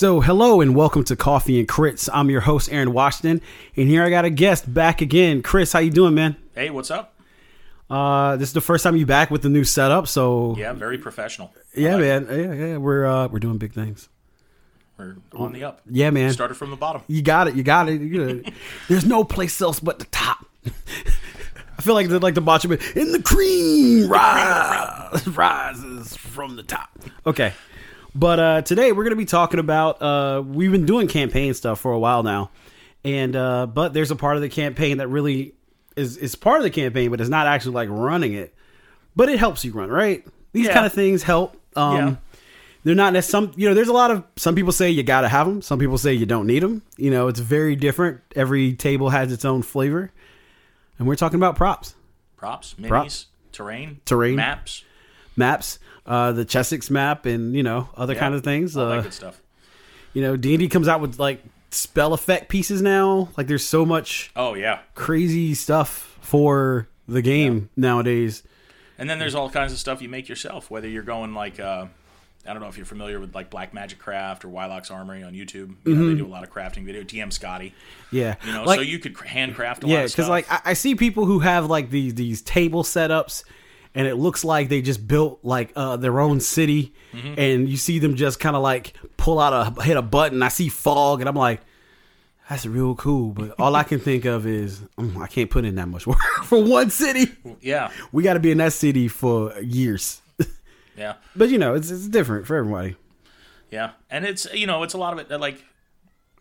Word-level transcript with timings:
So, 0.00 0.20
hello 0.20 0.62
and 0.62 0.74
welcome 0.74 1.04
to 1.04 1.14
Coffee 1.14 1.58
and 1.58 1.68
Crits. 1.68 2.08
I'm 2.10 2.30
your 2.30 2.40
host 2.40 2.72
Aaron 2.72 2.94
Washington, 2.94 3.42
and 3.76 3.86
here 3.86 4.02
I 4.02 4.08
got 4.08 4.24
a 4.24 4.30
guest 4.30 4.72
back 4.72 5.02
again. 5.02 5.42
Chris, 5.42 5.74
how 5.74 5.80
you 5.80 5.90
doing, 5.90 6.14
man? 6.14 6.36
Hey, 6.54 6.70
what's 6.70 6.90
up? 6.90 7.20
Uh, 7.90 8.38
this 8.38 8.48
is 8.48 8.54
the 8.54 8.62
first 8.62 8.82
time 8.82 8.96
you 8.96 9.04
back 9.04 9.30
with 9.30 9.42
the 9.42 9.50
new 9.50 9.62
setup, 9.62 10.08
so 10.08 10.56
Yeah, 10.56 10.72
very 10.72 10.96
professional. 10.96 11.52
yeah, 11.74 11.96
like 11.96 12.00
man, 12.00 12.26
yeah, 12.30 12.54
yeah, 12.54 12.76
we're 12.78 13.04
uh, 13.04 13.28
we're 13.28 13.40
doing 13.40 13.58
big 13.58 13.74
things. 13.74 14.08
We're 14.96 15.16
on 15.34 15.52
the 15.52 15.64
up. 15.64 15.82
Yeah, 15.90 16.08
man, 16.08 16.32
Started 16.32 16.54
from 16.54 16.70
the 16.70 16.76
bottom. 16.76 17.02
you 17.06 17.20
got 17.20 17.48
it, 17.48 17.54
you 17.54 17.62
got 17.62 17.90
it. 17.90 18.00
You 18.00 18.26
got 18.26 18.36
it. 18.36 18.54
There's 18.88 19.04
no 19.04 19.22
place 19.22 19.60
else 19.60 19.80
but 19.80 19.98
the 19.98 20.06
top. 20.06 20.46
I 20.64 21.82
feel 21.82 21.92
like 21.92 22.08
the 22.08 22.18
like 22.20 22.34
the 22.34 22.40
bottom 22.40 22.72
in 22.72 23.12
the 23.12 23.22
cream 23.22 24.08
rise, 24.08 25.28
rises 25.36 26.16
from 26.16 26.56
the 26.56 26.62
top. 26.62 26.88
Okay, 27.26 27.52
but 28.14 28.40
uh, 28.40 28.62
today 28.62 28.92
we're 28.92 29.04
gonna 29.04 29.16
be 29.16 29.24
talking 29.24 29.60
about 29.60 30.00
uh, 30.02 30.42
we've 30.44 30.72
been 30.72 30.86
doing 30.86 31.08
campaign 31.08 31.54
stuff 31.54 31.80
for 31.80 31.92
a 31.92 31.98
while 31.98 32.22
now, 32.22 32.50
and 33.04 33.34
uh, 33.36 33.66
but 33.66 33.92
there's 33.92 34.10
a 34.10 34.16
part 34.16 34.36
of 34.36 34.42
the 34.42 34.48
campaign 34.48 34.98
that 34.98 35.08
really 35.08 35.54
is 35.96 36.16
is 36.16 36.34
part 36.34 36.58
of 36.58 36.62
the 36.64 36.70
campaign, 36.70 37.10
but 37.10 37.20
it's 37.20 37.30
not 37.30 37.46
actually 37.46 37.74
like 37.74 37.88
running 37.90 38.32
it, 38.34 38.54
but 39.16 39.28
it 39.28 39.38
helps 39.38 39.64
you 39.64 39.72
run 39.72 39.90
right. 39.90 40.24
These 40.52 40.66
Yeah. 40.66 40.74
kind 40.74 40.86
of 40.86 40.92
things 40.92 41.22
help. 41.22 41.56
Um, 41.76 41.96
Yeah. 41.96 42.14
They're 42.82 42.94
not 42.94 43.14
as 43.14 43.26
some 43.28 43.52
you 43.56 43.68
know. 43.68 43.74
There's 43.74 43.88
a 43.88 43.92
lot 43.92 44.10
of 44.10 44.24
some 44.36 44.54
people 44.54 44.72
say 44.72 44.88
you 44.90 45.02
gotta 45.02 45.28
have 45.28 45.46
them. 45.46 45.60
Some 45.60 45.78
people 45.78 45.98
say 45.98 46.14
you 46.14 46.24
don't 46.24 46.46
need 46.46 46.62
them. 46.62 46.80
You 46.96 47.10
know, 47.10 47.28
it's 47.28 47.38
very 47.40 47.76
different. 47.76 48.20
Every 48.34 48.72
table 48.72 49.10
has 49.10 49.30
its 49.32 49.44
own 49.44 49.60
flavor, 49.60 50.10
and 50.98 51.06
we're 51.06 51.14
talking 51.16 51.36
about 51.36 51.56
props, 51.56 51.94
Props, 52.38 52.74
minis, 52.80 52.88
Props. 52.88 53.26
terrain, 53.52 54.00
Terrain. 54.06 54.36
maps, 54.36 54.82
maps, 55.36 55.78
uh, 56.10 56.32
the 56.32 56.44
Chessex 56.44 56.90
map, 56.90 57.24
and 57.24 57.54
you 57.54 57.62
know 57.62 57.88
other 57.96 58.14
yeah, 58.14 58.20
kind 58.20 58.34
of 58.34 58.42
things. 58.44 58.76
All 58.76 58.84
Uh, 58.86 58.96
that 58.96 59.02
good 59.04 59.14
stuff. 59.14 59.40
you 60.12 60.20
know, 60.22 60.36
D 60.36 60.54
and 60.54 60.58
D 60.60 60.68
comes 60.68 60.88
out 60.88 61.00
with 61.00 61.18
like 61.18 61.42
spell 61.70 62.12
effect 62.12 62.48
pieces 62.48 62.82
now. 62.82 63.28
Like 63.36 63.46
there's 63.46 63.64
so 63.64 63.86
much 63.86 64.30
Oh 64.36 64.54
yeah, 64.54 64.80
crazy 64.94 65.54
stuff 65.54 66.18
for 66.20 66.88
the 67.08 67.22
game 67.22 67.70
nowadays. 67.76 68.42
and 68.98 69.08
then 69.08 69.18
there's 69.18 69.34
all 69.34 69.48
kinds 69.50 69.72
of 69.72 69.78
stuff 69.78 70.02
you 70.02 70.08
make 70.08 70.28
yourself. 70.28 70.70
Whether 70.70 70.88
you're 70.88 71.02
going 71.02 71.32
like, 71.34 71.58
uh, 71.60 71.86
I 72.46 72.52
don't 72.52 72.60
know 72.62 72.68
if 72.68 72.76
you're 72.76 72.86
familiar 72.86 73.18
with 73.20 73.34
like 73.34 73.50
Black 73.50 73.72
Magic 73.74 73.98
Craft 73.98 74.44
or 74.44 74.48
Wyloch's 74.48 74.90
Armory 74.90 75.22
on 75.22 75.32
YouTube. 75.32 75.74
You 75.84 75.94
know, 75.94 76.08
they 76.08 76.14
do 76.16 76.26
a 76.26 76.28
lot 76.28 76.42
of 76.42 76.50
crafting 76.52 76.84
video. 76.84 77.02
DM 77.02 77.32
Scotty, 77.32 77.72
Yeah, 78.10 78.34
you 78.44 78.52
know, 78.52 78.58
Mm-hmm. 78.60 78.66
like, 78.66 78.78
so 78.78 78.82
you 78.82 78.98
could 78.98 79.16
handcraft 79.18 79.84
a 79.84 79.86
yeah, 79.86 79.96
lot 79.96 80.04
of 80.04 80.10
stuff. 80.10 80.16
because 80.16 80.28
like 80.28 80.50
I, 80.50 80.70
I 80.70 80.72
see 80.74 80.94
people 80.94 81.24
who 81.26 81.38
have 81.40 81.66
like 81.66 81.90
these 81.90 82.14
these 82.14 82.42
table 82.42 82.82
setups, 82.82 83.44
and 83.94 84.06
it 84.06 84.14
looks 84.16 84.44
like 84.44 84.68
they 84.68 84.82
just 84.82 85.06
built 85.08 85.40
like 85.42 85.72
uh, 85.76 85.96
their 85.96 86.20
own 86.20 86.40
city, 86.40 86.94
Mm-hmm. 87.12 87.34
and 87.40 87.68
you 87.68 87.76
see 87.76 87.98
them 87.98 88.14
just 88.14 88.38
kind 88.38 88.54
of 88.54 88.62
like 88.62 88.94
pull 89.16 89.40
out 89.40 89.76
a 89.76 89.82
hit 89.82 89.96
a 89.96 90.02
button. 90.02 90.42
I 90.42 90.48
see 90.48 90.68
fog, 90.68 91.20
and 91.20 91.28
I'm 91.28 91.34
like. 91.36 91.60
That's 92.48 92.66
real 92.66 92.96
cool, 92.96 93.30
but 93.30 93.54
all 93.60 93.76
I 93.76 93.84
can 93.84 94.00
think 94.00 94.24
of 94.24 94.44
is 94.44 94.80
mm, 94.98 95.16
I 95.22 95.28
can't 95.28 95.48
put 95.48 95.64
in 95.64 95.76
that 95.76 95.86
much 95.86 96.04
work 96.04 96.18
for 96.42 96.60
one 96.60 96.90
city. 96.90 97.28
yeah, 97.60 97.92
We 98.10 98.24
got 98.24 98.34
to 98.34 98.40
be 98.40 98.50
in 98.50 98.58
that 98.58 98.72
city 98.72 99.06
for 99.06 99.56
years. 99.60 100.20
yeah, 100.96 101.14
But 101.36 101.50
you 101.50 101.58
know, 101.58 101.74
it's 101.76 101.92
it's 101.92 102.08
different 102.08 102.48
for 102.48 102.56
everybody. 102.56 102.96
yeah, 103.70 103.90
and 104.10 104.24
it's 104.24 104.52
you 104.52 104.66
know 104.66 104.82
it's 104.82 104.94
a 104.94 104.98
lot 104.98 105.12
of 105.12 105.20
it 105.20 105.28
that 105.28 105.38
like 105.40 105.62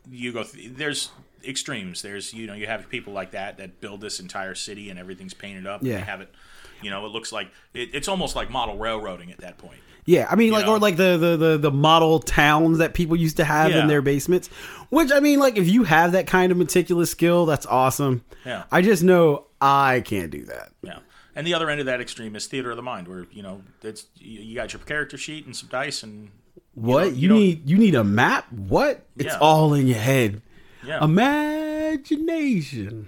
you 0.09 0.31
go. 0.31 0.41
Th- 0.45 0.71
there's 0.71 1.11
extremes. 1.47 2.01
There's 2.01 2.33
you 2.33 2.47
know 2.47 2.55
you 2.55 2.65
have 2.65 2.89
people 2.89 3.13
like 3.13 3.29
that 3.31 3.57
that 3.59 3.79
build 3.79 4.01
this 4.01 4.19
entire 4.19 4.55
city 4.55 4.89
and 4.89 4.97
everything's 4.97 5.35
painted 5.35 5.67
up. 5.67 5.83
Yeah. 5.83 5.93
and 5.93 6.01
they 6.01 6.05
have 6.07 6.21
it. 6.21 6.33
You 6.81 6.89
know, 6.89 7.05
it 7.05 7.09
looks 7.09 7.31
like 7.31 7.49
it, 7.73 7.89
it's 7.93 8.07
almost 8.07 8.35
like 8.35 8.49
model 8.49 8.77
railroading 8.77 9.31
at 9.31 9.39
that 9.39 9.57
point. 9.57 9.79
Yeah, 10.05 10.27
I 10.31 10.35
mean, 10.35 10.51
like, 10.51 10.65
know? 10.65 10.73
or 10.73 10.79
like 10.79 10.95
the, 10.97 11.17
the 11.17 11.37
the 11.37 11.57
the 11.57 11.71
model 11.71 12.19
towns 12.19 12.79
that 12.79 12.93
people 12.95 13.15
used 13.15 13.37
to 13.37 13.43
have 13.43 13.71
Yeah. 13.71 13.81
in 13.81 13.87
their 13.87 14.01
basements. 14.01 14.47
Which 14.89 15.11
I 15.11 15.19
mean, 15.19 15.39
like, 15.39 15.57
if 15.57 15.69
you 15.69 15.83
have 15.83 16.13
that 16.13 16.25
kind 16.25 16.51
of 16.51 16.57
meticulous 16.57 17.11
skill, 17.11 17.45
that's 17.45 17.67
awesome. 17.67 18.23
Yeah. 18.45 18.63
I 18.71 18.81
just 18.81 19.03
know 19.03 19.45
I 19.61 20.01
can't 20.03 20.31
do 20.31 20.45
that. 20.45 20.71
Yeah. 20.81 20.99
And 21.35 21.45
the 21.45 21.53
other 21.53 21.69
end 21.69 21.79
of 21.79 21.85
that 21.85 22.01
extreme 22.01 22.35
is 22.35 22.47
theater 22.47 22.71
of 22.71 22.75
the 22.77 22.81
mind, 22.81 23.07
where 23.07 23.27
you 23.31 23.43
know 23.43 23.61
it's 23.83 24.07
you 24.15 24.39
you 24.41 24.55
got 24.55 24.73
your 24.73 24.81
character 24.81 25.15
sheet 25.17 25.45
and 25.45 25.55
some 25.55 25.69
dice, 25.69 26.01
and 26.01 26.31
What 26.73 27.13
you, 27.13 27.21
you 27.21 27.27
don't- 27.27 27.39
need? 27.39 27.69
You 27.69 27.77
need 27.77 27.93
a 27.95 28.03
map? 28.03 28.51
What? 28.51 29.05
It's 29.15 29.27
Yeah. 29.33 29.37
all 29.39 29.73
in 29.75 29.85
your 29.87 29.99
head. 29.99 30.41
yeah, 30.83 31.03
Imagination. 31.03 33.07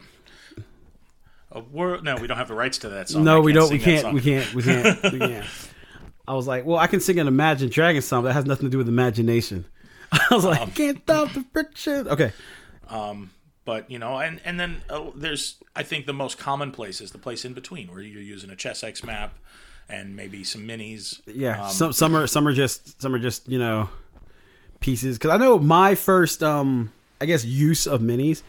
A 1.52 1.60
wor- 1.60 2.02
No, 2.02 2.16
we 2.16 2.28
don't 2.28 2.38
have 2.38 2.48
the 2.48 2.54
rights 2.56 2.78
to 2.80 2.90
that 2.90 3.10
song. 3.10 3.24
no, 3.24 3.42
we 3.42 3.52
don't. 3.54 3.72
We 3.72 3.80
can't. 3.80 4.14
We 4.14 4.22
can't. 4.22 4.54
We 4.54 4.64
can't. 4.64 5.04
we 5.14 5.20
can't. 5.20 5.46
I 6.28 6.34
was 6.34 6.48
like, 6.48 6.66
well, 6.66 6.78
I 6.78 6.88
can 6.88 7.00
sing 7.02 7.20
an 7.20 7.28
Imagine 7.28 7.70
Dragon 7.70 8.02
song 8.02 8.24
that 8.24 8.34
has 8.34 8.46
nothing 8.46 8.66
to 8.68 8.70
do 8.70 8.78
with 8.78 8.88
imagination. 8.88 9.66
I 10.12 10.22
was 10.32 10.46
like, 10.46 10.62
Um, 10.62 10.72
can't 10.72 11.00
stop 11.04 11.34
the 11.34 11.44
friction. 11.52 12.08
Okay. 12.08 12.32
But 13.64 13.92
you 13.92 14.00
know, 14.00 14.18
and 14.18 14.42
and 14.44 14.60
then 14.60 14.82
uh, 14.90 15.12
there's 15.16 15.58
I 15.76 15.84
think 15.84 16.06
the 16.08 16.14
most 16.14 16.38
common 16.40 16.72
place 16.72 17.00
is 17.00 17.12
the 17.12 17.20
place 17.20 17.46
in 17.46 17.54
between, 17.54 17.92
where 17.92 18.02
you're 18.02 18.22
using 18.22 18.50
a 18.50 18.56
Chessex 18.56 19.04
map 19.04 19.38
and 19.88 20.16
maybe 20.16 20.44
some 20.44 20.62
minis. 20.68 21.22
Yeah, 21.28 21.66
Um, 21.66 21.70
some 21.72 21.94
some 21.94 22.16
are 22.16 22.26
some 22.28 22.48
are 22.48 22.54
just 22.54 23.00
some 23.02 23.14
are 23.14 23.20
just 23.20 23.48
you 23.48 23.60
know 23.60 23.90
pieces. 24.80 25.18
Because 25.18 25.32
I 25.32 25.38
know 25.38 25.60
my 25.60 25.94
first 25.96 26.42
um 26.42 26.92
I 27.22 27.26
guess 27.28 27.46
use 27.46 27.86
of 27.86 28.02
minis 28.02 28.42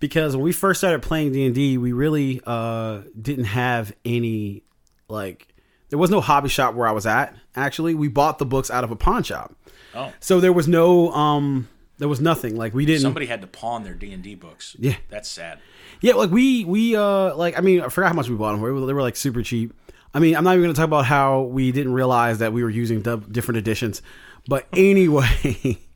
because 0.00 0.36
when 0.36 0.44
we 0.44 0.52
first 0.52 0.80
started 0.80 1.02
playing 1.02 1.32
D 1.32 1.46
and 1.46 1.54
D, 1.54 1.78
we 1.78 1.92
really 1.92 2.40
uh 2.46 3.02
didn't 3.20 3.44
have 3.46 3.94
any 4.04 4.62
like 5.08 5.48
there 5.90 5.98
was 5.98 6.10
no 6.10 6.20
hobby 6.20 6.48
shop 6.48 6.74
where 6.74 6.86
I 6.86 6.92
was 6.92 7.06
at. 7.06 7.34
Actually, 7.54 7.94
we 7.94 8.08
bought 8.08 8.38
the 8.38 8.46
books 8.46 8.70
out 8.70 8.84
of 8.84 8.90
a 8.90 8.96
pawn 8.96 9.22
shop, 9.22 9.54
oh, 9.94 10.12
so 10.20 10.40
there 10.40 10.52
was 10.52 10.66
no 10.66 11.12
um 11.12 11.68
there 11.98 12.08
was 12.08 12.20
nothing 12.20 12.56
like 12.56 12.74
we 12.74 12.84
didn't. 12.86 13.02
somebody 13.02 13.26
had 13.26 13.40
to 13.40 13.46
pawn 13.46 13.84
their 13.84 13.94
D 13.94 14.12
and 14.12 14.22
D 14.22 14.34
books. 14.34 14.76
Yeah. 14.78 14.96
that's 15.08 15.28
sad. 15.28 15.60
Yeah, 16.00 16.14
like 16.14 16.30
we 16.30 16.64
we 16.64 16.96
uh 16.96 17.34
like 17.36 17.56
I 17.56 17.60
mean 17.60 17.80
I 17.80 17.88
forgot 17.88 18.08
how 18.08 18.14
much 18.14 18.28
we 18.28 18.36
bought 18.36 18.52
them 18.52 18.60
for. 18.60 18.86
They 18.86 18.92
were, 18.92 19.02
like 19.02 19.16
super 19.16 19.42
cheap. 19.42 19.72
I 20.12 20.18
mean 20.18 20.36
I'm 20.36 20.44
not 20.44 20.52
even 20.52 20.64
gonna 20.64 20.74
talk 20.74 20.86
about 20.86 21.06
how 21.06 21.42
we 21.42 21.70
didn't 21.72 21.92
realize 21.92 22.38
that 22.38 22.52
we 22.52 22.62
were 22.62 22.70
using 22.70 23.00
different 23.00 23.58
editions, 23.58 24.02
but 24.48 24.66
anyway, 24.76 25.78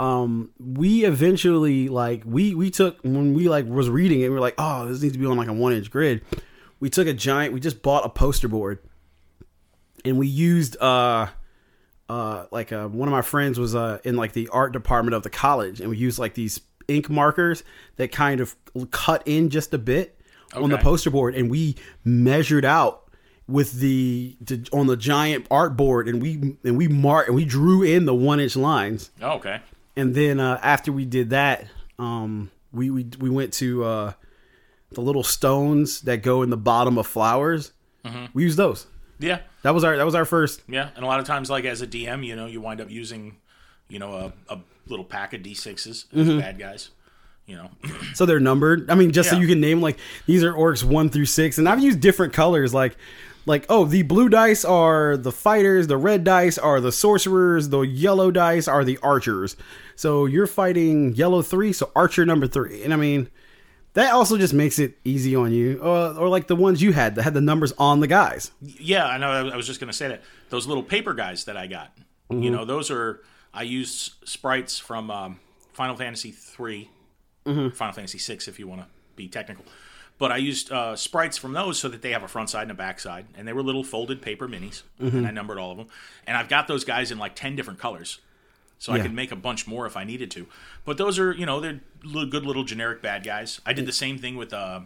um 0.00 0.50
we 0.58 1.04
eventually 1.04 1.88
like 1.90 2.22
we 2.24 2.54
we 2.54 2.70
took 2.70 2.98
when 3.02 3.34
we 3.34 3.50
like 3.50 3.66
was 3.66 3.90
reading 3.90 4.22
it 4.22 4.28
we 4.28 4.34
were 4.34 4.40
like 4.40 4.54
oh 4.56 4.86
this 4.88 5.02
needs 5.02 5.12
to 5.12 5.18
be 5.18 5.26
on 5.26 5.36
like 5.36 5.48
a 5.48 5.52
one 5.52 5.74
inch 5.74 5.90
grid. 5.90 6.22
We 6.80 6.88
took 6.88 7.06
a 7.06 7.12
giant. 7.12 7.52
We 7.52 7.60
just 7.60 7.82
bought 7.82 8.06
a 8.06 8.08
poster 8.08 8.48
board, 8.48 8.78
and 10.02 10.16
we 10.18 10.26
used 10.26 10.80
uh 10.80 11.26
uh 12.08 12.46
like 12.50 12.72
uh 12.72 12.88
one 12.88 13.06
of 13.06 13.12
my 13.12 13.20
friends 13.20 13.58
was 13.58 13.74
uh 13.74 13.98
in 14.02 14.16
like 14.16 14.32
the 14.32 14.48
art 14.48 14.72
department 14.72 15.14
of 15.14 15.22
the 15.22 15.28
college. 15.28 15.80
And 15.80 15.90
we 15.90 15.98
used 15.98 16.18
like 16.18 16.32
these 16.32 16.60
ink 16.88 17.10
markers 17.10 17.62
that 17.96 18.10
kind 18.10 18.40
of 18.40 18.56
cut 18.90 19.22
in 19.26 19.50
just 19.50 19.74
a 19.74 19.78
bit 19.78 20.18
on 20.54 20.70
the 20.70 20.78
poster 20.78 21.10
board. 21.10 21.34
And 21.34 21.50
we 21.50 21.76
measured 22.02 22.64
out 22.64 23.10
with 23.46 23.74
the, 23.74 24.36
the 24.40 24.66
on 24.72 24.86
the 24.86 24.96
giant 24.96 25.46
art 25.50 25.76
board. 25.76 26.08
And 26.08 26.22
we 26.22 26.56
and 26.64 26.78
we 26.78 26.88
marked 26.88 27.28
and 27.28 27.36
we 27.36 27.44
drew 27.44 27.82
in 27.82 28.06
the 28.06 28.14
one 28.14 28.40
inch 28.40 28.56
lines. 28.56 29.10
Oh, 29.20 29.32
okay, 29.32 29.60
and 30.00 30.14
then 30.14 30.40
uh 30.40 30.58
after 30.62 30.90
we 30.92 31.04
did 31.04 31.30
that 31.30 31.64
um 31.98 32.50
we 32.72 32.90
we, 32.90 33.06
we 33.18 33.30
went 33.30 33.52
to 33.54 33.84
uh 33.84 34.12
the 34.92 35.00
little 35.00 35.22
stones 35.22 36.00
that 36.02 36.18
go 36.22 36.42
in 36.42 36.50
the 36.50 36.56
bottom 36.56 36.98
of 36.98 37.06
flowers 37.06 37.72
we 38.34 38.42
used 38.42 38.56
those 38.56 38.86
yeah, 39.22 39.40
that 39.62 39.74
was 39.74 39.84
our 39.84 39.98
that 39.98 40.06
was 40.06 40.14
our 40.14 40.24
first 40.24 40.62
yeah. 40.66 40.88
And 40.96 41.04
a 41.04 41.06
lot 41.06 41.20
of 41.20 41.26
times, 41.26 41.50
like 41.50 41.66
as 41.66 41.82
a 41.82 41.86
DM, 41.86 42.24
you 42.24 42.34
know, 42.36 42.46
you 42.46 42.62
wind 42.62 42.80
up 42.80 42.90
using, 42.90 43.36
you 43.90 43.98
know, 43.98 44.14
a, 44.48 44.54
a 44.54 44.58
little 44.88 45.04
pack 45.04 45.34
of 45.34 45.42
D 45.42 45.52
sixes 45.52 46.06
as 46.14 46.26
Mm-hmm. 46.26 46.38
bad 46.38 46.58
guys. 46.58 46.88
You 47.46 47.56
know, 47.56 47.70
so 48.14 48.24
they're 48.24 48.40
numbered. 48.40 48.90
I 48.90 48.94
mean, 48.94 49.10
just 49.12 49.28
so 49.28 49.36
you 49.36 49.46
can 49.46 49.60
name 49.60 49.82
like 49.82 49.98
these 50.24 50.42
are 50.42 50.54
orcs 50.54 50.82
one 50.82 51.10
through 51.10 51.26
six, 51.26 51.58
and 51.58 51.68
I've 51.68 51.80
used 51.80 52.00
different 52.00 52.32
colors. 52.32 52.72
Like, 52.72 52.96
like 53.46 53.66
oh, 53.68 53.84
the 53.84 54.02
blue 54.02 54.28
dice 54.28 54.64
are 54.64 55.16
the 55.16 55.32
fighters, 55.32 55.86
the 55.86 55.96
red 55.96 56.24
dice 56.24 56.58
are 56.58 56.80
the 56.80 56.92
sorcerers, 56.92 57.68
the 57.70 57.80
yellow 57.80 58.30
dice 58.30 58.68
are 58.68 58.84
the 58.84 58.98
archers. 59.02 59.56
So 59.96 60.26
you're 60.26 60.46
fighting 60.46 61.14
yellow 61.14 61.42
three, 61.42 61.72
so 61.72 61.90
archer 61.94 62.24
number 62.24 62.46
three. 62.46 62.82
And 62.82 62.92
I 62.92 62.96
mean, 62.96 63.28
that 63.94 64.12
also 64.14 64.38
just 64.38 64.54
makes 64.54 64.78
it 64.78 64.96
easy 65.04 65.34
on 65.36 65.52
you, 65.52 65.78
or, 65.80 66.14
or 66.16 66.28
like 66.28 66.46
the 66.46 66.56
ones 66.56 66.80
you 66.80 66.92
had 66.92 67.16
that 67.16 67.22
had 67.22 67.34
the 67.34 67.40
numbers 67.40 67.72
on 67.78 68.00
the 68.00 68.06
guys. 68.06 68.50
Yeah, 68.62 69.04
I 69.06 69.18
know. 69.18 69.50
I 69.50 69.56
was 69.56 69.66
just 69.66 69.80
going 69.80 69.90
to 69.90 69.96
say 69.96 70.08
that 70.08 70.22
those 70.48 70.66
little 70.66 70.82
paper 70.84 71.12
guys 71.14 71.44
that 71.46 71.56
I 71.56 71.66
got, 71.66 71.96
Mm-hmm. 72.30 72.42
you 72.44 72.50
know, 72.52 72.64
those 72.64 72.90
are 72.92 73.20
I 73.52 73.62
used 73.64 74.12
sprites 74.24 74.78
from 74.78 75.10
um, 75.10 75.40
Final 75.72 75.96
Fantasy 75.96 76.30
3 76.30 76.88
Mm-hmm. 77.46 77.70
Final 77.70 77.94
Fantasy 77.94 78.18
six, 78.18 78.46
if 78.48 78.58
you 78.60 78.68
want 78.68 78.82
to 78.82 78.86
be 79.16 79.26
technical. 79.26 79.64
But 80.20 80.30
I 80.30 80.36
used 80.36 80.70
uh, 80.70 80.94
sprites 80.96 81.36
from 81.38 81.52
those 81.54 81.78
so 81.80 81.88
that 81.88 82.02
they 82.02 82.12
have 82.12 82.22
a 82.22 82.28
front 82.28 82.50
side 82.50 82.62
and 82.62 82.70
a 82.70 82.74
back 82.74 83.00
side, 83.00 83.26
and 83.36 83.48
they 83.48 83.52
were 83.52 83.62
little 83.62 83.82
folded 83.82 84.22
paper 84.22 84.46
minis, 84.46 84.82
Mm-hmm. 85.02 85.16
and 85.16 85.26
I 85.26 85.30
numbered 85.32 85.58
all 85.58 85.72
of 85.72 85.78
them. 85.78 85.88
And 86.26 86.36
I've 86.36 86.48
got 86.48 86.68
those 86.68 86.84
guys 86.84 87.10
in 87.10 87.18
like 87.18 87.34
ten 87.34 87.56
different 87.56 87.80
colors, 87.80 88.20
so 88.78 88.92
I 88.92 88.96
Yeah. 88.98 89.02
could 89.04 89.14
make 89.14 89.32
a 89.32 89.36
bunch 89.36 89.66
more 89.66 89.86
if 89.86 89.96
I 89.96 90.04
needed 90.04 90.30
to. 90.32 90.46
But 90.84 90.98
those 90.98 91.18
are, 91.18 91.32
you 91.32 91.46
know, 91.46 91.58
they're 91.58 91.80
good 92.02 92.44
little 92.46 92.64
generic 92.64 93.02
bad 93.02 93.24
guys. 93.24 93.60
I 93.66 93.72
did 93.72 93.86
the 93.86 93.92
same 93.92 94.18
thing 94.18 94.36
with 94.36 94.52
uh, 94.52 94.80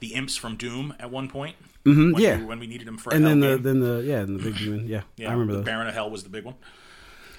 the 0.00 0.14
imps 0.14 0.36
from 0.36 0.54
Doom 0.56 0.94
at 1.00 1.10
one 1.10 1.28
point. 1.28 1.56
Mm-hmm, 1.86 2.12
when 2.12 2.22
yeah. 2.22 2.38
we, 2.38 2.44
when 2.44 2.58
we 2.60 2.66
needed 2.66 2.86
them 2.86 2.96
for 2.98 3.12
And 3.12 3.24
then 3.26 3.40
hell 3.42 3.50
the 3.52 3.56
game. 3.56 3.62
then 3.62 3.80
the 3.80 4.02
yeah, 4.04 4.20
and 4.20 4.38
the 4.38 4.42
big 4.42 4.56
demon. 4.58 4.86
Yeah, 4.86 5.02
Yeah, 5.16 5.28
I 5.28 5.32
remember 5.32 5.52
the 5.54 5.58
those. 5.60 5.66
Baron 5.66 5.86
of 5.88 5.94
Hell 5.94 6.10
was 6.10 6.22
the 6.24 6.30
big 6.30 6.44
one. 6.44 6.54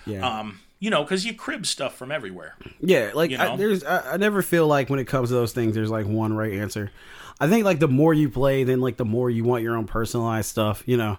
Yeah, 0.08 0.28
Um, 0.28 0.60
you 0.86 0.92
know, 0.92 1.02
because 1.02 1.26
you 1.26 1.34
crib 1.34 1.66
stuff 1.66 1.96
from 1.98 2.12
everywhere. 2.12 2.54
Yeah, 2.80 3.10
like 3.16 3.32
You 3.32 3.40
I, 3.40 3.56
there's, 3.56 3.84
I, 3.84 4.14
I 4.14 4.18
never 4.18 4.44
feel 4.44 4.68
like 4.68 4.88
when 4.88 5.00
it 5.00 5.06
comes 5.06 5.30
to 5.30 5.34
those 5.34 5.52
things, 5.52 5.74
there's 5.74 5.90
like 5.90 6.06
one 6.06 6.32
right 6.36 6.54
answer. 6.54 6.92
I 7.40 7.50
think 7.50 7.66
like 7.66 7.80
the 7.80 7.88
more 7.88 8.14
you 8.14 8.30
play, 8.30 8.64
then 8.64 8.82
like 8.82 8.98
the 8.98 9.04
more 9.04 9.32
you 9.32 9.44
want 9.44 9.64
your 9.64 9.76
own 9.76 9.88
personalized 9.88 10.48
stuff, 10.48 10.84
you 10.86 10.96
know. 10.96 11.18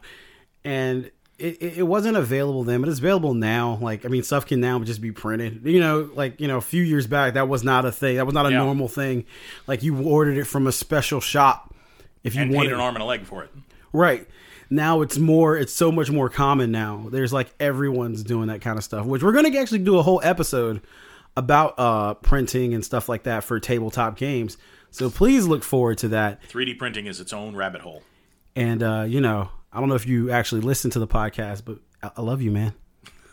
And 0.64 1.10
it, 1.38 1.60
it 1.60 1.78
it 1.78 1.82
wasn't 1.82 2.16
available 2.16 2.62
then, 2.62 2.80
but 2.80 2.88
it's 2.88 3.00
available 3.00 3.34
now. 3.34 3.76
Like 3.82 4.04
I 4.04 4.08
mean, 4.08 4.22
stuff 4.22 4.46
can 4.46 4.60
now 4.60 4.78
just 4.84 5.00
be 5.00 5.10
printed. 5.10 5.62
You 5.64 5.80
know, 5.80 6.08
like 6.14 6.40
you 6.40 6.46
know, 6.46 6.58
a 6.58 6.62
few 6.62 6.84
years 6.84 7.08
back, 7.08 7.34
that 7.34 7.48
was 7.48 7.64
not 7.64 7.84
a 7.84 7.90
thing. 7.90 8.16
That 8.18 8.24
was 8.24 8.34
not 8.34 8.46
a 8.46 8.50
Yeah. 8.52 8.58
normal 8.58 8.86
thing. 8.86 9.24
Like 9.66 9.82
you 9.82 10.00
ordered 10.00 10.38
it 10.38 10.44
from 10.44 10.68
a 10.68 10.72
special 10.72 11.20
shop 11.20 11.74
if 12.22 12.36
you 12.36 12.42
And 12.42 12.52
wanted 12.54 12.72
an 12.72 12.78
arm 12.78 12.94
and 12.94 13.02
a 13.02 13.06
leg 13.06 13.24
for 13.24 13.42
it. 13.42 13.50
Right. 13.92 14.28
Now 14.70 15.00
it's 15.02 15.18
more 15.18 15.56
it's 15.56 15.72
so 15.72 15.92
much 15.92 16.10
more 16.10 16.28
common 16.28 16.72
now. 16.72 17.06
There's 17.10 17.32
like 17.32 17.54
everyone's 17.60 18.22
doing 18.22 18.48
that 18.48 18.60
kind 18.60 18.78
of 18.78 18.84
stuff, 18.84 19.06
which 19.06 19.22
we're 19.22 19.32
going 19.32 19.50
to 19.50 19.58
actually 19.58 19.80
do 19.80 19.98
a 19.98 20.02
whole 20.02 20.20
episode 20.24 20.82
about 21.36 21.74
uh 21.78 22.14
printing 22.14 22.74
and 22.74 22.84
stuff 22.84 23.08
like 23.08 23.24
that 23.24 23.44
for 23.44 23.60
tabletop 23.60 24.16
games. 24.16 24.56
So 24.90 25.10
please 25.10 25.46
look 25.46 25.62
forward 25.62 25.98
to 25.98 26.08
that. 26.08 26.42
3D 26.48 26.78
printing 26.78 27.06
is 27.06 27.20
its 27.20 27.32
own 27.32 27.54
rabbit 27.54 27.82
hole. 27.82 28.02
And 28.54 28.82
uh 28.82 29.04
you 29.06 29.20
know, 29.20 29.50
I 29.72 29.80
don't 29.80 29.88
know 29.88 29.94
if 29.94 30.06
you 30.06 30.30
actually 30.30 30.62
listen 30.62 30.90
to 30.92 30.98
the 30.98 31.06
podcast, 31.06 31.64
but 31.64 31.78
I, 32.02 32.10
I 32.16 32.22
love 32.22 32.42
you, 32.42 32.50
man. 32.50 32.74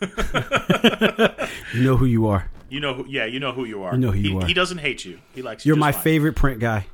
you 0.00 1.82
know 1.82 1.96
who 1.96 2.04
you 2.04 2.26
are. 2.26 2.50
You 2.68 2.80
know, 2.80 2.94
who, 2.94 3.06
yeah, 3.08 3.24
you 3.24 3.38
know 3.40 3.52
who 3.52 3.64
you 3.64 3.82
are. 3.82 3.92
You 3.94 4.00
know 4.00 4.10
who 4.10 4.18
he, 4.18 4.28
you 4.30 4.40
are. 4.40 4.46
He 4.46 4.54
doesn't 4.54 4.78
hate 4.78 5.04
you. 5.04 5.20
He 5.34 5.42
likes 5.42 5.64
you. 5.64 5.70
You're 5.70 5.76
my 5.76 5.92
fine. 5.92 6.02
favorite 6.02 6.32
print 6.34 6.60
guy. 6.60 6.86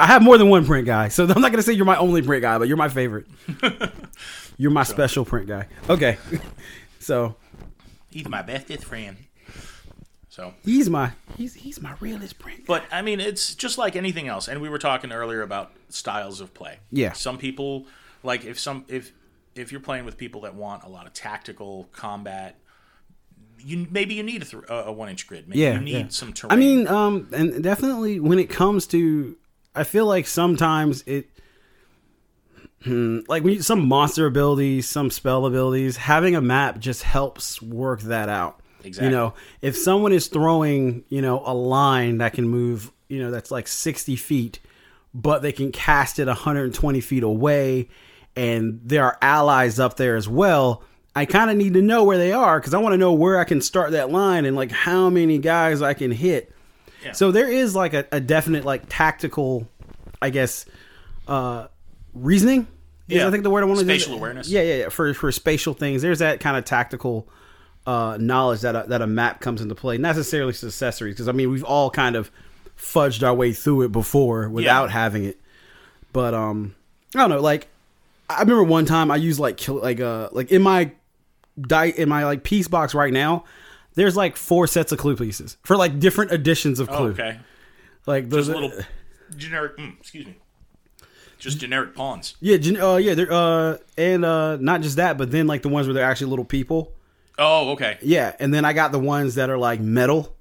I 0.00 0.06
have 0.06 0.22
more 0.22 0.38
than 0.38 0.48
one 0.48 0.64
print 0.66 0.86
guy, 0.86 1.08
so 1.08 1.24
I'm 1.28 1.28
not 1.40 1.52
going 1.52 1.56
to 1.56 1.62
say 1.62 1.72
you're 1.72 1.84
my 1.84 1.96
only 1.96 2.22
print 2.22 2.42
guy, 2.42 2.58
but 2.58 2.68
you're 2.68 2.76
my 2.76 2.88
favorite. 2.88 3.26
you're 4.58 4.70
my 4.70 4.82
special 4.82 5.24
print 5.24 5.46
guy. 5.48 5.66
Okay. 5.88 6.18
So, 7.02 7.34
He's 8.10 8.28
my 8.28 8.42
bestest 8.42 8.84
friend. 8.84 9.16
So, 10.28 10.52
He's 10.64 10.90
my 10.90 11.12
he's 11.38 11.54
he's 11.54 11.80
my 11.80 11.94
realest 11.98 12.38
print. 12.38 12.66
but 12.66 12.84
I 12.92 13.00
mean, 13.00 13.20
it's 13.20 13.54
just 13.54 13.78
like 13.78 13.96
anything 13.96 14.28
else. 14.28 14.48
And 14.48 14.60
we 14.60 14.68
were 14.68 14.78
talking 14.78 15.10
earlier 15.10 15.40
about 15.40 15.72
styles 15.88 16.42
of 16.42 16.52
play. 16.52 16.78
Yeah. 16.92 17.12
Some 17.12 17.38
people 17.38 17.86
like 18.22 18.44
if 18.44 18.60
some 18.60 18.84
if 18.86 19.12
if 19.54 19.72
you're 19.72 19.80
playing 19.80 20.04
with 20.04 20.18
people 20.18 20.42
that 20.42 20.54
want 20.54 20.84
a 20.84 20.88
lot 20.88 21.06
of 21.06 21.14
tactical 21.14 21.88
combat, 21.92 22.58
you 23.58 23.86
maybe 23.90 24.14
you 24.14 24.22
need 24.22 24.42
a, 24.42 24.44
th- 24.44 24.64
a 24.68 24.92
one 24.92 25.08
inch 25.08 25.26
grid. 25.26 25.48
Maybe 25.48 25.60
Yeah, 25.60 25.74
you 25.74 25.80
need 25.80 25.92
yeah. 25.92 26.06
some 26.10 26.34
terrain. 26.34 26.52
I 26.52 26.56
mean, 26.56 26.86
um, 26.86 27.28
and 27.32 27.62
definitely 27.64 28.20
when 28.20 28.38
it 28.38 28.50
comes 28.50 28.86
to, 28.88 29.36
I 29.74 29.84
feel 29.84 30.06
like 30.06 30.26
sometimes 30.26 31.02
it, 31.06 31.28
like 32.84 33.44
when 33.44 33.54
you, 33.54 33.62
some 33.62 33.86
monster 33.86 34.26
abilities, 34.26 34.88
some 34.88 35.10
spell 35.10 35.46
abilities, 35.46 35.96
having 35.96 36.34
a 36.34 36.40
map 36.40 36.78
just 36.78 37.02
helps 37.02 37.60
work 37.60 38.00
that 38.02 38.28
out. 38.28 38.60
Exactly. 38.82 39.10
You 39.10 39.14
know, 39.14 39.34
if 39.60 39.76
someone 39.76 40.12
is 40.12 40.28
throwing, 40.28 41.04
you 41.08 41.20
know, 41.20 41.42
a 41.44 41.52
line 41.54 42.18
that 42.18 42.32
can 42.32 42.48
move, 42.48 42.90
you 43.08 43.22
know, 43.22 43.30
that's 43.30 43.50
like 43.50 43.68
sixty 43.68 44.16
feet, 44.16 44.60
but 45.12 45.42
they 45.42 45.52
can 45.52 45.70
cast 45.72 46.18
it 46.18 46.26
120 46.26 47.00
feet 47.00 47.22
away, 47.22 47.88
and 48.34 48.80
there 48.82 49.04
are 49.04 49.18
allies 49.20 49.78
up 49.78 49.96
there 49.96 50.16
as 50.16 50.28
well. 50.28 50.82
I 51.14 51.26
kind 51.26 51.50
of 51.50 51.56
need 51.56 51.74
to 51.74 51.82
know 51.82 52.04
where 52.04 52.16
they 52.18 52.32
are 52.32 52.58
because 52.58 52.72
I 52.72 52.78
want 52.78 52.94
to 52.94 52.98
know 52.98 53.12
where 53.12 53.38
I 53.38 53.44
can 53.44 53.60
start 53.60 53.90
that 53.92 54.10
line 54.10 54.44
and 54.44 54.56
like 54.56 54.70
how 54.70 55.10
many 55.10 55.38
guys 55.38 55.82
I 55.82 55.92
can 55.92 56.12
hit. 56.12 56.54
Yeah. 57.04 57.12
So 57.12 57.30
there 57.32 57.48
is 57.48 57.74
like 57.74 57.94
a, 57.94 58.06
a 58.12 58.20
definite 58.20 58.64
like 58.64 58.82
tactical, 58.88 59.68
I 60.20 60.30
guess, 60.30 60.66
uh, 61.28 61.68
reasoning. 62.14 62.66
Yeah. 63.06 63.26
I 63.26 63.30
think 63.30 63.42
the 63.42 63.50
word 63.50 63.62
I 63.62 63.66
want 63.66 63.80
to 63.80 63.84
do. 63.86 63.90
Spatial 63.98 64.14
awareness. 64.16 64.48
Yeah, 64.48 64.62
yeah, 64.62 64.74
yeah. 64.76 64.88
For 64.88 65.12
for 65.14 65.32
spatial 65.32 65.74
things, 65.74 66.02
there's 66.02 66.20
that 66.20 66.40
kind 66.40 66.56
of 66.56 66.64
tactical 66.64 67.26
uh, 67.86 68.16
knowledge 68.20 68.60
that 68.60 68.76
a, 68.76 68.84
that 68.88 69.02
a 69.02 69.06
map 69.06 69.40
comes 69.40 69.60
into 69.62 69.74
play. 69.74 69.98
Not 69.98 70.10
necessarily 70.16 70.50
accessories, 70.50 71.14
because 71.14 71.28
I 71.28 71.32
mean 71.32 71.50
we've 71.50 71.64
all 71.64 71.90
kind 71.90 72.14
of 72.16 72.30
fudged 72.78 73.26
our 73.26 73.34
way 73.34 73.52
through 73.52 73.82
it 73.82 73.92
before 73.92 74.48
without 74.48 74.84
Yeah. 74.86 74.92
having 74.92 75.24
it. 75.24 75.40
But 76.12 76.34
um, 76.34 76.74
I 77.14 77.18
don't 77.20 77.30
know. 77.30 77.40
Like 77.40 77.68
I 78.28 78.40
remember 78.40 78.62
one 78.64 78.84
time 78.86 79.10
I 79.10 79.16
used 79.16 79.40
like 79.40 79.56
kill 79.56 79.76
like 79.80 80.00
uh 80.00 80.28
like 80.32 80.52
in 80.52 80.62
my 80.62 80.92
die 81.60 81.86
in 81.86 82.08
my 82.08 82.24
like 82.24 82.44
piece 82.44 82.68
box 82.68 82.94
right 82.94 83.12
now. 83.12 83.44
There's 84.00 84.16
like 84.16 84.34
four 84.38 84.66
sets 84.66 84.92
of 84.92 84.98
clue 84.98 85.14
pieces 85.14 85.58
for 85.62 85.76
like 85.76 86.00
different 86.00 86.32
editions 86.32 86.80
of 86.80 86.88
Oh, 86.88 86.96
clue. 86.96 87.10
okay. 87.10 87.38
Like 88.06 88.30
those 88.30 88.46
Just 88.46 88.58
little 88.58 88.78
generic. 89.36 89.76
Mm, 89.76 90.00
excuse 90.00 90.24
me. 90.24 90.36
Just 91.38 91.58
generic 91.58 91.94
pawns. 91.94 92.34
Yeah, 92.40 92.56
gen- 92.56 92.80
uh, 92.80 92.96
yeah, 92.96 93.12
they're 93.12 93.30
uh, 93.30 93.76
and 93.98 94.24
uh, 94.24 94.56
not 94.56 94.80
just 94.80 94.96
that, 94.96 95.18
but 95.18 95.30
then 95.30 95.46
like 95.46 95.60
the 95.60 95.68
ones 95.68 95.86
where 95.86 95.92
they're 95.92 96.04
actually 96.10 96.30
little 96.30 96.46
people. 96.46 96.94
Oh, 97.38 97.72
okay. 97.72 97.98
Yeah, 98.00 98.34
and 98.40 98.54
then 98.54 98.64
I 98.64 98.72
got 98.72 98.90
the 98.90 98.98
ones 98.98 99.34
that 99.34 99.50
are 99.50 99.58
like 99.58 99.80
metal. 99.80 100.34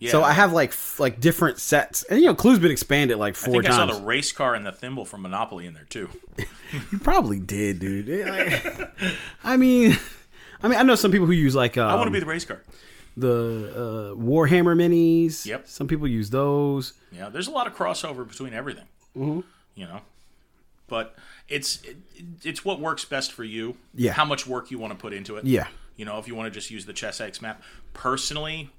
Yeah. 0.00 0.10
So 0.10 0.24
I 0.24 0.32
have 0.32 0.52
like 0.52 0.70
f- 0.70 0.98
like 0.98 1.20
different 1.20 1.60
sets, 1.60 2.02
and 2.02 2.18
you 2.18 2.26
know, 2.26 2.34
Clue's 2.34 2.58
been 2.58 2.72
expanded 2.72 3.16
like 3.16 3.34
I 3.34 3.36
four 3.36 3.52
think 3.62 3.66
I 3.66 3.76
saw 3.76 3.86
times. 3.86 3.98
the 4.00 4.04
race 4.04 4.32
car 4.32 4.56
and 4.56 4.66
the 4.66 4.72
thimble 4.72 5.04
from 5.04 5.22
Monopoly 5.22 5.66
in 5.66 5.74
there 5.74 5.86
too. 5.88 6.08
You 6.90 6.98
probably 6.98 7.38
did, 7.38 7.78
dude. 7.78 8.08
Like- 8.28 8.90
I 9.44 9.56
mean, 9.56 9.96
I 10.60 10.66
mean, 10.66 10.76
I 10.76 10.82
know 10.82 10.96
some 10.96 11.12
people 11.12 11.26
who 11.28 11.32
use 11.32 11.54
like 11.54 11.78
um, 11.78 11.88
I 11.88 11.94
want 11.94 12.08
to 12.08 12.10
be 12.10 12.18
the 12.18 12.26
race 12.26 12.44
car. 12.44 12.62
The 13.16 14.14
uh, 14.14 14.20
Warhammer 14.20 14.76
minis. 14.76 15.46
Yep. 15.46 15.68
Some 15.68 15.86
people 15.86 16.08
use 16.08 16.30
those. 16.30 16.94
Yeah, 17.12 17.28
there's 17.28 17.46
a 17.46 17.52
lot 17.52 17.66
of 17.66 17.74
crossover 17.74 18.26
between 18.26 18.54
everything. 18.54 18.86
Mm-hmm. 19.16 19.40
You 19.76 19.86
know, 19.86 20.00
but 20.88 21.14
it's 21.48 21.82
it, 21.82 21.96
it's 22.42 22.64
what 22.64 22.80
works 22.80 23.04
best 23.04 23.32
for 23.32 23.44
you. 23.44 23.76
Yeah. 23.94 24.12
How 24.12 24.24
much 24.24 24.46
work 24.46 24.70
you 24.70 24.78
want 24.78 24.92
to 24.92 24.98
put 24.98 25.12
into 25.12 25.36
it. 25.36 25.44
Yeah. 25.44 25.66
You 25.96 26.04
know, 26.04 26.18
if 26.18 26.26
you 26.26 26.34
want 26.34 26.52
to 26.52 26.56
just 26.56 26.70
use 26.70 26.86
the 26.86 26.92
Chessex 26.92 27.40
map, 27.40 27.62
personally, 27.92 28.70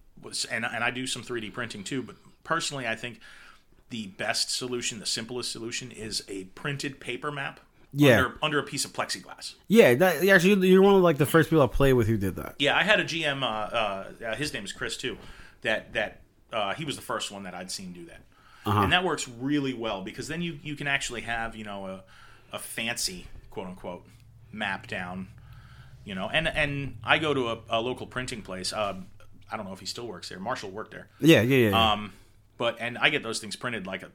and 0.52 0.66
and 0.66 0.84
I 0.84 0.92
do 0.92 1.08
some 1.08 1.24
3D 1.24 1.54
printing 1.54 1.84
too, 1.84 2.02
but 2.04 2.16
personally, 2.44 2.88
I 2.88 2.96
think 2.96 3.20
the 3.90 4.08
best 4.08 4.50
solution, 4.50 5.00
the 5.00 5.06
simplest 5.06 5.52
solution, 5.52 5.92
is 5.92 6.24
a 6.28 6.46
printed 6.46 7.00
paper 7.00 7.32
map. 7.32 7.60
Yeah. 7.98 8.18
Under, 8.18 8.38
under 8.42 8.60
a 8.60 8.64
piece 8.64 8.84
of 8.86 8.92
plexiglass. 8.94 9.54
Yeah, 9.68 9.94
that, 9.96 10.28
actually, 10.28 10.68
you're 10.68 10.82
one 10.82 10.96
of 10.96 11.02
like 11.02 11.18
the 11.18 11.26
first 11.26 11.50
people 11.50 11.64
I 11.64 11.68
played 11.68 11.94
with 11.94 12.08
who 12.08 12.18
did 12.18 12.36
that. 12.36 12.56
Yeah, 12.60 12.76
I 12.78 12.84
had 12.84 13.00
a 13.00 13.06
GM. 13.06 13.42
Uh, 13.42 13.46
uh, 13.46 14.06
uh, 14.32 14.36
his 14.36 14.54
name 14.54 14.66
is 14.66 14.74
Chris 14.74 14.98
too. 14.98 15.18
That 15.62 15.94
that 15.94 16.22
uh, 16.52 16.74
he 16.74 16.84
was 16.86 16.96
the 16.96 17.02
first 17.02 17.32
one 17.32 17.44
that 17.44 17.54
I'd 17.56 17.72
seen 17.72 17.94
do 17.94 18.06
that, 18.06 18.22
Uh-huh. 18.66 18.82
and 18.82 18.92
that 18.92 19.04
works 19.04 19.28
really 19.28 19.74
well 19.74 20.02
because 20.02 20.28
then 20.28 20.42
you 20.42 20.60
you 20.62 20.76
can 20.76 20.88
actually 20.88 21.22
have 21.22 21.56
you 21.56 21.64
know 21.64 21.86
a 21.88 22.04
a 22.54 22.60
fancy 22.60 23.28
quote 23.50 23.68
unquote 23.68 24.06
map 24.52 24.88
down, 24.88 25.28
you 26.04 26.16
know. 26.16 26.30
And 26.30 26.48
and 26.48 26.98
I 27.04 27.18
go 27.18 27.34
to 27.34 27.48
a, 27.50 27.60
a 27.70 27.82
local 27.82 28.06
printing 28.08 28.42
place. 28.42 28.74
Uh, 28.74 28.96
I 29.52 29.58
don't 29.58 29.66
know 29.66 29.74
if 29.74 29.80
he 29.80 29.86
still 29.86 30.08
works 30.08 30.30
there. 30.30 30.40
Marshall 30.40 30.70
worked 30.70 30.92
there. 30.92 31.08
Yeah, 31.20 31.42
yeah, 31.42 31.56
yeah. 31.56 31.70
yeah. 31.70 31.92
Um, 31.94 32.14
but 32.58 32.78
and 32.80 32.98
I 32.98 33.10
get 33.10 33.24
those 33.24 33.40
things 33.40 33.56
printed 33.56 33.88
like 33.88 34.04
a 34.04 34.12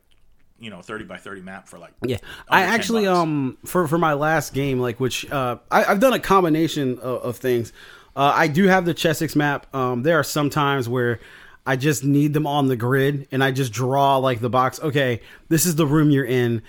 you 0.61 0.71
know 0.71 0.83
thirty 0.83 1.05
by 1.05 1.17
thirty 1.17 1.41
map 1.41 1.69
for 1.69 1.79
like 1.79 1.93
Yeah, 2.03 2.19
I 2.49 2.63
actually 2.63 3.07
um 3.07 3.59
for 3.65 3.89
for 3.89 3.99
my 3.99 4.13
last 4.13 4.55
game, 4.55 4.79
like 4.79 5.01
which 5.01 5.31
uh 5.31 5.57
I, 5.71 5.85
I've 5.85 6.01
done 6.01 6.13
a 6.13 6.21
combination 6.21 6.99
of, 7.01 7.23
of 7.23 7.37
things. 7.39 7.73
Uh, 8.15 8.33
I 8.35 8.49
do 8.49 8.65
have 8.67 8.85
the 8.85 8.93
Chessex 8.95 9.37
map. 9.37 9.73
Um, 9.75 10.03
there 10.03 10.19
are 10.19 10.25
some 10.25 10.51
times 10.51 10.89
where 10.89 11.21
I 11.65 11.77
just 11.77 12.05
need 12.05 12.35
them 12.35 12.47
on 12.47 12.67
the 12.69 12.77
grid, 12.77 13.29
and 13.31 13.43
I 13.43 13.53
just 13.53 13.73
draw 13.73 14.17
like 14.19 14.41
the 14.41 14.51
box. 14.51 14.81
Okay, 14.81 15.21
this 15.49 15.65
is 15.65 15.77
the 15.77 15.87
room 15.87 16.11
you're 16.11 16.25
in. 16.25 16.63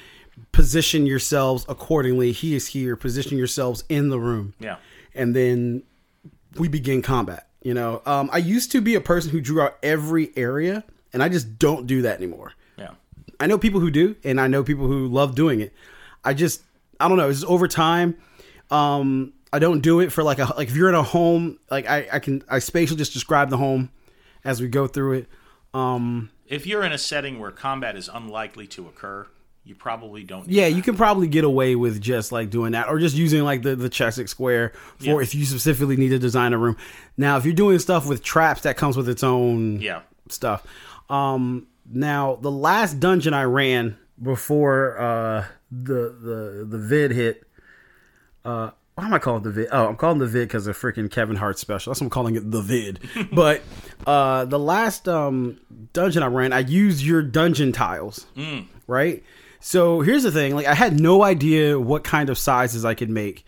Position 0.52 1.06
yourselves 1.06 1.66
accordingly. 1.68 2.32
He 2.32 2.56
is 2.56 2.68
here. 2.68 2.96
Position 2.96 3.38
yourselves 3.38 3.84
in 3.90 4.10
the 4.10 4.20
room. 4.20 4.54
yeah. 4.60 4.78
and 5.16 5.36
then 5.36 5.84
we 6.58 6.68
begin 6.68 7.02
combat. 7.02 7.48
You 7.64 7.74
know, 7.74 8.02
um, 8.06 8.30
I 8.32 8.38
used 8.38 8.72
to 8.72 8.82
be 8.82 8.96
a 8.96 9.02
person 9.02 9.32
who 9.32 9.42
drew 9.42 9.62
out 9.62 9.78
every 9.84 10.32
area, 10.36 10.84
and 11.14 11.22
I 11.22 11.30
just 11.30 11.60
don't 11.60 11.86
do 11.88 12.02
that 12.04 12.18
anymore. 12.18 12.54
I 13.42 13.48
know 13.48 13.58
people 13.58 13.80
who 13.80 13.92
do, 13.92 14.16
and 14.24 14.40
I 14.40 14.48
know 14.48 14.64
people 14.64 14.88
who 14.88 15.08
love 15.08 15.36
doing 15.36 15.60
it. 15.60 15.74
I 16.24 16.34
just, 16.34 16.62
I 17.00 17.08
don't 17.08 17.18
know. 17.18 17.30
It's 17.30 17.44
over 17.44 17.68
time. 17.68 18.16
Um, 18.70 19.34
I 19.52 19.60
don't 19.60 19.82
do 19.82 20.00
it 20.00 20.12
for 20.12 20.24
like 20.24 20.40
a 20.40 20.54
like 20.56 20.70
if 20.70 20.76
you're 20.76 20.88
in 20.90 20.96
a 20.96 21.04
home, 21.04 21.60
like 21.70 21.90
I 21.90 22.08
I 22.14 22.20
can 22.20 22.44
I 22.50 22.60
spatially 22.60 22.98
just 22.98 23.12
describe 23.14 23.50
the 23.50 23.58
home 23.58 23.90
as 24.46 24.62
we 24.62 24.68
go 24.70 24.88
through 24.88 25.14
it. 25.14 25.28
Um, 25.74 26.30
If 26.48 26.66
you're 26.66 26.84
in 26.84 26.92
a 26.94 26.98
setting 26.98 27.40
where 27.40 27.52
combat 27.52 27.96
is 27.98 28.10
unlikely 28.14 28.68
to 28.68 28.88
occur, 28.88 29.28
you 29.66 29.76
probably 29.76 30.24
don't. 30.24 30.48
Need 30.48 30.56
yeah, 30.56 30.68
you 30.68 30.82
can 30.82 30.96
probably 30.96 31.28
get 31.28 31.44
away 31.44 31.76
with 31.76 32.00
just 32.02 32.32
like 32.32 32.50
doing 32.50 32.72
that, 32.74 32.88
or 32.88 32.98
just 33.00 33.16
using 33.16 33.44
like 33.44 33.62
the 33.64 33.76
the 33.76 33.90
Chessex 33.90 34.32
square 34.32 34.72
for 35.00 35.06
Yeah. 35.06 35.20
if 35.20 35.36
you 35.36 35.44
specifically 35.46 35.98
need 35.98 36.10
to 36.10 36.20
design 36.20 36.54
a 36.54 36.58
room. 36.58 36.78
Now, 37.18 37.36
if 37.38 37.44
you're 37.44 37.54
doing 37.54 37.78
stuff 37.80 38.08
with 38.08 38.24
traps, 38.24 38.62
that 38.62 38.78
comes 38.78 38.96
with 38.96 39.10
its 39.10 39.24
own 39.24 39.82
Yeah. 39.82 40.02
stuff. 40.30 40.66
Um, 41.10 41.68
now 41.94 42.36
the 42.36 42.52
last 42.52 43.00
dungeon 43.00 43.34
I 43.34 43.44
ran 43.44 43.98
before 44.22 45.00
uh, 45.00 45.46
the 45.72 46.16
the 46.22 46.66
the 46.70 46.78
vid 46.78 47.12
hit. 47.12 47.44
Uh, 48.44 48.72
why 48.96 49.06
am 49.06 49.14
I 49.14 49.20
calling 49.20 49.42
it 49.42 49.44
the 49.46 49.52
vid? 49.52 49.68
Oh, 49.72 49.88
I'm 49.88 49.96
calling 49.96 50.18
it 50.18 50.26
the 50.26 50.28
vid 50.28 50.48
because 50.48 50.68
of 50.68 50.78
freaking 50.78 51.10
Kevin 51.10 51.36
Hart 51.36 51.58
special. 51.58 51.92
That's 51.92 52.02
what 52.02 52.08
I'm 52.08 52.12
calling 52.12 52.36
it 52.36 52.50
the 52.52 52.62
vid. 52.62 53.00
but 53.32 53.62
uh, 54.06 54.46
the 54.46 54.60
last 54.60 55.08
um, 55.08 55.60
dungeon 55.94 56.24
I 56.24 56.28
ran, 56.28 56.54
I 56.54 56.60
used 56.60 57.04
your 57.04 57.22
dungeon 57.22 57.72
tiles, 57.72 58.26
right? 58.88 59.24
So 59.60 60.02
here's 60.02 60.24
the 60.24 60.32
thing: 60.32 60.56
like 60.56 60.68
I 60.68 60.74
had 60.74 61.00
no 61.00 61.24
idea 61.24 61.80
what 61.80 62.04
kind 62.04 62.30
of 62.30 62.38
sizes 62.38 62.86
I 62.86 62.94
could 62.94 63.10
make. 63.10 63.46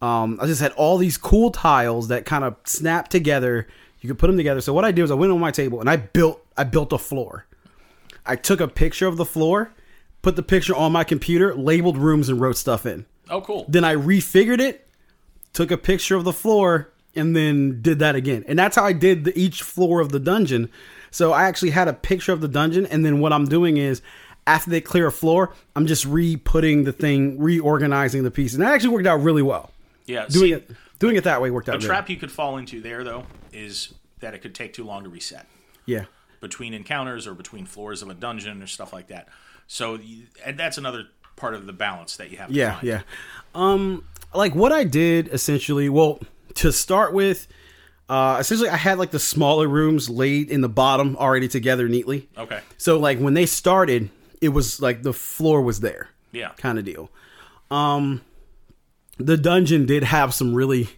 Um, 0.00 0.38
I 0.42 0.46
just 0.46 0.60
had 0.60 0.72
all 0.72 0.98
these 0.98 1.16
cool 1.16 1.52
tiles 1.52 2.08
that 2.08 2.26
kind 2.26 2.42
of 2.42 2.56
snap 2.64 3.08
together. 3.08 3.68
You 4.00 4.08
could 4.08 4.18
put 4.18 4.26
them 4.26 4.36
together. 4.36 4.60
So 4.60 4.72
what 4.72 4.84
I 4.84 4.90
did 4.90 5.02
was 5.02 5.12
I 5.12 5.14
went 5.14 5.30
on 5.30 5.38
my 5.38 5.52
table 5.52 5.80
and 5.80 5.88
I 5.88 5.96
built 5.96 6.44
I 6.56 6.64
built 6.64 6.92
a 6.92 6.98
floor. 6.98 7.46
I 8.24 8.36
took 8.36 8.60
a 8.60 8.68
picture 8.68 9.06
of 9.06 9.16
the 9.16 9.24
floor, 9.24 9.72
put 10.22 10.36
the 10.36 10.42
picture 10.42 10.74
on 10.74 10.92
my 10.92 11.04
computer, 11.04 11.54
labeled 11.54 11.96
rooms, 11.96 12.28
and 12.28 12.40
wrote 12.40 12.56
stuff 12.56 12.86
in. 12.86 13.06
Oh, 13.28 13.40
cool. 13.40 13.66
Then 13.68 13.84
I 13.84 13.94
refigured 13.94 14.60
it, 14.60 14.86
took 15.52 15.70
a 15.70 15.76
picture 15.76 16.16
of 16.16 16.24
the 16.24 16.32
floor, 16.32 16.90
and 17.14 17.36
then 17.36 17.82
did 17.82 17.98
that 17.98 18.14
again. 18.14 18.44
And 18.46 18.58
that's 18.58 18.76
how 18.76 18.84
I 18.84 18.92
did 18.92 19.24
the, 19.24 19.38
each 19.38 19.62
floor 19.62 20.00
of 20.00 20.10
the 20.10 20.20
dungeon. 20.20 20.70
So 21.10 21.32
I 21.32 21.44
actually 21.44 21.70
had 21.70 21.88
a 21.88 21.92
picture 21.92 22.32
of 22.32 22.40
the 22.40 22.48
dungeon, 22.48 22.86
and 22.86 23.04
then 23.04 23.20
what 23.20 23.32
I'm 23.32 23.46
doing 23.46 23.76
is 23.76 24.02
after 24.46 24.70
they 24.70 24.80
clear 24.80 25.06
a 25.06 25.12
floor, 25.12 25.52
I'm 25.76 25.86
just 25.86 26.04
re-putting 26.04 26.84
the 26.84 26.92
thing, 26.92 27.38
reorganizing 27.38 28.22
the 28.22 28.30
pieces. 28.30 28.54
And 28.54 28.64
that 28.64 28.72
actually 28.72 28.90
worked 28.90 29.06
out 29.06 29.22
really 29.22 29.42
well. 29.42 29.70
Yeah. 30.06 30.26
Doing 30.26 30.46
see, 30.46 30.52
it 30.52 30.70
doing 30.98 31.16
it 31.16 31.24
that 31.24 31.42
way 31.42 31.50
worked 31.50 31.68
out. 31.68 31.76
A 31.76 31.78
really 31.78 31.88
trap 31.88 32.10
you 32.10 32.16
could 32.16 32.32
fall 32.32 32.56
into 32.56 32.80
there, 32.80 33.04
though, 33.04 33.24
is 33.52 33.92
that 34.20 34.34
it 34.34 34.38
could 34.38 34.54
take 34.54 34.72
too 34.72 34.84
long 34.84 35.04
to 35.04 35.10
reset 35.10 35.46
Yeah. 35.86 36.04
Between 36.42 36.74
encounters 36.74 37.26
or 37.26 37.32
between 37.32 37.64
floors 37.64 38.02
of 38.02 38.10
a 38.10 38.14
dungeon 38.14 38.62
or 38.62 38.66
stuff 38.66 38.92
like 38.92 39.06
that. 39.06 39.28
So, 39.66 39.94
you, 39.94 40.24
and 40.44 40.58
that's 40.58 40.76
another 40.76 41.04
part 41.36 41.54
of 41.54 41.64
the 41.66 41.72
balance 41.72 42.16
that 42.18 42.30
you 42.30 42.36
have. 42.36 42.48
To 42.48 42.54
Yeah, 42.54 42.72
find. 42.74 42.86
yeah. 42.88 43.00
Um, 43.54 44.04
like 44.34 44.54
what 44.54 44.72
I 44.72 44.84
did 44.84 45.28
essentially. 45.28 45.88
Well, 45.88 46.20
to 46.56 46.70
start 46.72 47.14
with, 47.14 47.48
uh, 48.10 48.36
essentially 48.40 48.68
I 48.68 48.76
had 48.76 48.98
like 48.98 49.12
the 49.12 49.18
smaller 49.18 49.66
rooms 49.68 50.10
laid 50.10 50.50
in 50.50 50.60
the 50.60 50.68
bottom 50.68 51.16
already 51.16 51.48
together 51.48 51.88
neatly. 51.88 52.28
Okay. 52.36 52.60
So 52.76 52.98
like 52.98 53.18
when 53.18 53.32
they 53.34 53.46
started, 53.46 54.10
it 54.42 54.50
was 54.50 54.82
like 54.82 55.02
the 55.02 55.12
floor 55.14 55.62
was 55.62 55.80
there, 55.80 56.10
Yeah. 56.32 56.50
kind 56.58 56.78
of 56.78 56.84
deal. 56.84 57.10
Um, 57.70 58.20
the 59.18 59.36
dungeon 59.36 59.86
did 59.86 60.02
have 60.02 60.34
some 60.34 60.52
really 60.54 60.88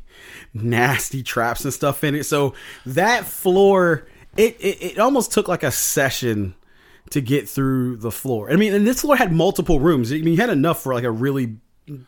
nasty 0.55 1.23
traps 1.23 1.65
and 1.65 1.73
stuff 1.75 2.03
in 2.03 2.15
it. 2.15 2.25
So 2.25 2.55
that 2.87 3.25
floor, 3.27 4.07
it 4.37 4.57
it, 4.61 4.83
it 4.93 4.99
almost 4.99 5.33
took 5.33 5.49
like 5.49 5.63
a 5.63 5.71
session 5.71 6.55
to 7.11 7.21
get 7.21 7.49
through 7.49 7.97
the 7.99 8.11
floor. 8.11 8.51
I 8.51 8.57
mean, 8.57 8.73
and 8.75 8.87
this 8.87 9.03
floor 9.03 9.17
had 9.17 9.33
multiple 9.33 9.79
rooms. 9.81 10.13
I 10.13 10.17
mean, 10.17 10.29
you 10.35 10.37
had 10.37 10.51
enough 10.51 10.83
for 10.83 10.95
like 10.95 11.05
a 11.05 11.11
really 11.11 11.57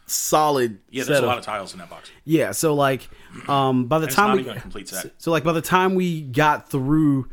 solid. 0.06 0.78
Yeah, 0.90 1.04
there's 1.04 1.18
a 1.18 1.22
of- 1.22 1.28
lot 1.28 1.38
of 1.38 1.44
tiles 1.44 1.72
in 1.72 1.78
that 1.80 1.90
box. 1.90 2.10
yeah, 2.24 2.52
so 2.52 2.74
like, 2.74 3.08
um, 3.48 3.86
by 3.86 3.98
the 3.98 4.06
And 4.06 4.14
time 4.14 4.36
we 4.36 4.44
complete 4.44 4.88
set. 4.88 5.12
so 5.18 5.30
like 5.30 5.44
by 5.44 5.52
the 5.52 5.60
time 5.62 5.94
we 5.94 6.22
got 6.22 6.70
through 6.70 7.28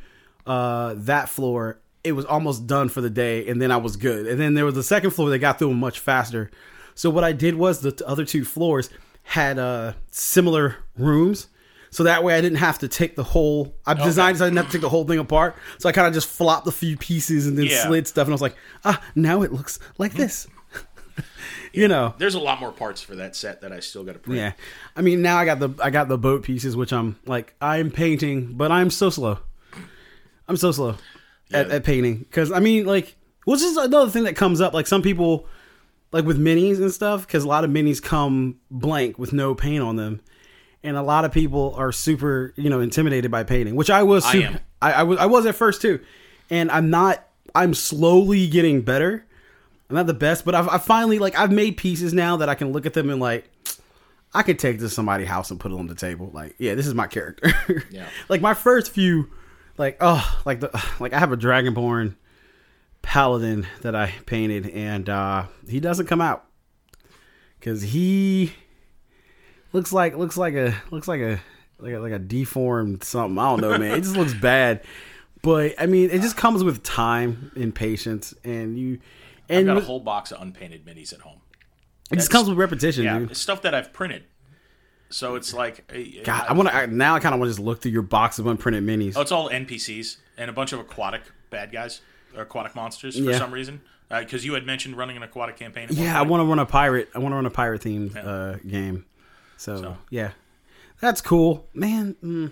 uh 0.45 0.95
that 0.97 1.29
floor, 1.29 1.79
it 2.03 2.11
was 2.11 2.25
almost 2.25 2.67
done 2.67 2.89
for 2.89 2.99
the 3.01 3.09
day, 3.09 3.47
and 3.47 3.61
then 3.61 3.71
I 3.71 3.77
was 3.77 3.95
good. 3.95 4.27
And 4.27 4.39
then 4.39 4.53
there 4.55 4.65
was 4.65 4.75
the 4.75 4.83
second 4.83 5.11
floor 5.11 5.29
that 5.29 5.39
got 5.39 5.57
through 5.59 5.73
much 5.73 5.99
faster. 5.99 6.51
So 6.95 7.09
what 7.09 7.23
I 7.23 7.31
did 7.31 7.55
was 7.55 7.79
the 7.79 7.93
t- 7.93 8.03
other 8.05 8.25
two 8.25 8.43
floors 8.45 8.89
had 9.23 9.57
uh 9.57 9.93
similar 10.11 10.75
rooms. 10.97 11.47
So 11.93 12.03
that 12.05 12.23
way 12.23 12.33
I 12.35 12.41
didn't 12.41 12.57
have 12.57 12.79
to 12.79 12.87
take 12.87 13.15
the 13.15 13.23
whole. 13.23 13.75
I 13.85 13.93
designed 13.93 14.37
so 14.39 14.45
I 14.45 14.47
didn't 14.47 14.57
have 14.57 14.65
to 14.67 14.71
take 14.73 14.81
the 14.81 14.89
whole 14.89 15.05
thing 15.05 15.19
apart. 15.19 15.55
So 15.77 15.87
I 15.87 15.91
kind 15.91 16.07
of 16.07 16.13
just 16.13 16.27
flopped 16.27 16.65
a 16.67 16.71
few 16.71 16.97
pieces 16.97 17.45
and 17.47 17.57
then 17.57 17.67
Yeah. 17.67 17.85
slid 17.87 18.07
stuff, 18.07 18.25
and 18.27 18.33
I 18.33 18.35
was 18.35 18.41
like, 18.41 18.55
ah, 18.83 19.01
now 19.15 19.43
it 19.43 19.53
looks 19.53 19.77
like 19.97 20.13
this. 20.13 20.47
you 21.73 21.87
know, 21.87 22.13
There's 22.17 22.35
a 22.35 22.39
lot 22.39 22.59
more 22.59 22.71
parts 22.71 23.01
for 23.01 23.15
that 23.15 23.35
set 23.35 23.61
that 23.61 23.71
I 23.71 23.79
still 23.79 24.03
got 24.03 24.13
to 24.13 24.19
print. 24.19 24.37
yeah. 24.39 24.53
I 24.95 25.01
mean, 25.01 25.21
now 25.21 25.37
I 25.37 25.45
got 25.45 25.59
the 25.59 25.69
I 25.81 25.89
got 25.89 26.07
the 26.07 26.17
boat 26.17 26.43
pieces, 26.43 26.75
which 26.75 26.91
I'm 26.93 27.17
like 27.25 27.53
I'm 27.61 27.91
painting, 27.91 28.53
but 28.53 28.71
I'm 28.71 28.89
so 28.89 29.09
slow. 29.09 29.39
I'm 30.47 30.57
so 30.57 30.71
slow 30.71 30.95
at, 31.51 31.69
at 31.71 31.83
painting 31.83 32.17
because 32.19 32.51
I 32.51 32.59
mean, 32.59 32.85
like, 32.85 33.15
which 33.45 33.61
is 33.61 33.77
another 33.77 34.09
thing 34.11 34.23
that 34.23 34.35
comes 34.35 34.61
up. 34.61 34.73
Like 34.73 34.87
some 34.87 35.01
people, 35.01 35.47
like 36.11 36.25
with 36.25 36.39
minis 36.39 36.77
and 36.79 36.91
stuff, 36.91 37.25
because 37.25 37.43
a 37.43 37.47
lot 37.47 37.63
of 37.63 37.69
minis 37.69 38.01
come 38.01 38.57
blank 38.71 39.17
with 39.17 39.31
no 39.31 39.55
paint 39.55 39.81
on 39.83 39.95
them, 39.95 40.21
and 40.83 40.97
a 40.97 41.01
lot 41.01 41.25
of 41.25 41.31
people 41.31 41.73
are 41.77 41.91
super, 41.91 42.53
you 42.55 42.69
know, 42.69 42.79
intimidated 42.79 43.31
by 43.31 43.43
painting, 43.43 43.75
which 43.75 43.89
I 43.89 44.03
was. 44.03 44.25
I 44.25 44.37
am. 44.37 44.59
I, 44.81 44.93
I 44.93 45.03
was. 45.03 45.17
I 45.19 45.25
was 45.25 45.45
at 45.45 45.55
first 45.55 45.81
too, 45.81 45.99
and 46.49 46.69
I'm 46.71 46.89
not. 46.89 47.25
I'm 47.55 47.73
slowly 47.73 48.47
getting 48.47 48.81
better. 48.81 49.25
I'm 49.89 49.95
not 49.95 50.07
the 50.07 50.13
best, 50.13 50.43
but 50.43 50.55
I've, 50.55 50.67
I 50.67 50.77
finally 50.79 51.19
like 51.19 51.37
I've 51.37 51.51
made 51.51 51.77
pieces 51.77 52.13
now 52.13 52.37
that 52.37 52.49
I 52.49 52.55
can 52.55 52.71
look 52.71 52.85
at 52.85 52.93
them 52.93 53.09
and 53.09 53.19
like 53.19 53.49
I 54.33 54.41
could 54.41 54.57
take 54.57 54.79
this 54.79 54.91
to 54.91 54.95
somebody's 54.95 55.27
house 55.27 55.51
and 55.51 55.59
put 55.59 55.71
it 55.71 55.75
on 55.75 55.87
the 55.87 55.95
table. 55.95 56.31
Like, 56.33 56.55
yeah, 56.57 56.73
this 56.75 56.87
is 56.87 56.93
my 56.93 57.07
character. 57.07 57.53
Yeah. 57.91 58.07
like 58.27 58.41
my 58.41 58.53
first 58.55 58.91
few, 58.91 59.29
like 59.77 59.97
oh, 60.01 60.41
like 60.45 60.61
the 60.61 60.71
like 60.99 61.13
I 61.13 61.19
have 61.19 61.31
a 61.31 61.37
Dragonborn 61.37 62.15
paladin 63.03 63.67
that 63.81 63.95
I 63.95 64.13
painted, 64.25 64.69
and 64.69 65.07
uh 65.09 65.45
he 65.69 65.79
doesn't 65.79 66.07
come 66.07 66.21
out 66.21 66.45
because 67.59 67.81
he 67.83 68.53
looks 69.73 69.91
like 69.91 70.15
looks 70.15 70.37
like 70.37 70.53
a 70.53 70.75
looks 70.91 71.07
like 71.07 71.21
a 71.21 71.39
like 71.79 71.93
a, 71.93 71.99
like 71.99 72.11
a 72.13 72.19
deformed 72.19 73.03
something. 73.03 73.37
I 73.37 73.49
don't 73.49 73.61
know, 73.61 73.77
man. 73.77 73.97
It 73.97 74.01
just 74.03 74.15
looks 74.15 74.33
bad. 74.33 74.83
But 75.41 75.73
I 75.79 75.87
mean, 75.87 76.09
it 76.09 76.21
just 76.21 76.37
comes 76.37 76.63
with 76.63 76.83
time 76.83 77.51
and 77.55 77.75
patience, 77.75 78.33
and 78.45 78.79
you 78.79 78.99
I've 79.49 79.57
and 79.57 79.65
got 79.67 79.77
a 79.77 79.81
whole 79.81 79.99
box 79.99 80.31
of 80.31 80.41
unpainted 80.41 80.85
minis 80.85 81.11
at 81.13 81.19
home. 81.19 81.41
it 82.11 82.15
just 82.15 82.29
comes 82.31 82.47
with 82.47 82.57
repetition, 82.57 83.03
Yeah, 83.03 83.19
dude. 83.19 83.35
stuff 83.35 83.61
that 83.63 83.75
I've 83.75 83.91
printed. 83.91 84.23
So 85.09 85.35
it's 85.35 85.53
like, 85.53 85.91
uh, 85.93 86.23
God, 86.23 86.45
I 86.47 86.53
want 86.53 86.69
to 86.69 86.87
now. 86.87 87.15
I 87.15 87.19
kind 87.19 87.35
of 87.35 87.39
want 87.41 87.49
to 87.49 87.55
just 87.57 87.59
look 87.63 87.81
through 87.81 87.91
your 87.91 88.01
box 88.01 88.39
of 88.39 88.45
unprinted 88.47 88.83
minis. 88.83 89.13
Oh, 89.17 89.21
it's 89.21 89.31
all 89.33 89.49
NPCs 89.49 90.17
and 90.37 90.49
a 90.49 90.53
bunch 90.53 90.71
of 90.73 90.79
aquatic 90.79 91.21
bad 91.51 91.71
guys 91.71 92.01
or 92.35 92.43
aquatic 92.43 92.73
monsters 92.73 93.15
for 93.17 93.23
Yeah. 93.29 93.37
some 93.37 93.51
reason. 93.51 93.81
Because 94.09 94.45
you 94.45 94.53
had 94.53 94.65
mentioned 94.65 94.95
running 94.95 95.17
an 95.17 95.23
aquatic 95.23 95.57
campaign. 95.57 95.87
yeah, 95.91 96.17
I 96.17 96.21
want 96.23 96.41
to 96.41 96.45
run 96.45 96.59
a 96.59 96.65
pirate. 96.65 97.09
I 97.15 97.19
want 97.19 97.31
to 97.31 97.35
run 97.35 97.45
a 97.45 97.49
pirate 97.51 97.81
themed 97.81 98.15
uh, 98.15 98.57
game. 98.67 99.05
So, 99.63 99.77
So. 99.81 99.97
yeah, 100.09 100.31
that's 100.99 101.21
cool, 101.21 101.67
man. 101.73 102.15
Mm. 102.23 102.51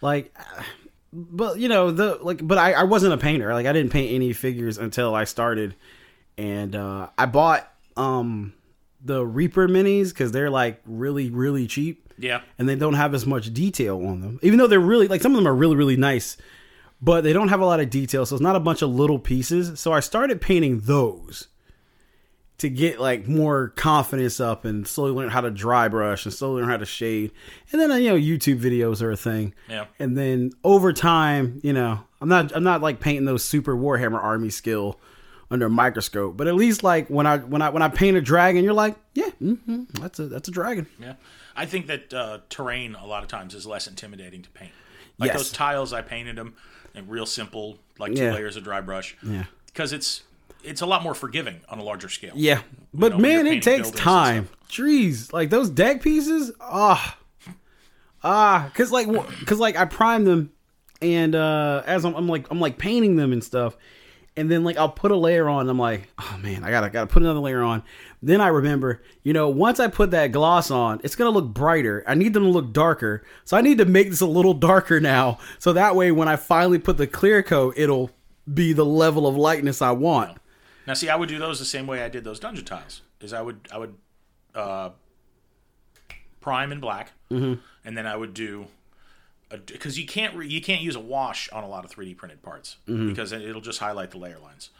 Like, 0.00 0.36
but 1.12 1.58
you 1.58 1.68
know 1.68 1.90
the 1.90 2.18
like, 2.22 2.46
but 2.46 2.58
I, 2.58 2.72
I 2.72 2.82
wasn't 2.84 3.14
a 3.14 3.18
painter. 3.18 3.52
Like, 3.54 3.66
I 3.66 3.72
didn't 3.72 3.92
paint 3.92 4.12
any 4.12 4.32
figures 4.32 4.78
until 4.78 5.14
I 5.14 5.24
started, 5.24 5.74
and 6.36 6.74
uh, 6.76 7.08
I 7.16 7.26
bought 7.26 7.70
um 7.96 8.52
the 9.04 9.24
Reaper 9.24 9.68
minis 9.68 10.08
because 10.08 10.32
they're 10.32 10.50
like 10.50 10.80
really 10.86 11.30
really 11.30 11.66
cheap. 11.66 12.00
Yeah. 12.16 12.42
and 12.60 12.68
they 12.68 12.76
don't 12.76 12.94
have 12.94 13.12
as 13.12 13.26
much 13.26 13.52
detail 13.52 13.96
on 14.06 14.20
them. 14.20 14.38
Even 14.40 14.58
though 14.60 14.68
they're 14.68 14.78
really 14.78 15.08
like 15.08 15.20
some 15.20 15.32
of 15.32 15.36
them 15.36 15.48
are 15.48 15.54
really 15.54 15.74
really 15.74 15.96
nice, 15.96 16.36
but 17.02 17.24
they 17.24 17.32
don't 17.32 17.48
have 17.48 17.60
a 17.60 17.66
lot 17.66 17.80
of 17.80 17.90
detail. 17.90 18.24
So 18.24 18.36
it's 18.36 18.42
not 18.42 18.54
a 18.54 18.60
bunch 18.60 18.82
of 18.82 18.90
little 18.90 19.18
pieces. 19.18 19.80
So 19.80 19.92
I 19.92 19.98
started 19.98 20.40
painting 20.40 20.80
those 20.80 21.48
to 22.58 22.70
get 22.70 23.00
like 23.00 23.26
more 23.26 23.68
confidence 23.70 24.38
up 24.40 24.64
and 24.64 24.86
slowly 24.86 25.12
learn 25.12 25.28
how 25.30 25.40
to 25.40 25.50
dry 25.50 25.88
brush 25.88 26.24
and 26.24 26.32
slowly 26.32 26.60
learn 26.62 26.70
how 26.70 26.76
to 26.76 26.86
shade. 26.86 27.32
And 27.72 27.80
then 27.80 27.90
uh, 27.90 27.96
you 27.96 28.10
know 28.10 28.16
YouTube 28.16 28.60
videos 28.60 29.02
are 29.02 29.10
a 29.10 29.16
thing. 29.16 29.54
Yeah. 29.68 29.86
And 29.98 30.16
then 30.16 30.52
over 30.62 30.92
time, 30.92 31.60
you 31.64 31.72
know, 31.72 32.00
I'm 32.20 32.28
not 32.28 32.54
I'm 32.54 32.62
not 32.64 32.80
like 32.80 33.00
painting 33.00 33.24
those 33.24 33.42
super 33.44 33.74
Warhammer 33.76 34.22
army 34.22 34.50
skill 34.50 35.00
under 35.50 35.66
a 35.66 35.70
microscope, 35.70 36.36
but 36.36 36.46
at 36.46 36.54
least 36.54 36.82
like 36.82 37.08
when 37.08 37.26
I 37.26 37.38
when 37.38 37.60
I 37.60 37.70
when 37.70 37.82
I 37.82 37.88
paint 37.88 38.16
a 38.16 38.20
dragon, 38.20 38.64
you're 38.64 38.72
like, 38.72 38.96
yeah, 39.14 39.30
hmm 39.30 39.84
that's 40.00 40.18
a 40.18 40.26
that's 40.26 40.48
a 40.48 40.52
dragon. 40.52 40.86
Yeah. 40.98 41.14
I 41.56 41.66
think 41.66 41.86
that 41.88 42.12
uh, 42.14 42.38
terrain 42.48 42.94
a 42.94 43.06
lot 43.06 43.22
of 43.22 43.28
times 43.28 43.54
is 43.54 43.66
less 43.66 43.86
intimidating 43.86 44.42
to 44.42 44.50
paint. 44.50 44.72
Like 45.18 45.28
Yes. 45.28 45.36
those 45.38 45.52
tiles, 45.52 45.92
I 45.92 46.02
painted 46.02 46.34
them 46.36 46.54
and 46.96 47.08
real 47.08 47.26
simple, 47.26 47.78
like 47.98 48.14
two 48.14 48.22
Yeah. 48.22 48.32
layers 48.34 48.56
of 48.56 48.64
dry 48.64 48.80
brush. 48.80 49.16
Yeah. 49.22 49.44
Because 49.66 49.92
it's 49.92 50.22
it's 50.64 50.80
a 50.80 50.86
lot 50.86 51.02
more 51.02 51.14
forgiving 51.14 51.60
on 51.68 51.78
a 51.78 51.82
larger 51.82 52.08
scale. 52.08 52.32
Yeah, 52.34 52.62
but 52.92 53.12
you're 53.12 53.20
man, 53.20 53.46
it 53.46 53.62
takes 53.62 53.90
time. 53.90 54.48
Jeez, 54.68 55.32
like 55.32 55.50
those 55.50 55.70
deck 55.70 56.02
pieces, 56.02 56.52
ah, 56.60 57.16
ah, 58.22 58.70
cause 58.74 58.90
like, 58.90 59.06
cause 59.46 59.58
like 59.58 59.76
I 59.76 59.84
prime 59.84 60.24
them, 60.24 60.50
and 61.00 61.34
uh 61.34 61.82
as 61.86 62.04
I'm, 62.04 62.14
I'm 62.14 62.28
like, 62.28 62.50
I'm 62.50 62.60
like 62.60 62.78
painting 62.78 63.16
them 63.16 63.32
and 63.32 63.44
stuff, 63.44 63.76
and 64.36 64.50
then 64.50 64.64
like 64.64 64.76
I'll 64.76 64.88
put 64.88 65.10
a 65.10 65.16
layer 65.16 65.48
on. 65.48 65.68
I'm 65.68 65.78
like, 65.78 66.08
oh 66.18 66.38
man, 66.42 66.64
I 66.64 66.70
gotta 66.70 66.90
gotta 66.90 67.06
put 67.06 67.22
another 67.22 67.40
layer 67.40 67.62
on. 67.62 67.82
Then 68.22 68.40
I 68.40 68.48
remember, 68.48 69.02
you 69.22 69.32
know, 69.32 69.48
once 69.48 69.78
I 69.78 69.88
put 69.88 70.10
that 70.12 70.32
gloss 70.32 70.70
on, 70.70 71.00
it's 71.04 71.14
gonna 71.14 71.30
look 71.30 71.46
brighter. 71.46 72.02
I 72.06 72.14
need 72.14 72.32
them 72.32 72.44
to 72.44 72.48
look 72.48 72.72
darker, 72.72 73.24
so 73.44 73.56
I 73.56 73.60
need 73.60 73.78
to 73.78 73.84
make 73.84 74.10
this 74.10 74.22
a 74.22 74.26
little 74.26 74.54
darker 74.54 74.98
now, 74.98 75.38
so 75.58 75.72
that 75.74 75.94
way 75.94 76.10
when 76.10 76.26
I 76.26 76.36
finally 76.36 76.78
put 76.78 76.96
the 76.96 77.06
clear 77.06 77.42
coat, 77.42 77.74
it'll 77.76 78.10
be 78.52 78.72
the 78.72 78.84
level 78.84 79.26
of 79.26 79.36
lightness 79.36 79.80
I 79.80 79.92
want. 79.92 80.38
Now, 80.86 80.94
see, 80.94 81.08
I 81.08 81.16
would 81.16 81.28
do 81.28 81.38
those 81.38 81.58
the 81.58 81.64
same 81.64 81.86
way 81.86 82.02
I 82.02 82.08
did 82.08 82.24
those 82.24 82.38
dungeon 82.40 82.64
tiles. 82.64 83.02
Is 83.20 83.32
I 83.32 83.40
would 83.42 83.68
I 83.72 83.78
would 83.78 83.94
uh, 84.54 84.90
prime 86.40 86.72
in 86.72 86.80
black, 86.80 87.12
Mm-hmm. 87.30 87.60
and 87.84 87.96
then 87.98 88.06
I 88.06 88.16
would 88.16 88.34
do 88.34 88.66
because 89.66 89.98
you 89.98 90.06
can't 90.06 90.34
re, 90.34 90.48
you 90.48 90.60
can't 90.60 90.80
use 90.82 90.96
a 90.96 91.00
wash 91.00 91.48
on 91.50 91.62
a 91.62 91.68
lot 91.68 91.84
of 91.84 91.90
3D 91.92 92.16
printed 92.16 92.42
parts 92.42 92.76
Mm-hmm. 92.88 93.08
because 93.08 93.32
it- 93.32 93.42
it'll 93.42 93.60
just 93.60 93.78
highlight 93.78 94.10
the 94.10 94.18
layer 94.18 94.38
lines. 94.38 94.70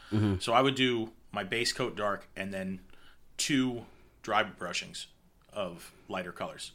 So 0.40 0.52
I 0.52 0.60
would 0.60 0.76
do 0.76 1.10
my 1.32 1.42
base 1.42 1.72
coat 1.72 1.96
dark 1.96 2.28
and 2.36 2.54
then 2.54 2.78
two 3.36 3.84
dry 4.22 4.44
brushings 4.44 5.06
of 5.52 5.90
lighter 6.08 6.30
colors 6.30 6.70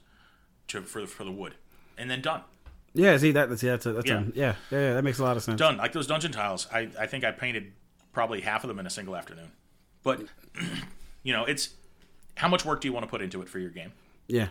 to 0.67 0.81
for 0.81 1.05
for 1.07 1.23
the 1.23 1.31
wood, 1.31 1.55
and 1.97 2.09
then 2.11 2.21
done. 2.21 2.41
Yeah, 2.93 3.15
see 3.17 3.31
that. 3.31 3.47
That's 3.49 3.63
a, 3.63 3.93
that's 3.93 4.09
Yeah. 4.09 4.19
A, 4.19 4.23
yeah, 4.33 4.55
yeah, 4.71 4.79
yeah. 4.79 4.93
That 4.95 5.03
makes 5.03 5.19
a 5.19 5.23
lot 5.23 5.37
of 5.37 5.43
sense. 5.43 5.57
done. 5.57 5.77
Like 5.77 5.93
those 5.93 6.07
dungeon 6.07 6.31
tiles, 6.33 6.67
I, 6.73 6.89
I 6.99 7.05
think 7.07 7.23
I 7.23 7.31
painted 7.31 7.71
probably 8.13 8.41
half 8.41 8.63
of 8.63 8.67
them 8.67 8.79
in 8.79 8.85
a 8.85 8.89
single 8.89 9.15
afternoon. 9.15 9.51
But 10.03 10.21
you 11.23 11.33
know, 11.33 11.45
it's 11.45 11.69
how 12.35 12.47
much 12.47 12.65
work 12.65 12.81
do 12.81 12.87
you 12.87 12.93
want 12.93 13.05
to 13.05 13.09
put 13.09 13.21
into 13.21 13.41
it 13.41 13.49
for 13.49 13.59
your 13.59 13.69
game? 13.69 13.91
Yeah, 14.27 14.47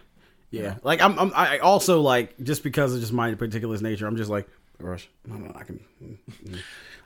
yeah. 0.51 0.77
Like 0.83 1.01
I'm, 1.01 1.19
I'm, 1.19 1.33
I 1.35 1.59
also 1.59 2.01
like 2.01 2.35
just 2.43 2.63
because 2.63 2.95
of 2.95 3.01
just 3.01 3.13
my 3.13 3.35
particular 3.35 3.77
nature, 3.79 4.07
I'm 4.07 4.17
just 4.17 4.31
like 4.31 4.49
rush. 4.79 5.09
No, 5.27 5.37
no, 5.37 5.53
I 5.55 5.65
can, 5.65 5.81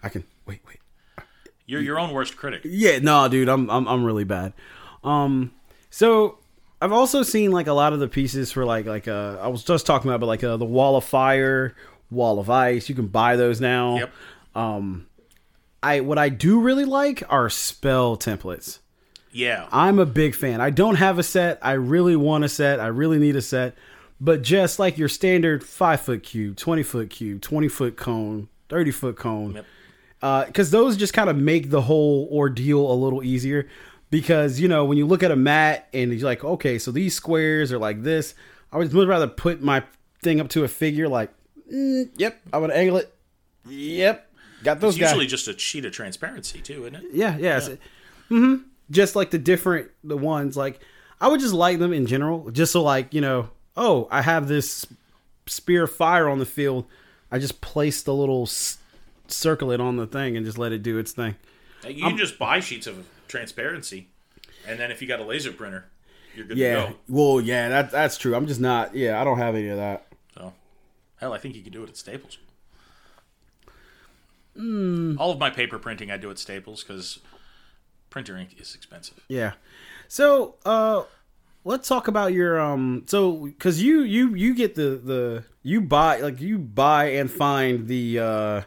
I 0.03 0.09
can. 0.09 0.25
Wait, 0.47 0.61
wait. 0.67 0.79
You're 1.67 1.81
your 1.81 1.99
own 1.99 2.13
worst 2.13 2.37
critic. 2.37 2.63
Yeah, 2.65 2.99
no, 2.99 3.29
dude, 3.29 3.49
I'm, 3.49 3.71
I'm, 3.71 3.87
I'm 3.87 4.05
really 4.05 4.25
bad. 4.25 4.53
Um, 5.05 5.53
so 5.91 6.39
I've 6.81 6.93
also 6.93 7.23
seen 7.23 7.53
like 7.53 7.67
a 7.67 7.73
lot 7.73 7.93
of 7.93 8.01
the 8.01 8.09
pieces 8.09 8.51
for 8.51 8.65
like, 8.65 8.87
like 8.87 9.09
uh, 9.09 9.39
I 9.41 9.49
was 9.49 9.63
just 9.63 9.87
talking 9.87 10.11
about, 10.11 10.21
but 10.21 10.27
like 10.27 10.43
uh, 10.45 10.57
the 10.57 10.65
Wall 10.65 10.97
of 10.97 11.05
Fire, 11.05 11.75
Wall 12.11 12.39
of 12.39 12.51
Ice. 12.51 12.89
You 12.89 12.95
can 12.95 13.07
buy 13.07 13.37
those 13.37 13.61
now. 13.61 13.99
Yep. 13.99 14.13
Um, 14.55 15.07
I 15.83 16.01
what 16.01 16.19
I 16.19 16.29
do 16.29 16.61
really 16.61 16.85
like 16.85 17.23
are 17.29 17.49
spell 17.51 18.17
templates. 18.17 18.79
Yeah. 19.33 19.67
I'm 19.73 19.99
a 19.99 20.07
big 20.07 20.35
fan. 20.35 20.61
I 20.61 20.71
don't 20.71 20.97
have 20.97 21.19
a 21.19 21.23
set. 21.23 21.59
I 21.63 21.73
really 21.73 22.17
want 22.17 22.45
a 22.45 22.49
set. 22.49 22.81
I 22.81 22.89
really 22.89 23.19
need 23.19 23.35
a 23.37 23.43
set. 23.43 23.75
But 24.21 24.43
just 24.43 24.79
like 24.79 24.99
your 24.99 25.09
standard 25.09 25.65
five 25.65 26.01
foot 26.03 26.23
cube, 26.23 26.57
20 26.57 26.83
foot 26.83 27.11
cube, 27.11 27.41
20 27.41 27.69
foot 27.69 27.97
cone, 27.97 28.49
30 28.69 28.91
foot 28.93 29.17
cone, 29.17 29.55
Yep. 30.21 30.47
because 30.47 30.71
those 30.71 30.97
just 30.97 31.13
kind 31.15 31.29
of 31.31 31.37
make 31.37 31.71
the 31.71 31.81
whole 31.81 32.29
ordeal 32.31 32.93
a 32.93 32.95
little 32.95 33.25
easier. 33.25 33.69
Because, 34.11 34.61
you 34.61 34.69
know, 34.69 34.85
when 34.85 34.99
you 34.99 35.07
look 35.07 35.23
at 35.23 35.31
a 35.31 35.37
mat 35.37 35.89
and 35.95 36.13
you're 36.13 36.21
like, 36.29 36.45
okay, 36.45 36.79
so 36.79 36.91
these 36.93 37.15
squares 37.15 37.73
are 37.73 37.79
like 37.79 38.03
this, 38.03 38.35
I 38.71 38.77
would 38.77 38.93
much 38.93 39.09
rather 39.09 39.27
put 39.27 39.63
my 39.63 39.83
thing 40.21 40.39
up 40.39 40.51
to 40.51 40.65
a 40.65 40.69
figure 40.69 41.09
like, 41.09 41.31
mm, 41.73 42.11
yep, 42.17 42.39
I 42.53 42.59
would 42.59 42.71
angle 42.71 42.99
it. 42.99 43.13
Yep, 43.67 44.29
got 44.63 44.81
those 44.81 44.95
It's 44.95 45.01
guys. 45.01 45.11
usually 45.11 45.27
just 45.27 45.49
a 45.49 45.59
sheet 45.59 45.85
of 45.85 45.93
transparency 45.93 46.61
too, 46.61 46.83
isn't 46.87 46.97
it? 46.97 47.05
Yeah, 47.13 47.37
yeah. 47.39 47.61
Mm-hmm. 48.31 48.63
Just 48.91 49.17
like 49.17 49.31
the 49.31 49.39
different 49.39 49.91
the 50.05 50.17
ones, 50.17 50.57
like 50.57 50.81
I 51.21 51.29
would 51.29 51.41
just 51.41 51.55
like 51.55 51.79
them 51.79 51.93
in 51.93 52.07
general, 52.07 52.51
just 52.51 52.73
so 52.73 52.83
like 52.83 53.13
you 53.15 53.21
know, 53.21 53.51
oh, 53.77 54.09
I 54.11 54.23
have 54.23 54.49
this 54.49 54.87
spear 55.47 55.85
of 55.85 55.93
fire 55.93 56.29
on 56.29 56.39
the 56.39 56.47
field. 56.47 56.87
I 57.31 57.39
just 57.39 57.61
place 57.61 58.03
the 58.03 58.15
little 58.15 58.43
s- 58.43 58.79
circle 59.29 59.71
it 59.73 59.81
on 59.81 59.97
the 59.97 60.07
thing 60.07 60.37
and 60.37 60.45
just 60.45 60.59
let 60.59 60.73
it 60.73 60.83
do 60.83 60.99
its 60.99 61.13
thing. 61.13 61.37
You 61.89 62.05
can 62.05 62.17
just 62.19 62.39
buy 62.39 62.61
sheets 62.61 62.87
of 62.87 63.07
transparency, 63.29 64.09
and 64.67 64.79
then 64.79 64.91
if 64.91 65.01
you 65.03 65.09
got 65.09 65.21
a 65.21 65.25
laser 65.25 65.53
printer, 65.53 65.87
you're 66.37 66.47
good 66.47 66.57
Yeah. 66.59 66.87
to 66.87 66.91
go. 66.93 66.97
Well, 67.09 67.41
yeah, 67.41 67.69
that 67.71 67.91
that's 67.91 68.19
true. 68.19 68.35
I'm 68.35 68.47
just 68.47 68.61
not. 68.61 68.95
Yeah, 68.95 69.21
I 69.21 69.25
don't 69.25 69.39
have 69.39 69.55
any 69.55 69.69
of 69.69 69.79
that. 69.79 70.07
So, 70.37 70.53
hell, 71.17 71.33
I 71.33 71.39
think 71.39 71.57
you 71.57 71.63
could 71.63 71.73
do 71.73 71.83
it 71.85 71.89
at 71.89 71.97
Staples. 71.97 72.39
Hmm. 74.57 75.17
All 75.19 75.31
of 75.31 75.39
my 75.39 75.51
paper 75.51 75.79
printing 75.79 76.11
I 76.11 76.17
do 76.17 76.31
at 76.31 76.39
Staples 76.39 76.83
because 76.83 77.21
printer 78.11 78.37
ink 78.37 78.57
is 78.59 78.75
expensive. 78.75 79.25
Yeah. 79.29 79.53
So, 80.09 80.57
uh 80.65 81.05
let's 81.65 81.87
talk 81.87 82.09
about 82.09 82.33
your 82.33 82.61
um 82.61 83.05
so 83.07 83.49
cuz 83.59 83.81
you 83.81 84.03
you 84.03 84.35
you 84.35 84.53
get 84.55 84.75
the 84.75 85.01
the 85.03 85.45
you 85.63 85.81
buy 85.81 86.19
like 86.21 86.41
you 86.41 86.59
buy 86.59 87.05
and 87.11 87.31
find 87.31 87.87
the 87.89 88.19
uh 88.19 88.63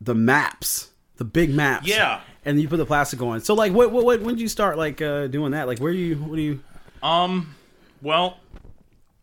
the 0.00 0.14
maps, 0.14 0.90
the 1.16 1.24
big 1.24 1.52
maps. 1.54 1.86
Yeah. 1.86 2.20
And 2.44 2.58
you 2.60 2.68
put 2.68 2.78
the 2.78 2.86
plastic 2.86 3.20
on. 3.20 3.40
So 3.42 3.54
like 3.54 3.72
what 3.72 3.90
what, 3.92 4.04
what 4.04 4.20
when 4.22 4.36
did 4.36 4.40
you 4.40 4.48
start 4.48 4.78
like 4.78 5.02
uh 5.02 5.26
doing 5.26 5.52
that? 5.52 5.66
Like 5.66 5.78
where 5.78 5.92
do 5.92 5.98
you 5.98 6.16
what 6.16 6.36
do 6.36 6.42
you 6.42 6.60
Um, 7.02 7.54
well, 8.00 8.38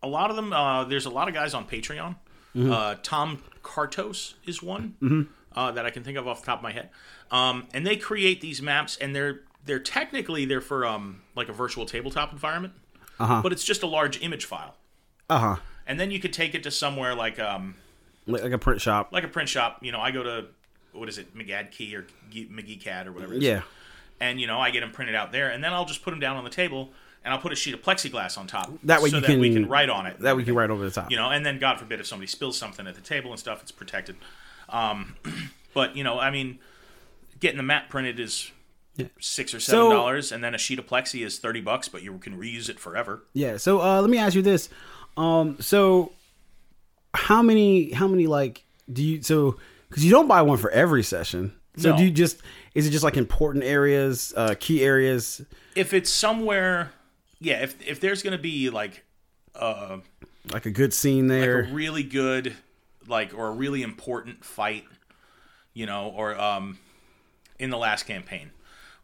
a 0.04 0.08
lot 0.08 0.30
of 0.30 0.36
them. 0.36 0.54
Uh, 0.54 0.84
there's 0.84 1.06
a 1.06 1.10
lot 1.10 1.28
of 1.28 1.34
guys 1.34 1.54
on 1.54 1.65
Patreon. 1.67 2.15
Mm-hmm. 2.56 2.72
Uh, 2.72 2.96
Tom 3.02 3.41
Cartos 3.63 4.34
is 4.46 4.62
one 4.62 4.96
uh, 5.58 5.72
that 5.72 5.86
I 5.86 5.89
can 5.89 6.04
think 6.04 6.17
of 6.17 6.28
off 6.28 6.39
the 6.41 6.46
top 6.46 6.60
of 6.60 6.63
my 6.63 6.72
head. 6.72 6.89
Um, 7.32 7.67
and 7.74 7.86
they 7.86 7.98
create 7.98 8.39
these 8.41 8.62
maps, 8.62 8.96
and 9.02 9.15
they're 9.15 9.41
they're 9.65 9.80
technically 9.80 10.46
they're 10.46 10.62
for 10.62 10.86
um 10.86 11.22
like 11.36 11.50
a 11.50 11.54
virtual 11.54 11.86
tabletop 11.86 12.32
environment, 12.32 12.74
Uh-huh. 13.20 13.41
but 13.41 13.52
it's 13.52 13.63
just 13.65 13.84
a 13.84 13.88
large 13.88 14.22
image 14.22 14.46
file. 14.46 14.76
Uh-huh. 15.30 15.58
And 15.86 16.00
then 16.00 16.12
you 16.12 16.20
could 16.20 16.34
take 16.34 16.54
it 16.56 16.63
to 16.63 16.72
somewhere 16.72 17.13
like 17.15 17.39
um 17.39 17.76
Like, 18.26 18.43
like 18.43 18.52
a 18.54 18.58
print 18.58 18.80
shop. 18.82 19.10
like 19.12 19.24
a 19.26 19.28
print 19.28 19.50
shop. 19.50 19.80
You 19.82 19.91
know, 19.91 20.00
I 20.00 20.12
go 20.12 20.24
to 20.24 20.46
what 20.93 21.10
is 21.10 21.17
it, 21.17 21.36
McGadkey 21.36 21.93
or 21.98 22.04
Ge- 22.32 22.50
McGee 22.50 22.80
Cat 22.82 23.08
or 23.08 23.12
whatever. 23.12 23.34
It 23.34 23.38
is. 23.38 23.43
Yeah. 23.43 23.62
And 24.20 24.39
you 24.41 24.48
know, 24.48 24.60
I 24.60 24.72
get 24.72 24.80
them 24.82 24.91
printed 24.91 25.15
out 25.15 25.32
there, 25.32 25.50
and 25.50 25.63
then 25.63 25.74
I'll 25.74 25.86
just 25.86 26.02
put 26.04 26.12
them 26.12 26.20
down 26.20 26.38
on 26.38 26.43
the 26.43 26.50
table, 26.50 26.89
and 27.24 27.34
I'll 27.34 27.39
put 27.39 27.52
a 27.52 27.56
sheet 27.56 27.74
of 27.74 27.82
plexiglass 27.84 28.38
on 28.38 28.48
top. 28.48 28.72
That 28.84 29.02
way 29.02 29.10
so 29.10 29.20
that 29.20 29.30
we 29.38 29.50
can- 29.54 29.63
can 29.63 29.70
write 29.70 29.89
on 29.89 30.06
it. 30.08 30.20
That 30.22 30.36
we 30.38 30.43
can 30.43 30.56
write 30.56 30.70
over 30.72 30.84
the 30.84 30.91
top. 30.91 31.12
you 31.12 31.17
know, 31.17 31.30
and 31.30 31.46
then 31.46 31.60
God 31.60 31.78
forbid 31.80 32.00
if 32.00 32.08
somebody 32.08 32.28
spills 32.28 32.58
something 32.58 32.88
at 32.88 32.96
the 32.96 33.02
table 33.02 33.32
and 33.32 33.39
stuff, 33.39 33.62
it's 33.62 33.72
protected. 33.72 34.15
Um, 34.69 35.15
but 35.73 35.95
you 35.95 36.03
know, 36.03 36.19
I 36.19 36.32
mean, 36.32 36.60
getting 37.39 37.58
the 37.58 37.63
map 37.63 37.89
printed 37.89 38.19
is 38.19 38.51
six 39.19 39.53
or 39.53 39.60
seven 39.60 39.80
So- 39.86 39.89
dollars, 39.91 40.32
and 40.32 40.43
then 40.43 40.56
a 40.56 40.58
sheet 40.58 40.80
of 40.80 40.88
plexi 40.88 41.25
is 41.25 41.39
thirty 41.39 41.62
bucks, 41.62 41.88
but 41.88 42.01
you 42.03 42.17
can 42.17 42.38
reuse 42.38 42.69
it 42.69 42.80
forever. 42.80 43.23
Yeah. 43.34 43.58
So 43.58 43.82
uh, 43.82 44.01
let 44.01 44.10
me 44.10 44.17
ask 44.17 44.36
you 44.36 44.41
this. 44.41 44.69
Um, 45.15 45.58
so 45.60 46.12
how 47.13 47.41
many 47.41 47.91
how 47.91 48.08
many 48.08 48.27
like 48.27 48.63
do 48.91 49.03
you 49.03 49.21
so 49.23 49.58
because 49.89 50.03
you 50.06 50.12
don't 50.12 50.27
buy 50.27 50.41
one 50.41 50.58
for 50.58 50.69
every 50.71 51.03
session. 51.03 51.53
So 51.77 51.91
No. 51.91 51.97
do 51.97 52.03
you 52.06 52.12
just 52.12 52.41
is 52.75 52.88
it 52.88 52.91
just 52.91 53.03
like 53.03 53.17
important 53.17 53.63
areas, 53.63 54.34
uh, 54.36 54.56
key 54.60 54.84
areas? 54.84 55.41
If 55.75 55.93
it's 55.93 56.10
somewhere, 56.10 56.91
yeah, 57.39 57.62
if 57.63 57.75
if 57.88 57.99
there's 57.99 58.21
gonna 58.23 58.38
be 58.38 58.69
like 58.69 59.03
uh, 59.56 59.97
Like 60.51 60.65
a 60.65 60.71
good 60.71 60.93
scene 60.93 61.27
like 61.27 61.39
there. 61.41 61.62
a 61.62 61.67
really 61.71 62.03
good 62.03 62.56
like 63.08 63.34
or 63.34 63.48
a 63.48 63.52
really 63.52 63.82
important 63.84 64.43
fight 64.43 64.86
you 65.74 65.86
know 65.86 66.13
or 66.15 66.39
um 66.39 66.78
in 67.60 67.70
the 67.70 67.78
last 67.78 68.04
campaign 68.04 68.52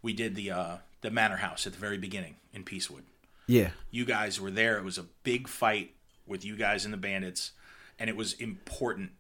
we 0.01 0.13
did 0.13 0.35
the 0.35 0.51
uh 0.51 0.77
the 1.01 1.11
manor 1.11 1.37
house 1.37 1.65
at 1.67 1.73
the 1.73 1.79
very 1.79 1.97
beginning 1.97 2.35
in 2.53 2.63
peacewood 2.63 3.03
yeah. 3.47 3.71
you 3.91 4.05
guys 4.05 4.39
were 4.39 4.51
there 4.51 4.77
it 4.77 4.83
was 4.83 4.97
a 4.97 5.03
big 5.23 5.47
fight 5.47 5.93
with 6.25 6.45
you 6.45 6.55
guys 6.55 6.85
and 6.85 6.93
the 6.93 6.97
bandits 6.97 7.51
and 7.99 8.09
it 8.09 8.15
was 8.15 8.33
important 8.33 9.11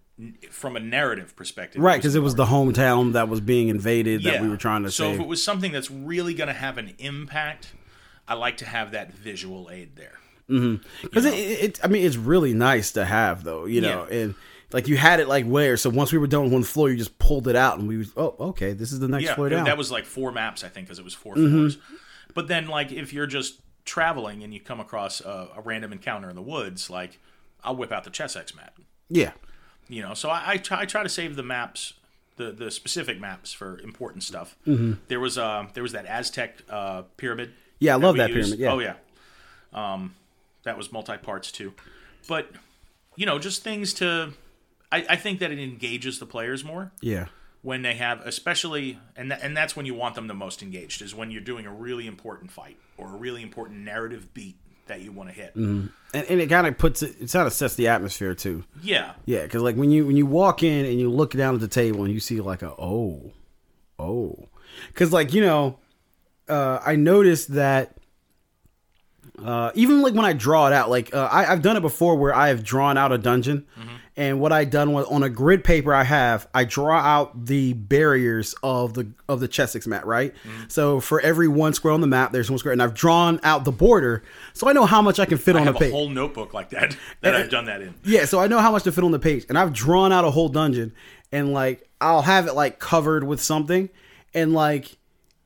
from 0.51 0.75
a 0.77 0.79
narrative 0.79 1.35
perspective 1.35 1.81
Right, 1.81 1.97
because 1.97 2.15
it 2.15 2.21
was 2.21 2.35
the 2.35 2.45
hometown 2.45 3.13
that 3.13 3.27
was 3.27 3.41
being 3.41 3.67
invaded 3.69 4.23
that 4.23 4.41
we 4.41 4.47
were 4.47 4.57
trying 4.57 4.83
to 4.83 4.91
so 4.91 5.05
save. 5.05 5.15
if 5.15 5.21
it 5.21 5.27
was 5.27 5.43
something 5.43 5.71
that's 5.71 5.89
really 5.91 6.33
going 6.35 6.47
to 6.47 6.53
have 6.53 6.77
an 6.77 6.93
impact 6.99 7.73
i 8.27 8.33
like 8.35 8.57
to 8.57 8.65
have 8.65 8.91
that 8.91 9.11
visual 9.11 9.69
aid 9.71 9.95
there 9.95 10.19
Because 10.47 11.25
it, 11.25 11.33
it, 11.33 11.63
it- 11.63 11.79
I 11.83 11.87
mean, 11.87 12.05
it's 12.05 12.15
really 12.17 12.53
nice 12.53 12.91
to 12.93 13.03
have 13.05 13.43
though, 13.43 13.65
you 13.65 13.81
know, 13.81 14.07
Yeah. 14.09 14.17
and 14.17 14.35
like 14.73 14.87
you 14.87 14.97
had 14.97 15.19
it 15.19 15.27
like 15.27 15.45
where. 15.45 15.77
So 15.77 15.89
once 15.89 16.11
we 16.11 16.17
were 16.17 16.27
done 16.27 16.43
with 16.43 16.53
one 16.53 16.63
floor, 16.63 16.89
you 16.89 16.97
just 16.97 17.17
pulled 17.19 17.47
it 17.47 17.55
out, 17.55 17.77
and 17.79 17.87
we 17.87 17.97
was, 17.97 18.11
oh, 18.17 18.35
okay, 18.39 18.73
this 18.73 18.91
is 18.91 18.99
the 18.99 19.07
next 19.07 19.25
Yeah, 19.25 19.35
floor 19.35 19.49
down. 19.49 19.59
Mm-hmm. 19.59 19.65
that 19.67 19.77
was 19.77 19.91
like 19.91 20.05
four 20.05 20.31
maps, 20.31 20.63
I 20.63 20.69
think, 20.69 20.87
because 20.87 20.99
it 20.99 21.05
was 21.05 21.13
4 21.13 21.35
floors. 21.35 21.77
But 22.33 22.47
then, 22.47 22.67
like, 22.67 22.91
if 22.91 23.13
you're 23.13 23.27
just 23.27 23.61
traveling 23.85 24.43
and 24.43 24.53
you 24.53 24.59
come 24.59 24.79
across 24.79 25.21
a, 25.21 25.49
a 25.55 25.61
random 25.61 25.91
encounter 25.93 26.29
in 26.29 26.35
the 26.35 26.41
woods, 26.41 26.89
like, 26.89 27.19
I'll 27.63 27.75
whip 27.75 27.91
out 27.91 28.03
the 28.03 28.09
Chessex 28.09 28.55
map. 28.55 28.77
yeah, 29.09 29.31
You 29.87 30.01
know, 30.01 30.13
so 30.15 30.29
I, 30.29 30.43
I, 30.53 30.57
try, 30.57 30.81
I 30.81 30.85
try 30.85 31.03
to 31.03 31.09
save 31.09 31.35
the 31.35 31.43
maps, 31.43 31.93
the 32.37 32.51
the 32.51 32.71
specific 32.71 33.19
maps 33.19 33.53
for 33.53 33.77
important 33.79 34.23
stuff. 34.23 34.55
Mm-hmm. 34.65 34.93
There 35.07 35.19
was 35.19 35.37
uh, 35.37 35.67
there 35.75 35.83
was 35.83 35.91
that 35.91 36.05
Aztec 36.07 36.63
uh, 36.69 37.03
pyramid. 37.17 37.53
Yeah, 37.79 37.93
I 37.93 37.97
love 37.97 38.17
that 38.17 38.31
used. 38.31 38.57
pyramid, 38.57 38.59
yeah. 38.59 38.71
Oh 38.71 38.79
yeah, 38.79 39.93
um, 39.93 40.15
that 40.63 40.77
was 40.77 40.91
multi 40.91 41.15
parts 41.17 41.51
too. 41.51 41.73
But 42.27 42.49
you 43.15 43.25
know, 43.27 43.37
just 43.37 43.63
things 43.63 43.93
to. 43.95 44.33
I, 44.93 45.05
I 45.09 45.15
think 45.15 45.39
that 45.39 45.51
it 45.51 45.59
engages 45.59 46.19
the 46.19 46.25
players 46.25 46.63
more 46.63 46.91
yeah, 47.01 47.25
when 47.63 47.81
they 47.81 47.95
have 47.95 48.21
especially 48.21 48.99
and 49.15 49.31
th- 49.31 49.41
and 49.43 49.57
that's 49.57 49.75
when 49.75 49.85
you 49.85 49.95
want 49.95 50.15
them 50.15 50.27
the 50.27 50.33
most 50.33 50.61
engaged 50.61 51.01
is 51.01 51.15
when 51.15 51.31
you're 51.31 51.41
doing 51.41 51.65
a 51.65 51.71
really 51.71 52.05
important 52.05 52.51
fight 52.51 52.77
or 52.97 53.13
a 53.13 53.17
really 53.17 53.41
important 53.41 53.79
narrative 53.79 54.33
beat 54.33 54.55
that 54.87 55.01
you 55.01 55.11
want 55.11 55.29
to 55.29 55.35
hit. 55.35 55.55
and, 55.55 55.89
and 56.13 56.41
it 56.41 56.47
kind 56.47 56.67
of 56.67 56.77
puts 56.77 57.01
it. 57.01 57.15
It 57.19 57.31
kind 57.31 57.47
of 57.47 57.53
sets 57.53 57.75
the 57.75 57.87
atmosphere 57.87 58.35
too. 58.35 58.65
Yeah. 58.81 59.13
Yeah, 59.25 59.43
because 59.43 59.61
like 59.61 59.75
when 59.75 59.89
you 59.89 60.05
when 60.05 60.17
you 60.17 60.25
walk 60.25 60.61
in 60.61 60.85
and 60.85 60.99
you 60.99 61.09
look 61.09 61.31
down 61.31 61.55
at 61.55 61.61
the 61.61 61.67
table 61.67 62.03
and 62.03 62.13
you 62.13 62.19
see 62.19 62.39
like 62.41 62.61
a 62.61 62.71
oh, 62.77 63.31
oh, 63.97 64.47
because 64.87 65.11
like 65.11 65.33
you 65.33 65.41
know, 65.41 65.79
uh, 66.47 66.79
I 66.85 66.97
noticed 66.97 67.53
that 67.53 67.97
uh, 69.43 69.71
even 69.73 70.01
like 70.01 70.13
when 70.13 70.25
I 70.25 70.33
draw 70.33 70.67
it 70.67 70.73
out, 70.73 70.89
like 70.89 71.13
uh, 71.15 71.29
I, 71.31 71.51
I've 71.51 71.61
done 71.61 71.77
it 71.77 71.81
before 71.81 72.15
where 72.15 72.35
I 72.35 72.49
have 72.49 72.63
drawn 72.63 72.97
out 72.97 73.11
a 73.11 73.17
dungeon, 73.17 73.65
and 74.15 74.39
what 74.39 74.51
I 74.51 74.65
done 74.65 74.93
was 74.93 75.07
on 75.07 75.23
a 75.23 75.29
grid 75.29 75.63
paper 75.63 75.93
I 75.93 76.03
have, 76.03 76.47
I 76.53 76.65
draw 76.65 76.97
out 76.97 77.45
the 77.45 77.73
barriers 77.73 78.53
of 78.61 78.93
the 78.93 79.07
of 79.27 79.39
the 79.39 79.47
Chessex 79.47 79.87
map, 79.87 80.05
right? 80.05 80.33
Mm-hmm. 80.35 80.63
So 80.67 80.99
for 80.99 81.19
every 81.21 81.47
one 81.47 81.73
square 81.73 81.93
on 81.93 82.01
the 82.01 82.07
map, 82.07 82.31
there's 82.31 82.49
one 82.49 82.59
square, 82.59 82.73
and 82.73 82.83
I've 82.83 82.93
drawn 82.93 83.39
out 83.43 83.65
the 83.65 83.71
border, 83.71 84.23
so 84.53 84.69
I 84.69 84.73
know 84.73 84.85
how 84.85 85.01
much 85.01 85.19
I 85.19 85.25
can 85.25 85.39
fit 85.39 85.55
I 85.55 85.61
on 85.61 85.67
a 85.67 85.73
page. 85.73 85.91
whole 85.91 86.09
notebook 86.09 86.53
like 86.53 86.69
that 86.69 86.95
that 87.21 87.35
I've 87.35 87.49
done 87.49 87.65
that 87.65 87.81
in. 87.81 87.95
Yeah, 88.03 88.25
so 88.25 88.39
I 88.39 88.47
know 88.47 88.59
how 88.59 88.71
much 88.71 88.83
to 88.83 88.91
fit 88.91 89.03
on 89.03 89.11
the 89.11 89.19
page, 89.19 89.45
and 89.49 89.57
I've 89.57 89.73
drawn 89.73 90.11
out 90.11 90.25
a 90.25 90.31
whole 90.31 90.49
dungeon, 90.49 90.93
and 91.31 91.51
like 91.51 91.87
I'll 91.99 92.21
have 92.21 92.47
it 92.47 92.53
like 92.53 92.77
covered 92.79 93.23
with 93.23 93.41
something, 93.41 93.89
and 94.33 94.53
like 94.53 94.95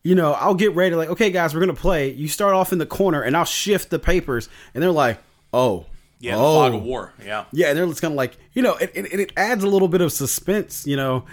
you 0.04 0.16
know 0.16 0.34
I'll 0.34 0.56
get 0.56 0.76
ready 0.76 0.96
like 0.96 1.10
okay 1.10 1.32
guys 1.32 1.54
we're 1.54 1.62
gonna 1.62 1.74
play. 1.74 2.12
You 2.12 2.28
start 2.28 2.54
off 2.54 2.74
in 2.74 2.80
the 2.80 2.86
corner, 2.86 3.22
and 3.22 3.38
I'll 3.38 3.46
shift 3.46 3.92
the 3.92 4.00
papers, 4.00 4.50
and 4.74 4.84
they're 4.84 4.92
like 4.92 5.20
oh 5.54 5.86
Yeah, 6.20 6.36
the 6.36 6.42
oh 6.42 6.54
fog 6.56 6.74
of 6.74 6.84
war. 6.84 7.14
Yeah. 7.24 7.46
yeah, 7.52 7.70
and 7.70 7.78
they're 7.78 7.86
just 7.88 8.02
kind 8.02 8.12
of 8.14 8.18
like 8.18 8.38
you 8.54 8.62
know 8.62 8.76
it, 8.76 8.92
it, 8.96 9.06
it 9.20 9.34
adds 9.38 9.64
a 9.64 9.68
little 9.68 9.88
bit 9.88 10.02
of 10.02 10.12
suspense, 10.12 10.86
you 10.88 10.96
know. 10.96 11.26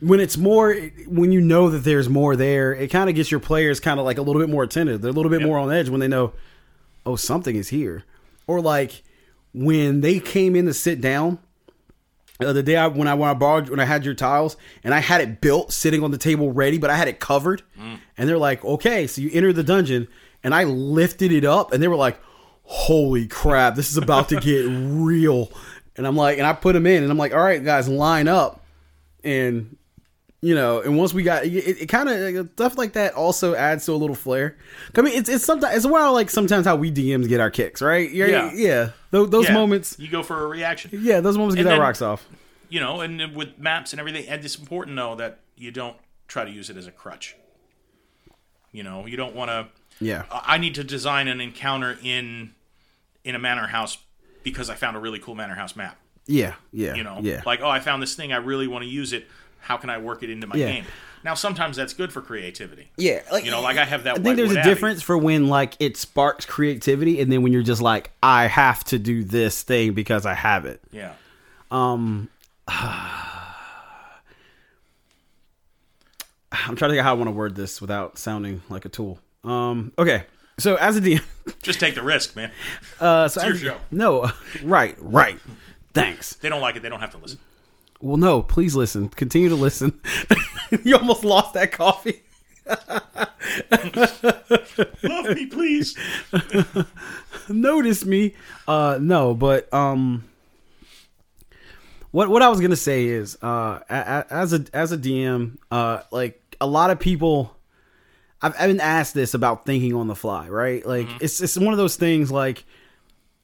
When 0.00 0.18
it's 0.18 0.38
more, 0.38 0.74
when 1.06 1.30
you 1.30 1.42
know 1.42 1.68
that 1.68 1.80
there's 1.84 2.08
more 2.08 2.34
there, 2.34 2.72
it 2.74 2.88
kind 2.88 3.10
of 3.10 3.16
gets 3.16 3.30
your 3.30 3.38
players 3.40 3.80
kind 3.80 4.00
of 4.00 4.06
like 4.06 4.16
a 4.16 4.22
little 4.22 4.40
bit 4.40 4.48
more 4.48 4.62
attentive. 4.62 5.02
They're 5.02 5.10
a 5.10 5.14
little 5.14 5.30
bit 5.30 5.42
more 5.42 5.58
on 5.58 5.70
edge 5.70 5.90
when 5.90 6.00
they 6.00 6.08
know, 6.08 6.32
oh, 7.04 7.16
something 7.16 7.54
is 7.54 7.68
here. 7.68 8.04
or 8.46 8.62
like 8.62 9.02
when 9.52 10.00
they 10.00 10.18
came 10.20 10.56
in 10.56 10.64
to 10.66 10.72
sit 10.74 11.00
down. 11.02 11.38
Uh, 12.42 12.54
the 12.54 12.62
day 12.62 12.76
I 12.76 12.86
when 12.86 13.06
I 13.06 13.12
when 13.12 13.28
I 13.28 13.34
borrowed 13.34 13.68
when 13.68 13.80
I 13.80 13.84
had 13.84 14.02
your 14.06 14.14
tiles 14.14 14.56
and 14.82 14.94
I 14.94 15.00
had 15.00 15.20
it 15.20 15.42
built 15.42 15.72
sitting 15.72 16.02
on 16.02 16.10
the 16.12 16.16
table 16.16 16.50
ready, 16.50 16.78
but 16.78 16.88
I 16.88 16.96
had 16.96 17.06
it 17.08 17.20
covered, 17.20 17.62
and 18.16 18.26
they're 18.28 18.38
like, 18.38 18.64
"Okay, 18.64 19.06
so 19.06 19.20
you 19.20 19.28
enter 19.34 19.52
the 19.52 19.62
dungeon," 19.62 20.08
and 20.42 20.54
I 20.54 20.64
lifted 20.64 21.32
it 21.32 21.44
up, 21.44 21.74
and 21.74 21.82
they 21.82 21.88
were 21.88 21.96
like, 21.96 22.18
"Holy 22.72 23.26
crap, 23.26 23.74
this 23.74 23.90
is 23.90 23.96
about 23.96 24.28
to 24.28 24.38
get 24.40 24.64
real!" 24.68 25.50
And 25.96 26.06
I'm 26.06 26.16
like, 26.16 26.38
and 26.38 26.46
I 26.46 26.52
put 26.52 26.72
them 26.74 26.86
in, 26.86 27.02
and 27.02 27.10
I'm 27.10 27.18
like, 27.18 27.34
"All 27.34 27.40
right, 27.40 27.62
guys, 27.62 27.88
line 27.88 28.28
up," 28.28 28.64
and 29.24 29.76
you 30.40 30.54
know, 30.54 30.80
and 30.80 30.96
once 30.96 31.12
we 31.12 31.22
got 31.24 31.44
it, 31.44 31.52
it 31.52 31.86
kind 31.88 32.08
of 32.08 32.48
stuff 32.52 32.78
like 32.78 32.92
that 32.94 33.14
also 33.14 33.54
adds 33.54 33.84
to 33.86 33.92
a 33.92 33.96
little 33.96 34.14
flair. 34.16 34.56
I 34.96 35.00
mean, 35.02 35.14
it's 35.18 35.28
it's 35.28 35.44
sometimes 35.44 35.76
it's 35.76 35.86
well 35.86 36.12
like 36.14 36.30
sometimes 36.30 36.64
how 36.64 36.76
we 36.76 36.90
DMs 36.92 37.28
get 37.28 37.40
our 37.40 37.50
kicks, 37.50 37.82
right? 37.82 38.08
You're- 38.10 38.30
Yeah. 38.30 38.50
yeah. 38.54 38.88
Those, 39.10 39.28
those 39.30 39.44
Yeah, 39.48 39.54
moments, 39.54 39.96
you 39.98 40.08
go 40.08 40.22
for 40.22 40.44
a 40.44 40.46
reaction. 40.46 40.92
yeah, 41.02 41.20
those 41.20 41.36
moments 41.36 41.56
get 41.56 41.62
And 41.62 41.68
our 41.70 41.74
then- 41.74 41.80
rocks 41.82 42.00
off. 42.00 42.26
You 42.70 42.78
know, 42.78 43.00
and 43.00 43.34
with 43.34 43.58
maps 43.58 43.92
and 43.92 43.98
everything, 43.98 44.28
and 44.28 44.42
it's 44.44 44.56
important 44.56 44.96
though 44.96 45.16
that 45.16 45.40
you 45.56 45.72
don't 45.72 45.96
try 46.28 46.44
to 46.44 46.50
use 46.50 46.70
it 46.70 46.76
as 46.76 46.86
a 46.86 46.92
crutch. 46.92 47.34
You 48.72 48.84
know, 48.84 49.06
you 49.06 49.16
don't 49.16 49.34
want 49.34 49.50
to. 49.50 49.66
Yeah, 50.02 50.22
I 50.30 50.56
need 50.56 50.76
to 50.76 50.84
design 50.84 51.26
an 51.28 51.40
encounter 51.42 51.98
in 52.02 52.54
in 53.24 53.34
a 53.34 53.38
manor 53.38 53.66
house 53.66 53.98
because 54.42 54.70
I 54.70 54.74
found 54.74 54.96
a 54.96 55.00
really 55.00 55.18
cool 55.18 55.34
manor 55.34 55.54
house 55.54 55.76
map. 55.76 55.98
yeah, 56.26 56.54
yeah. 56.72 56.94
You 56.94 57.02
know, 57.02 57.18
yeah, 57.22 57.42
like 57.44 57.60
oh, 57.60 57.68
I 57.68 57.80
found 57.80 58.02
this 58.02 58.14
thing, 58.14 58.32
I 58.32 58.36
really 58.36 58.66
want 58.68 58.84
to 58.84 58.88
use 58.90 59.12
it. 59.12 59.26
How 59.60 59.76
can 59.76 59.90
I 59.90 59.98
work 59.98 60.22
it 60.22 60.30
into 60.30 60.46
my 60.46 60.56
Yeah. 60.56 60.66
game? 60.72 60.84
Now, 61.22 61.34
sometimes 61.34 61.76
that's 61.76 61.92
good 61.92 62.14
for 62.14 62.22
creativity. 62.22 62.88
yeah. 62.96 63.20
Like, 63.30 63.44
You 63.44 63.50
know, 63.50 63.60
like 63.60 63.76
I 63.76 63.84
have 63.84 64.04
that. 64.04 64.18
I 64.18 64.22
think 64.22 64.36
there's 64.38 64.54
a 64.54 64.60
Abbey. 64.60 64.68
difference 64.70 65.02
for 65.02 65.18
when 65.18 65.48
like 65.48 65.74
it 65.78 65.98
sparks 65.98 66.46
creativity, 66.46 67.20
and 67.20 67.30
then 67.30 67.42
when 67.42 67.52
you're 67.52 67.62
just 67.62 67.82
like, 67.82 68.10
I 68.22 68.46
have 68.46 68.84
to 68.84 68.98
do 68.98 69.22
this 69.22 69.62
thing 69.62 69.92
because 69.92 70.24
I 70.24 70.32
have 70.34 70.64
it. 70.64 70.80
Yeah. 70.92 71.12
Um. 71.70 72.28
I'm 76.52 76.76
trying 76.76 76.88
to 76.90 76.94
think 76.94 76.98
of 77.00 77.04
how 77.04 77.10
I 77.12 77.14
want 77.14 77.28
to 77.28 77.32
word 77.32 77.54
this 77.54 77.80
without 77.80 78.18
sounding 78.18 78.62
like 78.68 78.84
a 78.84 78.88
tool. 78.88 79.18
Um, 79.44 79.92
okay, 79.98 80.24
so 80.60 80.76
as 80.76 80.96
a 80.96 81.00
DM, 81.00 81.22
Just 81.62 81.80
take 81.80 81.94
the 81.94 82.02
risk, 82.02 82.36
man. 82.36 82.50
uh, 83.00 83.28
so 83.28 83.42
your 83.42 83.54
as 83.54 83.62
a- 83.62 83.64
show. 83.64 83.76
No, 83.90 84.30
right, 84.62 84.96
right. 85.00 85.38
Thanks. 85.92 86.34
They 86.34 86.48
don't 86.48 86.60
like 86.60 86.76
it. 86.76 86.82
They 86.82 86.88
don't 86.88 87.00
have 87.00 87.10
to 87.12 87.18
listen. 87.18 87.38
Well, 88.00 88.16
no, 88.16 88.42
please 88.42 88.74
listen. 88.76 89.08
Continue 89.08 89.48
to 89.50 89.56
listen. 89.56 90.00
you 90.84 90.96
almost 90.96 91.24
lost 91.24 91.54
that 91.54 91.72
coffee. 91.72 92.22
Love 95.02 95.26
me, 95.36 95.46
please. 95.46 95.96
Notice 97.48 98.04
me. 98.04 98.34
Uh, 98.68 98.98
no, 99.00 99.34
but 99.34 99.72
um, 99.74 100.24
what 102.10 102.28
what 102.28 102.42
I 102.42 102.48
was 102.48 102.60
gonna 102.60 102.76
say 102.76 103.06
is, 103.06 103.36
uh, 103.42 103.80
a- 103.90 103.94
a- 103.94 104.26
as 104.32 104.52
a 104.52 104.64
as 104.72 104.92
a 104.92 104.98
DM, 104.98 105.58
uh, 105.70 106.02
like 106.10 106.56
a 106.60 106.66
lot 106.66 106.90
of 106.90 107.00
people, 107.00 107.54
I've, 108.42 108.54
I've 108.58 108.68
been 108.68 108.80
asked 108.80 109.14
this 109.14 109.34
about 109.34 109.66
thinking 109.66 109.94
on 109.94 110.06
the 110.06 110.14
fly, 110.14 110.48
right? 110.48 110.84
Like 110.84 111.08
it's 111.20 111.40
it's 111.40 111.56
one 111.56 111.72
of 111.72 111.78
those 111.78 111.96
things 111.96 112.30
like. 112.30 112.64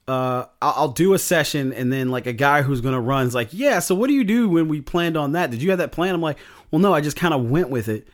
Uh, 0.09 0.45
I'll, 0.61 0.73
I'll 0.77 0.91
do 0.93 1.13
a 1.15 1.19
session 1.19 1.73
and 1.73 1.91
then 1.91 2.07
like 2.07 2.27
a 2.27 2.31
guy 2.31 2.61
who's 2.61 2.79
gonna 2.79 3.01
run 3.01 3.27
is 3.27 3.35
like, 3.35 3.49
yeah. 3.51 3.79
So 3.79 3.93
what 3.93 4.07
do 4.07 4.13
you 4.13 4.23
do 4.23 4.47
when 4.47 4.69
we 4.69 4.79
planned 4.79 5.17
on 5.17 5.33
that? 5.33 5.51
Did 5.51 5.61
you 5.61 5.69
have 5.71 5.79
that 5.79 5.91
plan? 5.91 6.15
I'm 6.15 6.21
like, 6.21 6.37
well, 6.71 6.79
no, 6.79 6.93
I 6.93 7.01
just 7.01 7.17
kind 7.17 7.33
of 7.33 7.49
went 7.49 7.69
with 7.69 7.89
it. 7.89 8.07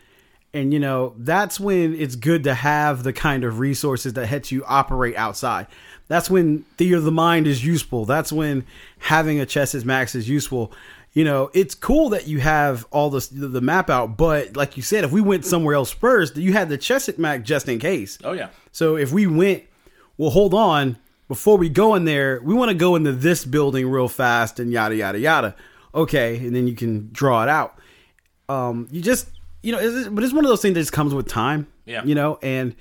And 0.56 0.74
you 0.74 0.80
know, 0.80 1.14
that's 1.18 1.60
when 1.60 1.94
it's 1.94 2.16
good 2.16 2.46
to 2.46 2.56
have 2.56 3.04
the 3.04 3.14
kind 3.14 3.44
of 3.44 3.60
resources 3.60 4.14
that 4.14 4.26
helps 4.26 4.52
you 4.52 4.64
operate 4.66 5.16
outside. 5.16 5.68
That's 6.08 6.30
when 6.30 6.64
theater 6.78 6.98
of 6.98 7.04
the 7.04 7.12
mind 7.12 7.48
is 7.48 7.64
useful. 7.64 8.06
That's 8.06 8.32
when 8.32 8.66
having 8.98 9.40
a 9.40 9.46
chess 9.46 9.74
is 9.76 9.86
max 9.86 10.16
is 10.16 10.28
useful. 10.28 10.72
You 11.14 11.24
know, 11.24 11.52
it's 11.54 11.76
cool 11.76 12.10
that 12.10 12.28
you 12.28 12.40
have 12.40 12.88
all 12.90 13.10
this 13.12 13.28
the 13.28 13.62
map 13.62 13.90
out, 13.90 14.18
but 14.18 14.56
like 14.56 14.78
you 14.78 14.84
said, 14.84 15.04
if 15.04 15.12
we 15.12 15.22
went 15.22 15.46
somewhere 15.46 15.76
else 15.76 15.92
first, 15.92 16.38
you 16.38 16.54
had 16.54 16.70
the 16.70 16.78
chess 16.78 17.08
at 17.08 17.20
max 17.20 17.44
just 17.48 17.70
in 17.70 17.78
case. 17.80 18.18
Oh 18.24 18.34
yeah. 18.34 18.50
So 18.72 18.96
if 18.98 19.12
we 19.12 19.28
went, 19.28 19.64
well, 20.18 20.32
hold 20.32 20.54
on. 20.54 20.98
Before 21.28 21.58
we 21.58 21.70
go 21.70 21.96
in 21.96 22.06
there, 22.06 22.42
we 22.44 22.54
want 22.54 22.70
to 22.70 22.76
go 22.76 22.96
into 22.96 23.12
this 23.12 23.46
building 23.46 23.88
real 23.90 24.08
fast 24.08 24.60
and 24.60 24.72
yada 24.72 24.96
yada 24.96 25.20
yada. 25.20 25.56
Okay, 25.96 26.38
and 26.38 26.56
then 26.56 26.68
you 26.68 26.76
can 26.76 27.10
draw 27.12 27.44
it 27.44 27.50
out. 27.50 27.78
Um, 28.50 28.88
you 28.92 29.02
just, 29.02 29.30
you 29.62 29.72
know, 29.72 29.80
it's, 29.80 30.08
but 30.10 30.24
it's 30.24 30.34
one 30.34 30.44
of 30.44 30.50
those 30.50 30.62
things 30.62 30.74
that 30.74 30.82
just 30.82 30.92
comes 30.94 31.14
with 31.14 31.28
time. 31.28 31.68
Yeah. 31.86 32.04
You 32.04 32.16
know, 32.16 32.40
and 32.42 32.76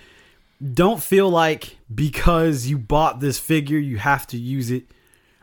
don't 0.75 1.03
feel 1.03 1.29
like 1.31 1.77
because 1.95 2.67
you 2.67 2.79
bought 2.79 3.21
this 3.21 3.39
figure, 3.39 3.79
you 3.79 3.97
have 3.99 4.27
to 4.29 4.39
use 4.39 4.71
it. 4.71 4.85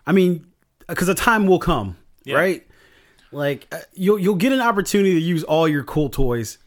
I 0.08 0.12
mean, 0.12 0.46
because 0.88 1.08
a 1.10 1.16
time 1.16 1.46
will 1.46 1.60
come, 1.60 1.98
Yeah. 2.26 2.36
right? 2.36 2.66
Like 3.32 3.68
uh, 3.72 3.80
you'll 3.94 4.20
you'll 4.20 4.36
get 4.36 4.52
an 4.52 4.62
opportunity 4.62 5.14
to 5.14 5.20
use 5.20 5.44
all 5.44 5.68
your 5.68 5.84
cool 5.84 6.10
toys. 6.10 6.58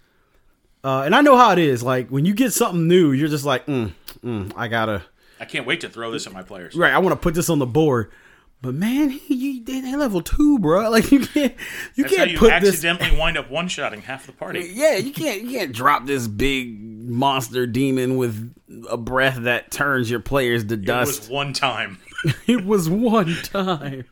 Uh, 0.84 1.02
and 1.02 1.14
I 1.14 1.20
know 1.20 1.36
how 1.36 1.52
it 1.52 1.58
is. 1.58 1.82
Like 1.82 2.08
when 2.08 2.24
you 2.24 2.34
get 2.34 2.52
something 2.52 2.88
new, 2.88 3.12
you're 3.12 3.28
just 3.28 3.44
like, 3.44 3.66
mm, 3.66 3.92
mm, 4.24 4.52
I 4.56 4.68
gotta. 4.68 5.02
I 5.40 5.44
can't 5.44 5.66
wait 5.66 5.80
to 5.80 5.88
throw 5.88 6.10
this 6.10 6.26
at 6.26 6.32
my 6.32 6.42
players. 6.42 6.76
Right, 6.76 6.92
I 6.92 6.98
want 6.98 7.12
to 7.14 7.16
put 7.20 7.34
this 7.34 7.48
on 7.50 7.58
the 7.58 7.66
board. 7.66 8.12
But 8.60 8.74
man, 8.74 9.10
he, 9.10 9.34
you, 9.34 9.64
they, 9.64 9.80
they 9.80 9.96
level 9.96 10.22
two, 10.22 10.60
bro. 10.60 10.88
Like 10.90 11.10
you 11.10 11.18
can't, 11.20 11.52
you 11.96 12.04
That's 12.04 12.14
can't 12.14 12.30
you 12.30 12.38
put 12.38 12.60
this. 12.60 12.74
accidentally 12.74 13.18
wind 13.18 13.36
up 13.36 13.50
one-shotting 13.50 14.02
half 14.02 14.26
the 14.26 14.32
party. 14.32 14.70
Yeah, 14.72 14.98
you 14.98 15.12
can't, 15.12 15.42
you 15.42 15.58
can't 15.58 15.72
drop 15.72 16.06
this 16.06 16.28
big 16.28 16.80
monster 16.80 17.66
demon 17.66 18.16
with 18.16 18.54
a 18.88 18.96
breath 18.96 19.38
that 19.42 19.72
turns 19.72 20.08
your 20.08 20.20
players 20.20 20.64
to 20.66 20.76
dust. 20.76 21.12
It 21.12 21.20
was 21.22 21.28
one 21.30 21.52
time. 21.52 21.98
It 22.46 22.64
was 22.64 22.88
one 22.88 23.34
time. 23.42 24.04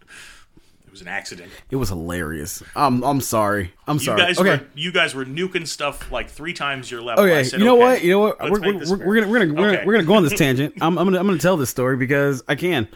Was 1.01 1.07
an 1.07 1.13
accident. 1.15 1.51
It 1.71 1.77
was 1.77 1.89
hilarious. 1.89 2.63
I'm, 2.77 3.03
I'm 3.03 3.23
sorry. 3.23 3.73
I'm 3.87 3.97
You 3.97 4.05
sorry. 4.05 4.21
guys 4.21 4.39
okay. 4.39 4.57
were 4.59 4.67
you 4.75 4.93
guys 4.93 5.15
were 5.15 5.25
nuking 5.25 5.67
stuff 5.67 6.13
like 6.13 6.29
three 6.29 6.53
times 6.53 6.91
your 6.91 7.01
level. 7.01 7.25
Okay, 7.25 7.43
said, 7.43 7.59
you 7.59 7.65
know 7.65 7.77
okay, 7.77 7.85
what? 7.95 8.05
You 8.05 8.11
know 8.11 8.19
what? 8.19 8.41
We're, 8.43 8.61
we're, 8.61 8.97
we're, 8.97 9.07
we're 9.07 9.21
gonna 9.21 9.29
we're 9.29 9.39
gonna, 9.39 9.55
we're, 9.55 9.69
Okay. 9.69 9.77
gonna 9.77 9.87
we're 9.87 9.93
gonna 9.95 10.05
go 10.05 10.15
on 10.15 10.25
this 10.25 10.35
tangent. 10.39 10.75
I'm, 10.83 10.99
I'm 10.99 11.07
gonna 11.07 11.19
I'm 11.19 11.27
gonna 11.27 11.39
tell 11.39 11.57
this 11.57 11.71
story 11.71 11.97
because 11.97 12.43
I 12.49 12.55
can. 12.55 12.87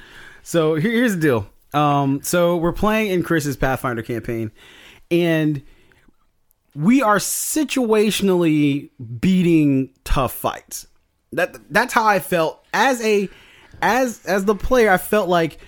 So 0.43 0.75
here, 0.75 0.90
here's 0.90 1.14
the 1.14 1.21
deal. 1.21 1.51
Um, 1.73 2.21
so 2.23 2.59
we're 2.59 2.73
playing 2.73 3.11
in 3.11 3.23
Chris's 3.23 3.57
Pathfinder 3.57 4.03
campaign, 4.03 4.53
and 5.11 5.62
we 6.75 7.01
are 7.01 7.17
situationally 7.19 8.90
beating 9.21 9.90
tough 10.05 10.35
fights. 10.35 10.87
That 11.33 11.57
that's 11.73 11.95
how 11.95 12.05
I 12.07 12.21
felt 12.21 12.62
as 12.75 13.01
a 13.01 13.31
as 13.81 14.25
as 14.27 14.45
the 14.45 14.55
player. 14.55 14.90
I 14.90 14.99
felt 14.99 15.31
like 15.31 15.59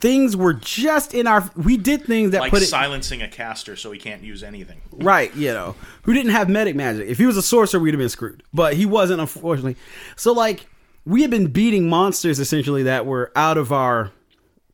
things 0.00 0.36
were 0.36 0.54
just 0.54 1.14
in 1.14 1.26
our. 1.26 1.50
We 1.56 1.76
did 1.76 2.04
things 2.04 2.30
that 2.32 2.40
like 2.40 2.50
put 2.50 2.62
it 2.62 2.66
silencing 2.66 3.22
a 3.22 3.28
caster 3.28 3.76
so 3.76 3.90
he 3.92 3.98
can't 3.98 4.22
use 4.22 4.42
anything. 4.42 4.80
Right, 4.92 5.34
you 5.34 5.52
know, 5.52 5.76
who 6.02 6.12
didn't 6.14 6.32
have 6.32 6.48
medic 6.48 6.74
magic. 6.76 7.08
If 7.08 7.18
he 7.18 7.26
was 7.26 7.36
a 7.36 7.42
sorcerer, 7.42 7.80
we'd 7.80 7.94
have 7.94 7.98
been 7.98 8.08
screwed. 8.08 8.42
But 8.52 8.74
he 8.74 8.86
wasn't, 8.86 9.20
unfortunately. 9.20 9.76
So, 10.16 10.32
like, 10.32 10.66
we 11.04 11.22
had 11.22 11.30
been 11.30 11.48
beating 11.48 11.88
monsters 11.88 12.38
essentially 12.38 12.82
that 12.84 13.06
were 13.06 13.32
out 13.36 13.58
of 13.58 13.72
our 13.72 14.10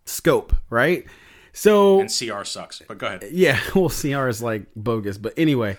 scope, 0.04 0.54
right? 0.70 1.04
So, 1.52 2.00
And 2.00 2.10
CR 2.10 2.44
sucks. 2.44 2.82
But 2.86 2.98
go 2.98 3.06
ahead. 3.06 3.24
yeah, 3.32 3.58
well, 3.74 3.88
CR 3.88 4.28
is 4.28 4.42
like 4.42 4.66
bogus, 4.76 5.18
but 5.18 5.34
anyway. 5.36 5.78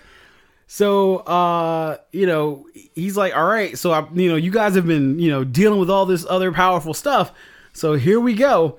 So, 0.66 1.18
uh, 1.18 1.96
you 2.12 2.26
know, 2.26 2.66
he's 2.94 3.16
like, 3.16 3.34
all 3.34 3.46
right, 3.46 3.78
so 3.78 3.90
I, 3.92 4.06
you 4.12 4.28
know, 4.28 4.36
you 4.36 4.50
guys 4.50 4.74
have 4.74 4.86
been, 4.86 5.18
you 5.18 5.30
know, 5.30 5.42
dealing 5.42 5.80
with 5.80 5.88
all 5.88 6.04
this 6.04 6.26
other 6.28 6.52
powerful 6.52 6.92
stuff. 6.92 7.32
So 7.72 7.94
here 7.94 8.20
we 8.20 8.34
go. 8.34 8.78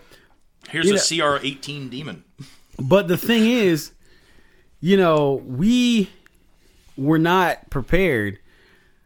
Here's 0.69 1.11
You 1.11 1.25
a 1.25 1.37
CR 1.37 1.45
18 1.45 1.89
demon. 1.89 2.23
But 2.77 3.07
the 3.07 3.17
thing 3.17 3.49
is, 3.49 3.91
you 4.79 4.97
know, 4.97 5.41
we 5.45 6.09
were 6.97 7.19
not 7.19 7.69
prepared 7.69 8.39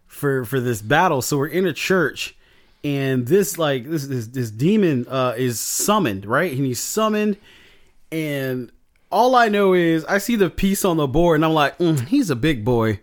for 0.07 0.45
for 0.45 0.59
this 0.59 0.81
battle. 0.81 1.21
So 1.21 1.37
we're 1.37 1.47
in 1.47 1.65
a 1.65 1.73
church, 1.73 2.35
and 2.83 3.27
this 3.27 3.57
like 3.57 3.89
this 3.89 4.07
this, 4.07 4.27
this 4.27 4.51
demon 4.51 5.07
uh, 5.07 5.33
is 5.37 5.59
summoned, 5.59 6.25
right? 6.25 6.51
And 6.51 6.65
he's 6.65 6.79
summoned, 6.79 7.37
and 8.11 8.71
all 9.11 9.35
I 9.35 9.49
know 9.49 9.73
is 9.73 10.05
I 10.05 10.17
see 10.17 10.35
the 10.35 10.49
piece 10.49 10.85
on 10.85 10.97
the 10.97 11.07
board, 11.07 11.35
and 11.35 11.45
I'm 11.45 11.53
like, 11.53 11.77
mm, 11.77 11.99
he's 12.07 12.29
a 12.29 12.35
big 12.35 12.63
boy. 12.63 12.99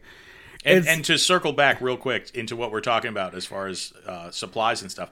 And, 0.63 0.87
and 0.87 1.05
to 1.07 1.17
circle 1.17 1.55
back 1.55 1.81
real 1.81 1.97
quick 1.97 2.31
into 2.35 2.55
what 2.55 2.71
we're 2.71 2.83
talking 2.83 3.09
about 3.09 3.35
as 3.35 3.47
far 3.47 3.67
as 3.67 3.95
uh, 4.07 4.31
supplies 4.31 4.83
and 4.83 4.91
stuff, 4.91 5.11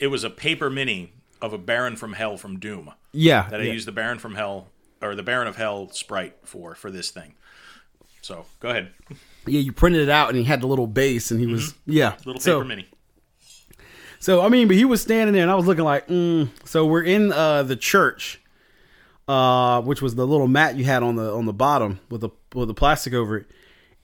it 0.00 0.08
was 0.08 0.24
a 0.24 0.30
paper 0.30 0.68
mini 0.70 1.12
of 1.40 1.52
a 1.52 1.58
Baron 1.58 1.96
from 1.96 2.12
Hell 2.14 2.36
from 2.36 2.58
Doom 2.58 2.92
Yeah, 3.12 3.48
that 3.50 3.60
I 3.60 3.64
yeah. 3.64 3.72
used 3.72 3.86
the 3.86 3.92
Baron 3.92 4.18
from 4.18 4.34
Hell 4.34 4.68
or 5.00 5.14
the 5.14 5.22
Baron 5.22 5.46
of 5.48 5.56
Hell 5.56 5.88
sprite 5.90 6.36
for 6.44 6.74
for 6.74 6.90
this 6.90 7.10
thing. 7.10 7.34
So 8.20 8.46
go 8.60 8.68
ahead, 8.70 8.90
yeah. 9.46 9.60
You 9.60 9.72
printed 9.72 10.02
it 10.02 10.08
out, 10.10 10.28
and 10.28 10.36
he 10.36 10.44
had 10.44 10.60
the 10.60 10.66
little 10.66 10.86
base, 10.86 11.30
and 11.30 11.40
he 11.40 11.46
was 11.46 11.74
yeah, 11.86 12.12
Mm-hmm. 12.12 12.28
little 12.28 12.40
so, 12.40 12.58
paper 12.58 12.68
mini. 12.68 12.88
So 14.20 14.40
I 14.42 14.48
mean, 14.48 14.66
but 14.68 14.76
he 14.76 14.84
was 14.84 15.00
standing 15.00 15.32
there, 15.32 15.42
and 15.42 15.50
I 15.50 15.54
was 15.54 15.66
looking 15.66 15.84
like, 15.84 16.08
mm. 16.08 16.48
so 16.64 16.84
we're 16.84 17.04
in 17.04 17.32
uh, 17.32 17.62
the 17.62 17.76
church, 17.76 18.40
uh, 19.28 19.80
which 19.82 20.02
was 20.02 20.16
the 20.16 20.26
little 20.26 20.48
mat 20.48 20.74
you 20.76 20.84
had 20.84 21.02
on 21.02 21.14
the 21.16 21.32
on 21.32 21.46
the 21.46 21.52
bottom 21.52 22.00
with 22.10 22.22
the 22.22 22.30
with 22.54 22.68
the 22.68 22.74
plastic 22.74 23.14
over 23.14 23.38
it, 23.38 23.46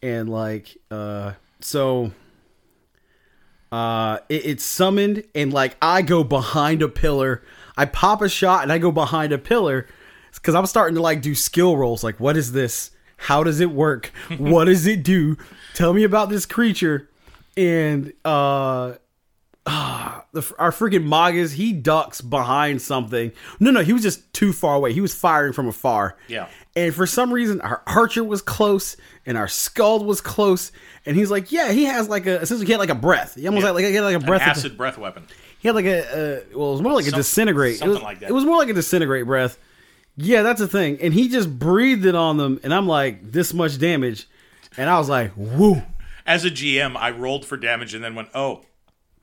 and 0.03 0.29
like, 0.29 0.77
uh, 0.91 1.33
so, 1.61 2.13
Uh, 3.75 4.21
it, 4.29 4.47
it's 4.47 4.65
summoned, 4.65 5.25
and 5.35 5.53
like 5.53 5.77
I 5.83 6.03
go 6.03 6.23
behind 6.23 6.81
a 6.81 6.89
pillar. 6.89 7.43
I 7.77 7.87
pop 7.87 8.23
a 8.23 8.29
shot, 8.29 8.63
and 8.63 8.71
I 8.71 8.79
go 8.79 8.93
behind 8.93 9.33
a 9.33 9.39
pillar 9.39 9.89
because 10.33 10.55
I'm 10.55 10.67
starting 10.67 10.95
to 10.95 11.03
like 11.03 11.23
do 11.23 11.35
skill 11.35 11.77
rolls. 11.77 12.05
Like, 12.05 12.21
what 12.21 12.37
is 12.37 12.53
this? 12.53 12.93
How 13.17 13.43
does 13.43 13.59
it 13.59 13.73
work? 13.73 14.13
what 14.39 14.67
does 14.67 14.87
it 14.87 15.03
do? 15.03 15.37
Tell 15.75 15.93
me 15.93 16.05
about 16.05 16.29
this 16.29 16.47
creature. 16.47 17.11
And 17.57 18.13
uh, 18.25 18.95
ah, 19.67 20.25
the, 20.33 20.55
our 20.59 20.71
freaking 20.71 21.05
Magus, 21.07 21.53
he 21.53 21.73
ducks 21.73 22.21
behind 22.21 22.83
something. 22.83 23.33
No, 23.61 23.71
no, 23.71 23.83
he 23.83 23.93
was 23.93 24.03
just 24.03 24.33
too 24.33 24.53
far 24.53 24.75
away. 24.75 24.93
He 24.93 25.01
was 25.01 25.15
firing 25.15 25.53
from 25.53 25.69
afar. 25.69 26.17
Yeah. 26.29 26.49
And 26.77 26.95
for 26.95 27.07
some 27.07 27.33
reason, 27.33 27.61
our 27.61 27.83
archer 27.87 28.25
was 28.25 28.43
close 28.43 28.97
and 29.25 29.39
our 29.39 29.49
Skald 29.49 30.05
was 30.05 30.21
close. 30.21 30.73
And 31.07 31.17
he's 31.17 31.31
like, 31.31 31.53
yeah, 31.53 31.71
he 31.73 31.85
has 31.85 32.09
like 32.09 32.27
a, 32.27 32.41
essentially, 32.41 32.67
he 32.67 32.73
had 32.73 32.79
like 32.81 32.91
a 32.91 32.95
breath. 32.97 33.37
He 33.37 33.47
almost 33.47 33.65
Yeah. 33.65 33.71
like, 33.71 33.85
he 33.85 33.95
had 33.95 34.03
like 34.05 34.17
a 34.17 34.21
breath. 34.27 34.43
of- 34.43 34.49
acid 34.49 34.77
breath 34.77 34.99
weapon. 34.99 35.25
he 35.61 35.69
had 35.69 35.75
like 35.77 35.85
a, 35.87 36.01
uh, 36.01 36.41
well, 36.59 36.69
it 36.71 36.73
was 36.73 36.83
more 36.83 36.93
like 36.93 37.07
a 37.07 37.11
Some- 37.11 37.19
disintegrate. 37.21 37.77
It 37.77 37.79
something 37.79 37.95
was, 37.95 38.03
like 38.03 38.21
that. 38.21 38.31
It 38.31 38.33
was 38.33 38.45
more 38.45 38.59
like 38.59 38.69
a 38.69 38.75
disintegrate 38.75 39.25
breath. 39.27 39.57
Yeah, 40.17 40.43
that's 40.43 40.61
a 40.61 40.69
thing. 40.69 40.99
And 41.01 41.15
he 41.15 41.29
just 41.29 41.59
breathed 41.59 42.05
it 42.07 42.15
on 42.15 42.37
them. 42.37 42.61
And 42.63 42.73
I'm 42.75 42.87
like, 42.87 43.33
this 43.33 43.55
much 43.55 43.79
damage. 43.79 44.29
And 44.77 44.91
I 44.91 44.99
was 44.99 45.09
like, 45.09 45.33
woo. 45.37 45.83
As 46.27 46.45
a 46.45 46.51
GM, 46.51 46.97
I 46.97 47.11
rolled 47.11 47.45
for 47.45 47.57
damage 47.57 47.95
and 47.95 48.03
then 48.03 48.15
went, 48.15 48.29
oh, 48.35 48.63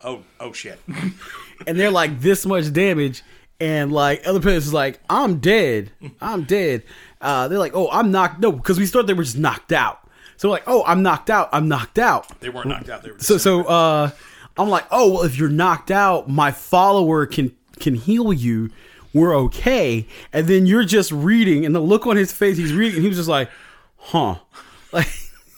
oh, 0.04 0.24
oh 0.40 0.54
shit. 0.54 0.80
and 1.68 1.80
they're 1.80 1.92
like 1.92 2.20
this 2.20 2.46
much 2.46 2.72
damage 2.74 3.24
and 3.60 3.92
like 3.92 4.24
other 4.26 4.40
players 4.40 4.66
is 4.68 4.74
like 4.74 5.00
i'm 5.10 5.40
dead. 5.40 5.92
I'm 6.20 6.44
dead. 6.44 6.84
Uh 7.22 7.48
they're 7.48 7.60
like 7.60 7.76
oh 7.76 7.90
i'm 7.92 8.12
knocked 8.12 8.40
no 8.40 8.52
because 8.52 8.80
we 8.80 8.88
thought 8.88 9.08
they 9.08 9.14
were 9.14 9.24
just 9.24 9.38
knocked 9.38 9.72
out. 9.72 10.00
So 10.38 10.50
like 10.50 10.64
oh 10.68 10.84
i'm 10.86 11.04
knocked 11.04 11.30
out. 11.30 11.50
I'm 11.54 11.68
knocked 11.68 12.00
out. 12.00 12.40
They 12.40 12.50
weren't 12.50 12.68
knocked 12.68 12.90
out. 12.90 13.04
They 13.04 13.12
were 13.12 13.20
so 13.20 13.38
so 13.38 13.64
uh 13.66 14.10
i'm 14.58 14.70
like 14.70 14.86
oh 14.92 15.14
well 15.14 15.24
if 15.24 15.38
you're 15.38 15.50
knocked 15.50 15.92
out 15.92 16.28
my 16.28 16.52
follower 16.52 17.26
can 17.26 17.56
can 17.80 17.96
heal 17.96 18.34
you. 18.34 18.70
We're 19.14 19.36
okay. 19.36 20.08
And 20.32 20.48
then 20.48 20.66
you're 20.66 20.86
just 20.86 21.12
reading 21.12 21.66
and 21.66 21.76
the 21.76 21.82
look 21.82 22.08
on 22.08 22.16
his 22.16 22.32
face 22.32 22.58
he's 22.58 22.74
reading 22.74 22.96
and 22.96 23.04
he 23.04 23.10
was 23.10 23.18
just 23.18 23.30
like 23.30 23.50
huh. 23.98 24.36
Like 24.94 25.08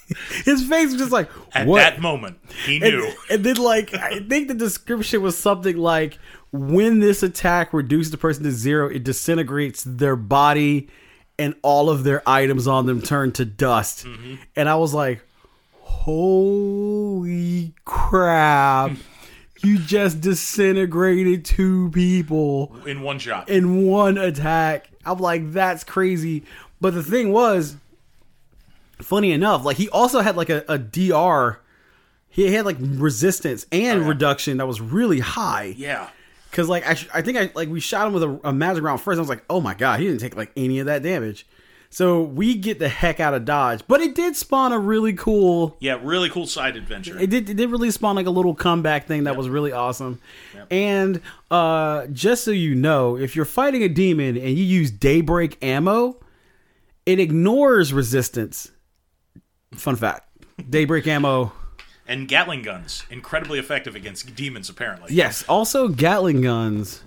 his 0.45 0.67
face 0.67 0.91
was 0.91 0.97
just 0.97 1.11
like 1.11 1.29
At 1.53 1.67
what 1.67 1.79
that 1.79 1.99
moment, 2.01 2.39
he 2.65 2.75
and, 2.75 2.83
knew. 2.95 3.11
and 3.29 3.43
then 3.43 3.57
like 3.57 3.93
I 3.93 4.19
think 4.19 4.47
the 4.47 4.53
description 4.53 5.21
was 5.21 5.37
something 5.37 5.77
like 5.77 6.17
when 6.51 6.99
this 6.99 7.23
attack 7.23 7.73
reduces 7.73 8.11
the 8.11 8.17
person 8.17 8.43
to 8.43 8.51
zero, 8.51 8.87
it 8.89 9.03
disintegrates 9.03 9.83
their 9.83 10.15
body 10.15 10.87
and 11.39 11.55
all 11.63 11.89
of 11.89 12.03
their 12.03 12.21
items 12.29 12.67
on 12.67 12.85
them 12.85 13.01
turn 13.01 13.31
to 13.33 13.43
dust. 13.45 14.05
Mm-hmm. 14.05 14.35
And 14.55 14.69
I 14.69 14.75
was 14.75 14.93
like, 14.93 15.21
Holy 15.81 17.73
crap. 17.85 18.91
You 19.63 19.77
just 19.79 20.19
disintegrated 20.21 21.45
two 21.45 21.89
people 21.91 22.75
in 22.85 23.01
one 23.01 23.17
shot. 23.19 23.47
in 23.49 23.85
one 23.87 24.17
attack. 24.17 24.89
I'm 25.05 25.19
like, 25.19 25.53
that's 25.53 25.83
crazy. 25.85 26.43
But 26.81 26.93
the 26.93 27.01
thing 27.03 27.31
was, 27.31 27.77
funny 29.01 29.31
enough, 29.31 29.63
like 29.65 29.77
he 29.77 29.89
also 29.89 30.21
had 30.21 30.35
like 30.35 30.49
a, 30.49 30.63
a 30.67 30.77
DR. 30.77 31.59
He 32.29 32.51
had 32.53 32.65
like 32.65 32.77
resistance 32.79 33.65
and 33.71 34.01
yeah. 34.01 34.07
reduction 34.07 34.57
that 34.57 34.65
was 34.67 34.81
really 34.81 35.19
high. 35.19 35.73
yeah. 35.77 36.09
Cause 36.51 36.69
like 36.69 36.87
I, 36.87 36.93
sh- 36.93 37.09
I 37.11 37.23
think 37.23 37.37
I 37.37 37.49
like 37.55 37.67
we 37.69 37.79
shot 37.79 38.05
him 38.05 38.13
with 38.13 38.21
a, 38.23 38.39
a 38.43 38.53
magic 38.53 38.83
round 38.83 39.01
first. 39.01 39.17
I 39.17 39.21
was 39.21 39.29
like, 39.29 39.43
oh 39.49 39.59
my 39.59 39.73
god, 39.73 39.99
he 39.99 40.05
didn't 40.05 40.19
take 40.21 40.35
like 40.35 40.51
any 40.55 40.77
of 40.79 40.85
that 40.85 41.01
damage. 41.01 41.47
So 41.89 42.21
we 42.23 42.55
get 42.55 42.77
the 42.79 42.89
heck 42.89 43.19
out 43.19 43.35
of 43.35 43.45
dodge, 43.45 43.81
but 43.87 44.01
it 44.01 44.13
did 44.15 44.35
spawn 44.35 44.71
a 44.71 44.79
really 44.79 45.13
cool 45.13 45.77
Yeah, 45.79 45.99
really 46.01 46.29
cool 46.29 46.45
side 46.47 46.75
adventure. 46.75 47.17
it 47.19 47.29
did. 47.29 47.49
It 47.49 47.55
did 47.55 47.69
really 47.71 47.89
spawn 47.91 48.15
like 48.15 48.25
a 48.27 48.31
little 48.31 48.53
comeback 48.55 49.05
thing 49.07 49.23
that 49.25 49.35
was 49.35 49.47
really 49.49 49.71
awesome. 49.71 50.19
And 50.71 51.21
uh, 51.51 52.07
just 52.07 52.43
so 52.43 52.51
you 52.51 52.73
know, 52.75 53.15
if 53.17 53.35
you're 53.35 53.45
fighting 53.45 53.81
a 53.83 53.89
demon 53.89 54.37
and 54.37 54.49
you 54.57 54.63
use 54.63 54.89
daybreak 54.91 55.57
ammo, 55.63 56.17
it 57.07 57.19
ignores 57.19 57.93
resistance. 57.93 58.71
Fun 59.75 59.95
fact: 59.95 60.27
daybreak 60.69 61.07
ammo. 61.07 61.51
and 62.07 62.27
Gatling 62.27 62.63
guns, 62.63 63.05
incredibly 63.09 63.59
effective 63.59 63.95
against 63.95 64.35
demons, 64.35 64.69
apparently. 64.69 65.13
Yes. 65.13 65.43
Also, 65.47 65.87
Gatling 65.87 66.41
guns. 66.41 67.03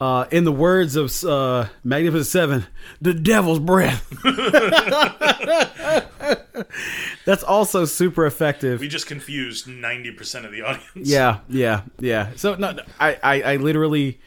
Uh, 0.00 0.26
in 0.30 0.44
the 0.44 0.52
words 0.52 0.94
of 0.94 1.12
uh, 1.24 1.66
Magnificent 1.82 2.26
Seven, 2.26 2.66
the 3.00 3.12
devil's 3.12 3.58
breath. 3.58 4.06
That's 7.24 7.42
also 7.42 7.84
super 7.84 8.24
effective. 8.24 8.78
We 8.78 8.86
just 8.86 9.08
confused 9.08 9.66
90% 9.66 10.44
of 10.44 10.52
the 10.52 10.62
audience. 10.62 10.84
Yeah, 10.94 11.40
yeah, 11.48 11.82
yeah. 11.98 12.30
So 12.36 12.54
no, 12.54 12.70
no, 12.72 12.82
I, 13.00 13.18
I, 13.22 13.42
I 13.42 13.56
literally, 13.56 14.20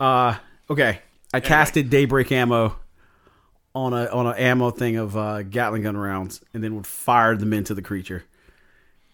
uh, 0.00 0.36
okay, 0.70 1.00
I 1.34 1.40
casted 1.40 1.90
daybreak 1.90 2.32
ammo 2.32 2.76
on 3.74 3.92
a 3.92 4.06
on 4.06 4.26
an 4.26 4.36
ammo 4.36 4.70
thing 4.70 4.96
of 4.96 5.16
uh, 5.16 5.42
Gatling 5.42 5.82
gun 5.82 5.96
rounds, 5.96 6.42
and 6.52 6.62
then 6.62 6.76
would 6.76 6.86
fire 6.86 7.36
them 7.36 7.52
into 7.52 7.74
the 7.74 7.82
creature. 7.82 8.24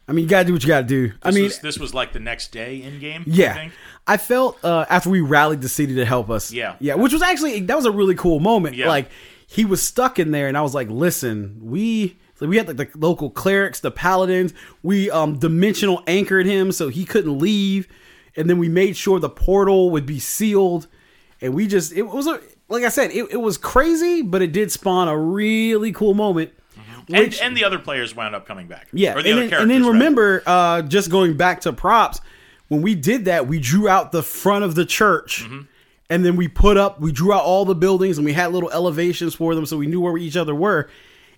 I 0.09 0.13
mean, 0.13 0.25
you 0.25 0.29
gotta 0.29 0.47
do 0.47 0.55
what 0.55 0.63
you 0.63 0.69
gotta 0.69 0.87
do. 0.87 1.13
I 1.23 1.31
mean, 1.31 1.45
was, 1.45 1.59
this 1.59 1.79
was 1.79 1.93
like 1.93 2.13
the 2.13 2.21
next 2.21 2.51
day 2.51 2.83
in 2.83 2.99
game. 2.99 3.23
I 3.27 3.31
yeah, 3.31 3.55
think. 3.55 3.73
I 4.07 4.17
felt 4.17 4.59
uh, 4.65 4.87
after 4.89 5.11
we 5.11 5.21
rallied 5.21 5.61
the 5.61 5.69
city 5.69 5.97
to 5.97 6.05
help 6.05 6.31
us. 6.31 6.51
Yeah. 6.51 6.77
yeah, 6.81 6.95
which 6.95 7.13
was 7.13 7.21
actually 7.21 7.61
that 7.61 7.77
was 7.77 7.85
a 7.85 7.91
really 7.91 8.15
cool 8.15 8.41
moment. 8.41 8.75
Yeah. 8.75 8.89
Like 8.89 9.11
he 9.47 9.65
was 9.65 9.83
stuck 9.83 10.19
in 10.19 10.31
there, 10.31 10.49
and 10.49 10.57
I 10.57 10.63
was 10.63 10.75
like, 10.75 10.89
"Listen, 10.89 11.59
we." 11.63 12.17
So 12.37 12.47
we 12.47 12.57
had 12.57 12.69
like 12.79 12.93
the 12.93 12.99
local 12.99 13.31
clerics, 13.31 13.81
the 13.81 13.91
paladins. 13.91 14.55
We 14.83 15.11
um 15.11 15.39
dimensional 15.39 16.03
anchored 16.07 16.47
him 16.47 16.73
so 16.73 16.89
he 16.89 17.05
couldn't 17.05 17.39
leave, 17.39 17.89
and 18.37 18.49
then 18.49 18.59
we 18.59 18.69
made 18.69 18.97
sure 18.97 19.19
the 19.19 19.29
portal 19.29 19.91
would 19.91 20.07
be 20.07 20.21
sealed. 20.21 20.87
And 21.41 21.53
we 21.53 21.67
just 21.67 21.93
it 21.93 22.03
was 22.03 22.27
a 22.27 22.41
like 22.69 22.85
I 22.85 22.89
said, 22.89 23.11
it, 23.11 23.27
it 23.31 23.41
was 23.41 23.57
crazy, 23.59 24.23
but 24.23 24.43
it 24.43 24.53
did 24.53 24.71
spawn 24.73 25.09
a 25.09 25.17
really 25.17 25.93
cool 25.93 26.15
moment. 26.15 26.53
And, 27.11 27.19
Which- 27.25 27.41
and 27.41 27.57
the 27.57 27.65
other 27.65 27.79
players 27.79 28.15
wound 28.15 28.35
up 28.35 28.47
coming 28.47 28.67
back. 28.67 28.89
yeah, 28.93 29.15
Or 29.15 29.23
the 29.23 29.31
and 29.31 29.39
other 29.39 29.49
then, 29.49 29.61
and 29.63 29.71
then 29.71 29.87
remember, 29.87 30.43
uh, 30.47 30.83
just 30.83 31.11
going 31.11 31.37
back 31.39 31.63
to 31.63 31.73
props, 31.73 32.21
when 32.69 32.83
we 32.83 32.95
did 32.95 33.25
that, 33.25 33.47
we 33.47 33.59
drew 33.61 33.89
out 33.89 34.13
the 34.13 34.23
front 34.23 34.65
of 34.65 34.75
the 34.75 34.85
church, 34.85 35.45
Mm-hmm. 35.45 35.61
and 36.11 36.23
then 36.25 36.37
we 36.37 36.49
put 36.49 36.77
up, 36.77 37.01
we 37.01 37.11
drew 37.13 37.33
out 37.33 37.43
all 37.45 37.65
the 37.65 37.75
buildings, 37.75 38.19
and 38.19 38.27
we 38.27 38.35
had 38.35 38.53
little 38.53 38.71
elevations 38.71 39.35
for 39.35 39.55
them, 39.55 39.65
so 39.65 39.79
we 39.79 39.87
knew 39.87 40.01
where 40.03 40.19
each 40.19 40.37
other 40.37 40.55
were. 40.55 40.91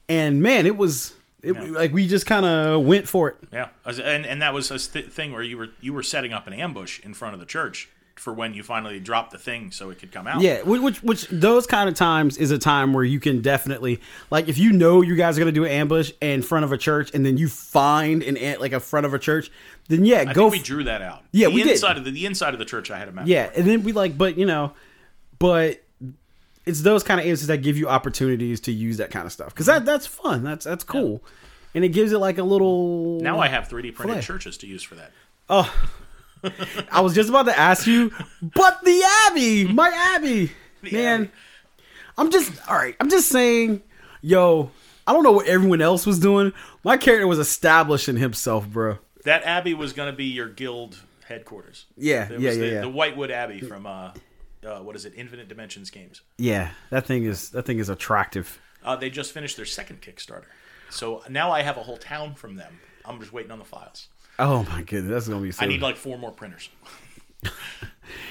And 0.08 0.42
man, 0.42 0.66
it 0.66 0.76
was 0.76 1.14
it, 1.44 1.52
like 1.70 1.92
we 1.92 2.08
just 2.08 2.26
kind 2.26 2.44
of 2.44 2.84
went 2.84 3.06
for 3.08 3.28
it. 3.28 3.36
Yeah, 3.52 3.68
and 3.86 4.26
and 4.26 4.42
that 4.42 4.52
was 4.52 4.72
a 4.72 4.78
th- 4.78 5.06
thing 5.06 5.32
where 5.32 5.42
you 5.42 5.56
were 5.56 5.68
you 5.80 5.92
were 5.92 6.02
setting 6.02 6.32
up 6.32 6.48
an 6.48 6.52
ambush 6.52 6.98
in 7.04 7.14
front 7.14 7.34
of 7.34 7.40
the 7.40 7.46
church 7.46 7.88
for 8.20 8.34
when 8.34 8.52
you 8.52 8.62
finally 8.62 9.00
drop 9.00 9.30
the 9.30 9.38
thing 9.38 9.70
so 9.70 9.88
it 9.88 9.98
could 9.98 10.12
come 10.12 10.26
out. 10.26 10.42
Yeah, 10.42 10.60
which, 10.62 10.82
which 10.82 11.02
which 11.02 11.28
those 11.28 11.66
kind 11.66 11.88
of 11.88 11.94
times 11.94 12.36
is 12.36 12.50
a 12.50 12.58
time 12.58 12.92
where 12.92 13.02
you 13.02 13.18
can 13.18 13.40
definitely 13.40 13.98
like 14.30 14.46
if 14.46 14.58
you 14.58 14.72
know 14.72 15.00
you 15.00 15.16
guys 15.16 15.38
are 15.38 15.40
gonna 15.40 15.52
do 15.52 15.64
an 15.64 15.70
ambush 15.70 16.12
in 16.20 16.42
front 16.42 16.66
of 16.66 16.72
a 16.72 16.76
church, 16.76 17.10
and 17.14 17.24
then 17.24 17.38
you 17.38 17.48
find 17.48 18.22
an 18.22 18.36
ant 18.36 18.60
like 18.60 18.72
a 18.72 18.80
front 18.80 19.06
of 19.06 19.14
a 19.14 19.18
church, 19.18 19.50
then 19.88 20.04
yeah, 20.04 20.24
I 20.28 20.32
go 20.34 20.48
we 20.48 20.60
drew 20.60 20.84
that 20.84 21.00
out. 21.00 21.24
Yeah, 21.32 21.48
the 21.48 21.54
we 21.54 21.62
did. 21.62 21.72
inside 21.72 21.96
of 21.96 22.04
the, 22.04 22.10
the 22.10 22.26
inside 22.26 22.52
of 22.52 22.58
the 22.58 22.66
church. 22.66 22.90
I 22.90 22.98
had 22.98 23.08
a 23.08 23.12
map. 23.12 23.26
Yeah, 23.26 23.50
and 23.56 23.66
then 23.66 23.82
we 23.82 23.92
like, 23.92 24.18
but 24.18 24.36
you 24.36 24.44
know, 24.44 24.74
but 25.38 25.82
it's 26.66 26.82
those 26.82 27.02
kind 27.02 27.18
of 27.18 27.26
answers 27.26 27.48
that 27.48 27.62
give 27.62 27.78
you 27.78 27.88
opportunities 27.88 28.60
to 28.60 28.72
use 28.72 28.98
that 28.98 29.10
kind 29.10 29.24
of 29.24 29.32
stuff 29.32 29.48
because 29.48 29.66
that 29.66 29.86
that's 29.86 30.06
fun. 30.06 30.44
That's 30.44 30.66
that's 30.66 30.84
cool, 30.84 31.22
and 31.74 31.84
it 31.86 31.88
gives 31.88 32.12
it 32.12 32.18
like 32.18 32.36
a 32.36 32.44
little. 32.44 33.18
Now 33.20 33.40
I 33.40 33.48
have 33.48 33.66
3D 33.68 33.94
printed 33.94 34.16
Play. 34.16 34.20
churches 34.20 34.58
to 34.58 34.66
use 34.66 34.82
for 34.82 34.96
that. 34.96 35.10
Oh, 35.48 35.74
I 36.92 37.00
was 37.00 37.14
just 37.14 37.28
about 37.28 37.46
to 37.46 37.58
ask 37.58 37.86
you, 37.86 38.12
but 38.42 38.82
the 38.84 39.02
Abbey, 39.26 39.66
my 39.66 39.88
Abbey, 39.88 40.52
man. 40.82 41.22
Abbey. 41.22 41.30
I'm 42.18 42.30
just 42.30 42.52
all 42.68 42.76
right. 42.76 42.96
I'm 43.00 43.10
just 43.10 43.28
saying, 43.28 43.82
yo. 44.20 44.70
I 45.06 45.12
don't 45.12 45.24
know 45.24 45.32
what 45.32 45.48
everyone 45.48 45.80
else 45.80 46.06
was 46.06 46.20
doing. 46.20 46.52
My 46.84 46.96
character 46.96 47.26
was 47.26 47.40
establishing 47.40 48.16
himself, 48.16 48.68
bro. 48.68 48.98
That 49.24 49.42
abbey 49.42 49.74
was 49.74 49.92
going 49.92 50.08
to 50.08 50.16
be 50.16 50.26
your 50.26 50.48
guild 50.48 51.00
headquarters. 51.26 51.86
Yeah, 51.96 52.28
yeah, 52.30 52.38
yeah, 52.38 52.54
the, 52.54 52.66
yeah. 52.68 52.80
the 52.82 52.88
Whitewood 52.88 53.30
Abbey 53.30 53.60
from 53.60 53.86
uh, 53.86 54.12
uh, 54.64 54.78
what 54.80 54.96
is 54.96 55.06
it? 55.06 55.14
Infinite 55.16 55.48
Dimensions 55.48 55.90
games. 55.90 56.20
Yeah, 56.38 56.70
that 56.90 57.06
thing 57.06 57.24
is 57.24 57.50
that 57.50 57.64
thing 57.64 57.78
is 57.78 57.88
attractive. 57.88 58.60
Uh, 58.84 58.96
they 58.96 59.10
just 59.10 59.32
finished 59.32 59.56
their 59.56 59.66
second 59.66 60.00
Kickstarter, 60.00 60.44
so 60.90 61.22
now 61.28 61.50
I 61.50 61.62
have 61.62 61.76
a 61.76 61.82
whole 61.82 61.98
town 61.98 62.34
from 62.34 62.56
them. 62.56 62.78
I'm 63.04 63.18
just 63.20 63.32
waiting 63.32 63.50
on 63.50 63.58
the 63.58 63.64
files. 63.64 64.08
Oh 64.40 64.64
my 64.64 64.82
goodness, 64.82 65.10
that's 65.12 65.28
gonna 65.28 65.42
be. 65.42 65.52
So 65.52 65.62
I 65.64 65.66
need 65.68 65.82
like 65.82 65.96
four 65.96 66.18
more 66.18 66.30
printers. 66.32 66.68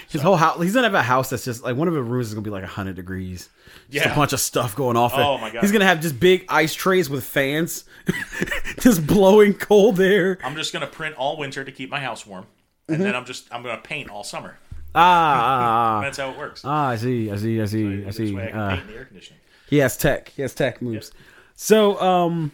His 0.09 0.21
whole 0.21 0.35
house. 0.35 0.59
He's 0.61 0.73
gonna 0.73 0.87
have 0.87 0.93
a 0.95 1.03
house 1.03 1.29
that's 1.29 1.45
just 1.45 1.63
like 1.63 1.75
one 1.75 1.87
of 1.87 1.93
the 1.93 2.01
rooms 2.01 2.27
is 2.27 2.33
gonna 2.33 2.43
be 2.43 2.49
like 2.49 2.63
hundred 2.63 2.95
degrees. 2.95 3.49
Just 3.89 4.05
Yeah. 4.05 4.11
a 4.11 4.15
bunch 4.15 4.33
of 4.33 4.39
stuff 4.39 4.75
going 4.75 4.97
off. 4.97 5.13
it. 5.13 5.19
Oh, 5.19 5.37
my 5.37 5.51
God. 5.51 5.61
He's 5.61 5.71
gonna 5.71 5.85
have 5.85 6.01
just 6.01 6.19
big 6.19 6.45
ice 6.49 6.73
trays 6.73 7.09
with 7.09 7.23
fans, 7.23 7.85
just 8.79 9.05
blowing 9.05 9.53
cold 9.53 9.99
air. 9.99 10.39
I'm 10.43 10.55
just 10.55 10.73
going 10.73 10.81
to 10.81 10.87
print 10.91 11.15
all 11.15 11.37
winter 11.37 11.63
to 11.63 11.71
keep 11.71 11.89
my 11.91 11.99
house 11.99 12.25
warm, 12.25 12.45
and 12.87 12.95
Mm-hmm. 12.97 13.03
then 13.03 13.15
I'm 13.15 13.25
just 13.25 13.47
I'm 13.53 13.61
going 13.63 13.75
to 13.75 13.81
paint 13.81 14.09
all 14.09 14.23
summer. 14.23 14.57
Ah, 14.95 14.99
ah, 15.01 15.97
ah, 15.97 16.01
That's 16.03 16.17
how 16.17 16.31
it 16.31 16.37
works. 16.37 16.61
ah. 16.65 16.89
I 16.89 16.95
see. 16.95 17.31
I 17.31 17.35
see. 17.35 17.61
I 17.61 17.65
see. 17.65 18.05
I 18.05 18.09
see. 18.09 18.33
way 18.33 18.47
I 18.47 18.49
can 18.51 18.59
Uh, 18.59 18.69
paint 18.69 18.81
in 18.81 18.87
the 18.87 18.93
air 18.95 19.05
conditioning. 19.05 19.39
he 19.69 19.77
has 19.77 19.95
tech. 19.95 20.29
He 20.29 20.41
has 20.41 20.55
tech 20.55 20.81
moves. 20.81 21.11
So, 21.55 22.01
um, 22.01 22.51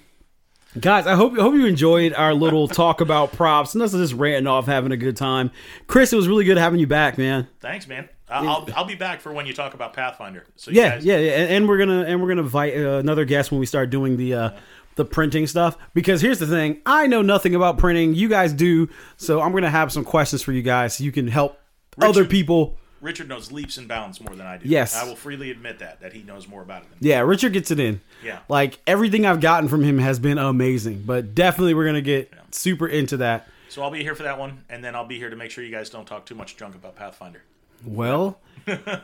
Guys, 0.79 1.07
I 1.07 1.15
hope 1.15 1.33
I 1.37 1.41
hope 1.41 1.53
you 1.53 1.65
enjoyed 1.65 2.13
our 2.13 2.33
little 2.33 2.67
talk 2.67 2.99
about 2.99 3.31
props. 3.31 3.73
And 3.73 3.81
us 3.81 3.93
just 3.93 4.13
ranting 4.13 4.47
off, 4.47 4.65
having 4.65 4.91
a 4.91 4.97
good 4.97 5.15
time. 5.15 5.51
Chris, 5.87 6.11
it 6.11 6.17
was 6.17 6.27
really 6.27 6.43
good 6.43 6.57
having 6.57 6.79
you 6.79 6.87
back, 6.87 7.17
man. 7.17 7.47
Thanks, 7.61 7.87
man. 7.87 8.09
I'll, 8.27 8.49
I'll, 8.49 8.69
I'll 8.75 8.85
be 8.85 8.95
back 8.95 9.21
for 9.21 9.31
when 9.31 9.45
you 9.45 9.53
talk 9.53 9.73
about 9.73 9.93
Pathfinder. 9.93 10.45
So 10.55 10.71
you 10.71 10.81
Yeah, 10.81 10.95
guys, 10.95 11.05
yeah, 11.05 11.17
yeah, 11.19 11.31
and, 11.33 11.51
and 11.51 11.69
we're 11.69 11.77
gonna 11.77 12.03
and 12.03 12.21
we're 12.21 12.27
gonna 12.27 12.41
invite 12.41 12.75
uh, 12.75 12.97
another 12.97 13.23
guest 13.23 13.51
when 13.51 13.59
we 13.59 13.65
start 13.65 13.89
doing 13.89 14.17
the 14.17 14.33
uh, 14.33 14.49
the 14.95 15.05
printing 15.05 15.47
stuff. 15.47 15.77
Because 15.93 16.21
here's 16.21 16.39
the 16.39 16.47
thing: 16.47 16.81
I 16.85 17.07
know 17.07 17.21
nothing 17.21 17.55
about 17.55 17.77
printing. 17.77 18.13
You 18.15 18.27
guys 18.27 18.51
do, 18.51 18.89
so 19.17 19.41
I'm 19.41 19.53
gonna 19.53 19.69
have 19.69 19.91
some 19.91 20.03
questions 20.03 20.41
for 20.41 20.51
you 20.51 20.61
guys, 20.61 20.97
so 20.97 21.03
you 21.03 21.11
can 21.11 21.27
help 21.27 21.59
other 22.01 22.25
people. 22.25 22.77
Richard 23.05 23.29
knows 23.29 23.51
leaps 23.51 23.77
and 23.77 23.87
bounds 23.87 24.19
more 24.19 24.35
than 24.35 24.47
I 24.47 24.57
do. 24.57 24.67
Yes. 24.67 24.95
I 24.95 25.05
will 25.05 25.15
freely 25.15 25.51
admit 25.51 25.79
that 25.79 26.01
that 26.01 26.13
he 26.13 26.23
knows 26.23 26.47
more 26.47 26.61
about 26.63 26.81
it 26.81 26.89
than 26.89 26.97
Yeah, 27.07 27.19
Richard 27.19 27.53
gets 27.53 27.69
it 27.71 27.79
in. 27.79 28.01
Yeah. 28.23 28.39
like 28.49 28.79
everything 28.87 29.25
I've 29.25 29.39
gotten 29.39 29.69
from 29.69 29.83
him 29.83 29.99
has 29.99 30.19
been 30.19 30.37
amazing. 30.39 31.03
But 31.05 31.35
definitely, 31.35 31.75
we're 31.75 31.85
gonna 31.85 32.01
get 32.01 32.33
super 32.51 32.87
into 32.87 33.17
that. 33.17 33.47
So 33.69 33.83
I'll 33.83 33.91
be 33.91 34.01
here 34.01 34.15
for 34.15 34.23
that 34.23 34.39
one, 34.39 34.63
and 34.69 34.83
then 34.83 34.95
I'll 34.95 35.05
be 35.05 35.17
here 35.17 35.29
to 35.29 35.35
make 35.35 35.51
sure 35.51 35.63
you 35.63 35.71
guys 35.71 35.89
don't 35.89 36.05
talk 36.05 36.25
too 36.25 36.35
much 36.35 36.57
junk 36.57 36.75
about 36.75 36.95
Pathfinder. 36.95 37.43
Well, 37.85 38.39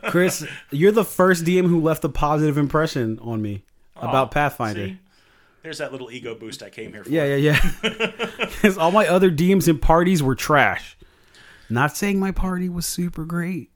Chris, 0.08 0.46
you're 0.72 0.92
the 0.92 1.04
first 1.04 1.44
DM 1.44 1.68
who 1.68 1.82
left 1.82 2.04
a 2.04 2.10
positive 2.10 2.58
impression 2.58 3.20
on 3.20 3.42
me 3.42 3.64
about 3.98 4.32
Pathfinder. 4.32 4.88
See? 4.88 5.00
There's 5.62 5.78
that 5.78 5.92
little 5.92 6.10
ego 6.10 6.34
boost 6.34 6.64
I 6.64 6.70
came 6.70 6.92
here 6.94 7.04
for. 7.04 7.10
Yeah, 7.10 7.36
yeah, 7.36 7.54
yeah. 7.54 7.72
Because 8.40 8.78
all 8.78 8.92
my 8.92 9.08
other 9.08 9.30
DMs 9.30 9.68
and 9.68 9.80
parties 9.82 10.24
were 10.24 10.36
trash. 10.36 10.98
Not 11.70 11.96
saying 11.96 12.20
my 12.20 12.32
party 12.32 12.70
was 12.70 12.86
super 12.86 13.26
great, 13.26 13.71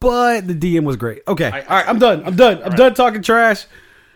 but 0.00 0.46
the 0.46 0.54
DM 0.54 0.84
was 0.84 0.96
great. 0.96 1.22
Okay, 1.28 1.46
I- 1.50 1.60
all 1.62 1.76
right, 1.76 1.88
I'm 1.88 1.98
done. 1.98 2.22
I'm 2.24 2.36
done. 2.36 2.56
I'm 2.62 2.70
right. 2.70 2.76
done 2.76 2.94
talking 2.94 3.22
trash. 3.22 3.66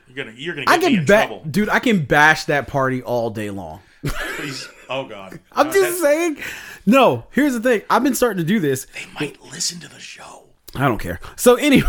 You're 0.09 0.25
gonna 0.25 0.37
you're 0.37 0.55
gonna 0.55 0.66
I 0.68 0.79
can 0.79 0.92
in 0.94 1.01
ba- 1.01 1.27
trouble. 1.27 1.42
dude. 1.51 1.68
I 1.68 1.79
can 1.81 2.05
bash 2.05 2.44
that 2.44 2.66
party 2.68 3.03
all 3.03 3.31
day 3.31 3.51
long. 3.51 3.81
Please. 4.37 4.68
Oh 4.88 5.05
God. 5.07 5.40
I'm 5.53 5.68
Uh, 5.68 5.73
just 5.73 6.01
saying. 6.01 6.38
No, 6.87 7.25
here's 7.31 7.55
the 7.55 7.61
thing. 7.61 7.83
I've 7.88 8.03
been 8.05 8.14
starting 8.14 8.38
to 8.38 8.44
do 8.44 8.61
this. 8.61 8.87
They 8.94 9.07
might 9.18 9.42
listen 9.42 9.81
to 9.81 9.88
the 9.88 9.99
show. 9.99 10.44
I 10.75 10.81
don't 10.87 10.99
care. 10.99 11.20
So 11.37 11.55
anyway, 11.55 11.88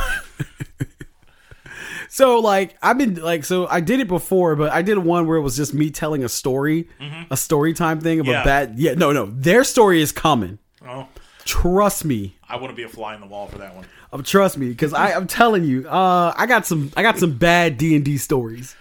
so 2.09 2.39
like 2.39 2.77
I've 2.81 2.97
been 2.97 3.15
like 3.15 3.43
so 3.45 3.67
I 3.67 3.79
did 3.81 3.99
it 3.99 4.07
before, 4.07 4.55
but 4.55 4.71
I 4.71 4.81
did 4.81 4.97
one 4.97 5.27
where 5.27 5.37
it 5.37 5.41
was 5.41 5.55
just 5.57 5.73
me 5.73 5.89
telling 5.89 6.23
a 6.23 6.29
story, 6.29 6.87
a 7.29 7.37
story 7.37 7.73
time 7.73 7.99
thing 7.99 8.19
of 8.19 8.25
Mm-hmm. 8.25 8.31
Yeah. 8.33 8.41
a 8.41 8.45
bad. 8.45 8.73
Yeah, 8.77 8.93
no, 8.93 9.11
no, 9.11 9.25
their 9.27 9.63
story 9.63 10.01
is 10.01 10.11
coming. 10.11 10.59
Oh, 10.87 11.07
Trust 11.45 12.05
me. 12.05 12.35
I 12.49 12.55
want 12.57 12.71
to 12.71 12.75
be 12.75 12.83
a 12.83 12.89
fly 12.89 13.13
in 13.15 13.21
the 13.21 13.27
wall 13.27 13.47
for 13.47 13.59
that 13.59 13.75
one. 13.75 13.85
Um, 14.11 14.23
trust 14.23 14.57
me, 14.57 14.69
because 14.69 14.93
I 14.93 15.13
I'm 15.13 15.27
telling 15.27 15.63
you, 15.63 15.87
uh, 15.87 16.33
I 16.35 16.45
got 16.47 16.65
some 16.65 16.91
I 16.97 17.03
got 17.03 17.17
some 17.19 17.37
bad 17.37 17.77
D 17.77 17.95
and 17.95 18.03
D 18.03 18.17
stories. 18.17 18.75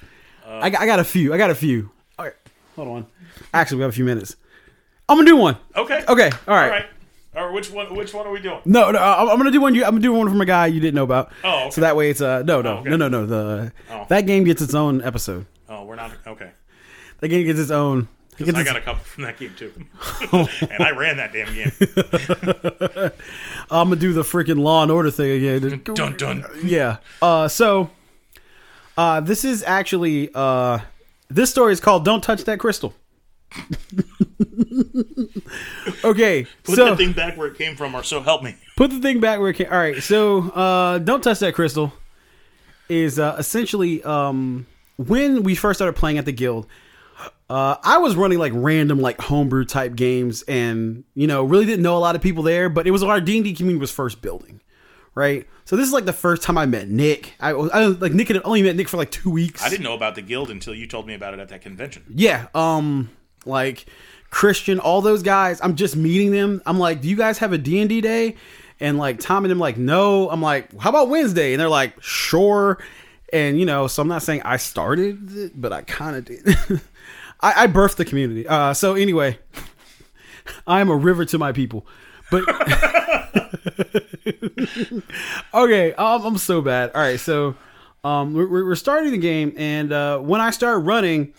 I, 0.46 0.70
got, 0.70 0.80
I 0.82 0.86
got 0.86 0.98
a 1.00 1.04
few. 1.04 1.34
I 1.34 1.38
got 1.38 1.50
a 1.50 1.54
few. 1.54 1.90
All 2.18 2.24
right, 2.26 2.34
hold 2.76 2.88
on. 2.88 3.06
Actually, 3.52 3.78
we 3.78 3.82
have 3.82 3.90
a 3.90 3.94
few 3.94 4.04
minutes. 4.04 4.36
I'm 5.08 5.18
gonna 5.18 5.28
do 5.28 5.36
one. 5.36 5.56
Okay. 5.76 6.04
Okay. 6.08 6.30
All 6.48 6.54
right. 6.54 6.86
All 7.36 7.44
right. 7.46 7.52
Which 7.52 7.70
one? 7.70 7.94
Which 7.94 8.14
one 8.14 8.26
are 8.26 8.30
we 8.30 8.40
doing? 8.40 8.60
No, 8.64 8.90
no, 8.92 8.98
I'm 8.98 9.28
I'm 9.28 9.36
gonna 9.36 9.50
do 9.50 9.60
one. 9.60 9.74
you- 9.74 9.84
I'm 9.84 9.90
gonna 9.90 10.00
do 10.02 10.12
one 10.12 10.28
from 10.28 10.40
a 10.40 10.46
guy 10.46 10.66
you 10.68 10.80
didn't 10.80 10.94
know 10.94 11.02
about. 11.04 11.32
Oh, 11.42 11.62
okay. 11.62 11.70
so 11.70 11.80
that 11.82 11.96
way 11.96 12.08
it's 12.10 12.20
uh 12.20 12.42
no, 12.44 12.62
no, 12.62 12.76
Oh, 12.76 12.78
okay. 12.78 12.90
no, 12.90 12.96
no, 12.96 13.08
no. 13.08 13.26
The 13.26 13.72
Oh. 13.90 14.06
that 14.08 14.24
game 14.26 14.44
gets 14.44 14.62
its 14.62 14.74
own 14.74 15.02
episode. 15.02 15.44
Oh, 15.68 15.84
we're 15.84 15.96
not. 15.96 16.12
Okay. 16.26 16.50
That 17.20 17.28
game 17.28 17.44
gets 17.44 17.58
its 17.58 17.70
own. 17.72 18.08
Gets 18.36 18.52
I 18.54 18.64
got 18.64 18.76
a 18.76 18.80
couple 18.80 19.04
from 19.04 19.22
that 19.24 19.38
game 19.38 19.54
too, 19.56 19.72
and 20.32 20.82
I 20.82 20.90
ran 20.90 21.18
that 21.18 21.32
damn 21.32 21.54
game. 21.54 21.70
I'm 23.70 23.88
gonna 23.88 24.00
do 24.00 24.12
the 24.12 24.22
freaking 24.22 24.58
Law 24.58 24.82
and 24.82 24.90
Order 24.90 25.12
thing 25.12 25.30
again. 25.30 25.82
Dun 25.94 26.16
dun. 26.16 26.44
Yeah. 26.64 26.96
Uh, 27.22 27.46
so, 27.46 27.90
uh, 28.98 29.20
this 29.20 29.44
is 29.44 29.62
actually 29.62 30.30
uh, 30.34 30.80
this 31.28 31.50
story 31.50 31.72
is 31.72 31.80
called 31.80 32.04
"Don't 32.04 32.22
Touch 32.22 32.42
That 32.44 32.58
Crystal." 32.58 32.92
okay, 36.04 36.46
Put 36.64 36.74
so 36.74 36.84
that 36.86 36.96
thing 36.96 37.12
back 37.12 37.36
where 37.36 37.48
it 37.48 37.56
came 37.56 37.76
from, 37.76 37.94
or 37.94 38.02
so 38.02 38.20
help 38.20 38.42
me. 38.42 38.56
put 38.76 38.90
the 38.90 39.00
thing 39.00 39.20
back 39.20 39.38
where 39.38 39.50
it 39.50 39.54
came. 39.54 39.68
All 39.70 39.78
right, 39.78 40.02
so 40.02 40.50
uh, 40.50 40.98
"Don't 40.98 41.22
Touch 41.22 41.38
That 41.38 41.54
Crystal" 41.54 41.92
is 42.88 43.18
uh, 43.18 43.36
essentially 43.38 44.02
um, 44.02 44.66
when 44.96 45.42
we 45.42 45.54
first 45.54 45.78
started 45.78 45.94
playing 45.94 46.18
at 46.18 46.24
the 46.24 46.32
guild. 46.32 46.66
Uh, 47.50 47.76
I 47.82 47.98
was 47.98 48.16
running 48.16 48.38
like 48.38 48.52
random 48.54 49.00
like 49.00 49.20
homebrew 49.20 49.64
type 49.66 49.94
games, 49.96 50.42
and 50.48 51.04
you 51.14 51.26
know 51.26 51.44
really 51.44 51.66
didn't 51.66 51.82
know 51.82 51.96
a 51.96 52.00
lot 52.00 52.16
of 52.16 52.22
people 52.22 52.42
there. 52.42 52.68
But 52.68 52.86
it 52.86 52.90
was 52.90 53.02
our 53.02 53.20
D 53.20 53.36
and 53.36 53.44
D 53.44 53.52
community 53.54 53.80
was 53.80 53.90
first 53.92 54.22
building, 54.22 54.60
right? 55.14 55.46
So 55.66 55.76
this 55.76 55.86
is 55.86 55.92
like 55.92 56.04
the 56.06 56.12
first 56.12 56.42
time 56.42 56.56
I 56.58 56.66
met 56.66 56.88
Nick. 56.88 57.34
I, 57.40 57.52
was- 57.52 57.70
I 57.70 57.86
was- 57.86 58.00
like 58.00 58.12
Nick 58.12 58.28
had 58.28 58.40
only 58.44 58.62
met 58.62 58.76
Nick 58.76 58.88
for 58.88 58.96
like 58.96 59.10
two 59.10 59.30
weeks. 59.30 59.62
I 59.64 59.68
didn't 59.68 59.84
know 59.84 59.94
about 59.94 60.14
the 60.14 60.22
guild 60.22 60.50
until 60.50 60.74
you 60.74 60.86
told 60.86 61.06
me 61.06 61.14
about 61.14 61.34
it 61.34 61.40
at 61.40 61.48
that 61.50 61.60
convention. 61.62 62.04
Yeah, 62.08 62.48
um, 62.54 63.10
like 63.44 63.86
Christian, 64.30 64.78
all 64.80 65.02
those 65.02 65.22
guys. 65.22 65.60
I'm 65.62 65.76
just 65.76 65.96
meeting 65.96 66.30
them. 66.30 66.62
I'm 66.66 66.78
like, 66.78 67.02
do 67.02 67.08
you 67.08 67.16
guys 67.16 67.38
have 67.38 67.52
a 67.52 67.58
D 67.58 67.78
and 67.80 67.88
D 67.90 68.00
day? 68.00 68.36
And 68.80 68.98
like 68.98 69.20
Tom 69.20 69.44
and 69.44 69.50
them 69.50 69.58
like, 69.58 69.76
no. 69.76 70.28
I'm 70.30 70.40
like, 70.42 70.76
how 70.80 70.88
about 70.90 71.08
Wednesday? 71.10 71.52
And 71.52 71.60
they're 71.60 71.68
like, 71.68 72.02
sure. 72.02 72.78
And 73.32 73.58
you 73.58 73.66
know, 73.66 73.86
so 73.86 74.00
I'm 74.02 74.08
not 74.08 74.22
saying 74.22 74.42
I 74.44 74.56
started 74.56 75.36
it, 75.36 75.52
but 75.60 75.72
I 75.74 75.82
kind 75.82 76.16
of 76.16 76.24
did. 76.24 76.80
I, 77.44 77.64
I 77.64 77.66
birthed 77.66 77.96
the 77.96 78.06
community. 78.06 78.48
Uh, 78.48 78.72
so 78.72 78.94
anyway, 78.94 79.38
I 80.66 80.80
am 80.80 80.88
a 80.88 80.96
river 80.96 81.26
to 81.26 81.38
my 81.38 81.52
people. 81.52 81.86
But 82.30 82.44
okay, 85.54 85.92
um, 85.94 86.24
I'm 86.24 86.38
so 86.38 86.62
bad. 86.62 86.92
All 86.94 87.02
right, 87.02 87.20
so 87.20 87.54
um, 88.02 88.32
we're, 88.32 88.48
we're 88.48 88.74
starting 88.74 89.12
the 89.12 89.18
game, 89.18 89.52
and 89.58 89.92
uh, 89.92 90.18
when 90.20 90.40
I 90.40 90.50
start 90.50 90.84
running, 90.84 91.34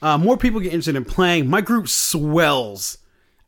uh, 0.00 0.16
more 0.16 0.38
people 0.38 0.60
get 0.60 0.72
interested 0.72 0.96
in 0.96 1.04
playing. 1.04 1.48
My 1.50 1.60
group 1.60 1.86
swells 1.86 2.96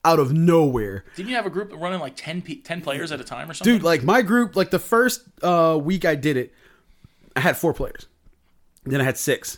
out 0.04 0.18
of 0.18 0.34
nowhere, 0.34 1.04
Didn't 1.16 1.30
you 1.30 1.36
have 1.36 1.46
a 1.46 1.50
group 1.50 1.72
running 1.74 1.98
like 1.98 2.12
10, 2.14 2.42
pe- 2.42 2.56
10 2.56 2.82
players 2.82 3.10
at 3.10 3.20
a 3.22 3.24
time 3.24 3.50
or 3.50 3.54
something? 3.54 3.72
dude. 3.76 3.82
Like 3.82 4.02
my 4.02 4.20
group, 4.20 4.54
like 4.54 4.70
the 4.70 4.78
first 4.78 5.22
uh, 5.42 5.80
week 5.82 6.04
I 6.04 6.14
did 6.14 6.36
it, 6.36 6.52
I 7.34 7.40
had 7.40 7.56
four 7.56 7.72
players. 7.72 8.06
Then 8.84 9.00
I 9.00 9.04
had 9.04 9.16
six. 9.16 9.56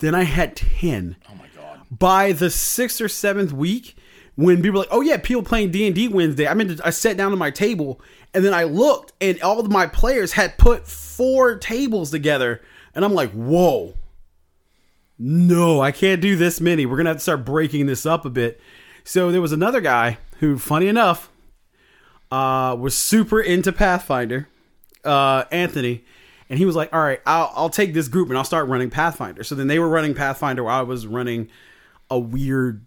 Then 0.00 0.14
I 0.14 0.24
had 0.24 0.56
ten. 0.56 1.16
oh 1.30 1.34
my 1.34 1.46
god. 1.54 1.80
by 1.96 2.32
the 2.32 2.50
sixth 2.50 3.00
or 3.00 3.08
seventh 3.08 3.52
week, 3.52 3.96
when 4.34 4.56
people 4.56 4.72
were 4.72 4.78
like, 4.78 4.88
"Oh 4.90 5.02
yeah, 5.02 5.18
people 5.18 5.42
playing 5.42 5.70
D 5.70 5.86
and 5.86 5.94
D 5.94 6.08
Wednesday," 6.08 6.48
I 6.48 6.54
mean, 6.54 6.78
I 6.84 6.90
sat 6.90 7.16
down 7.16 7.32
at 7.32 7.38
my 7.38 7.50
table 7.50 8.00
and 8.32 8.44
then 8.44 8.54
I 8.54 8.64
looked, 8.64 9.12
and 9.20 9.40
all 9.42 9.58
of 9.60 9.70
my 9.70 9.86
players 9.86 10.32
had 10.32 10.56
put 10.56 10.86
four 10.86 11.56
tables 11.56 12.10
together, 12.10 12.62
and 12.94 13.04
I'm 13.04 13.12
like, 13.14 13.30
"Whoa, 13.32 13.94
no, 15.18 15.80
I 15.80 15.92
can't 15.92 16.20
do 16.20 16.36
this 16.36 16.60
many. 16.60 16.86
We're 16.86 16.96
gonna 16.96 17.10
have 17.10 17.18
to 17.18 17.22
start 17.22 17.44
breaking 17.44 17.86
this 17.86 18.06
up 18.06 18.24
a 18.24 18.30
bit." 18.30 18.60
So 19.04 19.30
there 19.30 19.40
was 19.40 19.52
another 19.52 19.80
guy 19.80 20.18
who, 20.38 20.58
funny 20.58 20.88
enough, 20.88 21.30
uh, 22.30 22.76
was 22.78 22.96
super 22.96 23.40
into 23.40 23.72
Pathfinder, 23.72 24.48
uh, 25.04 25.44
Anthony, 25.50 26.04
and 26.50 26.58
he 26.58 26.66
was 26.66 26.76
like, 26.76 26.92
"All 26.92 27.00
right, 27.00 27.20
I'll, 27.24 27.50
I'll 27.54 27.70
take 27.70 27.94
this 27.94 28.08
group 28.08 28.28
and 28.28 28.36
I'll 28.36 28.44
start 28.44 28.68
running 28.68 28.90
Pathfinder." 28.90 29.42
So 29.44 29.54
then 29.54 29.66
they 29.68 29.78
were 29.78 29.88
running 29.88 30.12
Pathfinder 30.14 30.62
while 30.64 30.78
I 30.80 30.82
was 30.82 31.06
running 31.06 31.48
a 32.10 32.18
weird 32.18 32.84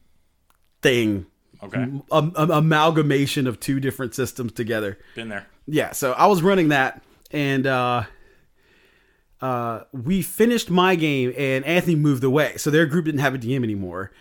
thing, 0.84 1.26
Okay. 1.64 1.88
a, 2.12 2.18
a- 2.36 2.58
amalgamation 2.60 3.48
of 3.48 3.60
two 3.60 3.80
different 3.80 4.14
systems 4.14 4.52
together. 4.52 5.00
Been 5.16 5.30
there. 5.30 5.48
Yeah, 5.66 5.94
so 5.94 6.12
I 6.12 6.28
was 6.28 6.42
running 6.44 6.68
that, 6.70 7.02
and 7.32 7.66
uh, 7.66 8.04
uh, 9.42 9.82
we 9.92 10.22
finished 10.22 10.70
my 10.70 10.96
game, 10.96 11.34
and 11.38 11.66
Anthony 11.66 11.96
moved 11.96 12.24
away, 12.24 12.58
so 12.58 12.70
their 12.70 12.86
group 12.86 13.06
didn't 13.06 13.22
have 13.22 13.34
a 13.34 13.38
DM 13.38 13.64
anymore, 13.64 14.12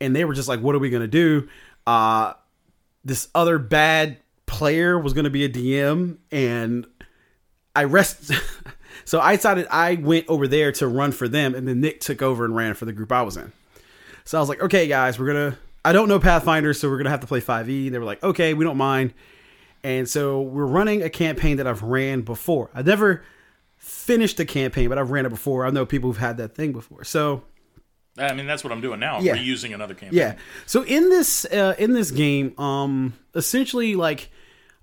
and 0.00 0.14
they 0.14 0.24
were 0.24 0.34
just 0.34 0.48
like, 0.48 0.60
"What 0.60 0.74
are 0.74 0.78
we 0.80 0.90
gonna 0.90 1.06
do?" 1.08 1.48
Uh, 1.86 2.34
this 3.04 3.28
other 3.34 3.58
bad 3.58 4.18
player 4.46 4.96
was 4.98 5.12
gonna 5.12 5.30
be 5.30 5.44
a 5.44 5.48
DM, 5.48 6.18
and 6.30 6.86
I 7.74 7.84
rest. 7.84 8.30
so 9.04 9.20
I 9.20 9.36
decided 9.36 9.66
I 9.70 9.94
went 9.96 10.26
over 10.28 10.46
there 10.48 10.72
to 10.72 10.86
run 10.88 11.12
for 11.12 11.28
them, 11.28 11.54
and 11.54 11.66
then 11.68 11.80
Nick 11.80 12.00
took 12.00 12.22
over 12.22 12.44
and 12.44 12.54
ran 12.56 12.74
for 12.74 12.84
the 12.84 12.92
group 12.92 13.12
I 13.12 13.22
was 13.22 13.36
in. 13.36 13.52
So 14.24 14.38
I 14.38 14.40
was 14.40 14.48
like, 14.48 14.62
okay, 14.62 14.86
guys, 14.86 15.18
we're 15.18 15.26
gonna. 15.26 15.58
I 15.84 15.92
don't 15.92 16.08
know 16.08 16.20
Pathfinder, 16.20 16.72
so 16.74 16.88
we're 16.88 16.98
gonna 16.98 17.10
have 17.10 17.20
to 17.20 17.26
play 17.26 17.40
5e. 17.40 17.90
They 17.90 17.98
were 17.98 18.04
like, 18.04 18.22
okay, 18.22 18.54
we 18.54 18.64
don't 18.64 18.76
mind. 18.76 19.12
And 19.84 20.08
so 20.08 20.40
we're 20.42 20.64
running 20.66 21.02
a 21.02 21.10
campaign 21.10 21.56
that 21.56 21.66
I've 21.66 21.82
ran 21.82 22.20
before. 22.20 22.70
I 22.72 22.82
never 22.82 23.24
finished 23.78 24.36
the 24.36 24.44
campaign, 24.44 24.88
but 24.88 24.96
I've 24.96 25.10
ran 25.10 25.26
it 25.26 25.30
before. 25.30 25.66
I 25.66 25.70
know 25.70 25.84
people 25.84 26.08
who've 26.08 26.18
had 26.18 26.36
that 26.36 26.54
thing 26.54 26.70
before. 26.72 27.02
So 27.02 27.42
I 28.16 28.32
mean, 28.32 28.46
that's 28.46 28.62
what 28.62 28.72
I'm 28.72 28.80
doing 28.80 29.00
now. 29.00 29.16
I'm 29.16 29.24
Yeah. 29.24 29.34
reusing 29.36 29.74
another 29.74 29.94
campaign. 29.94 30.16
yeah. 30.18 30.34
So 30.66 30.84
in 30.84 31.08
this 31.08 31.44
uh, 31.46 31.74
in 31.78 31.94
this 31.94 32.12
game, 32.12 32.56
um, 32.60 33.14
essentially 33.34 33.96
like 33.96 34.30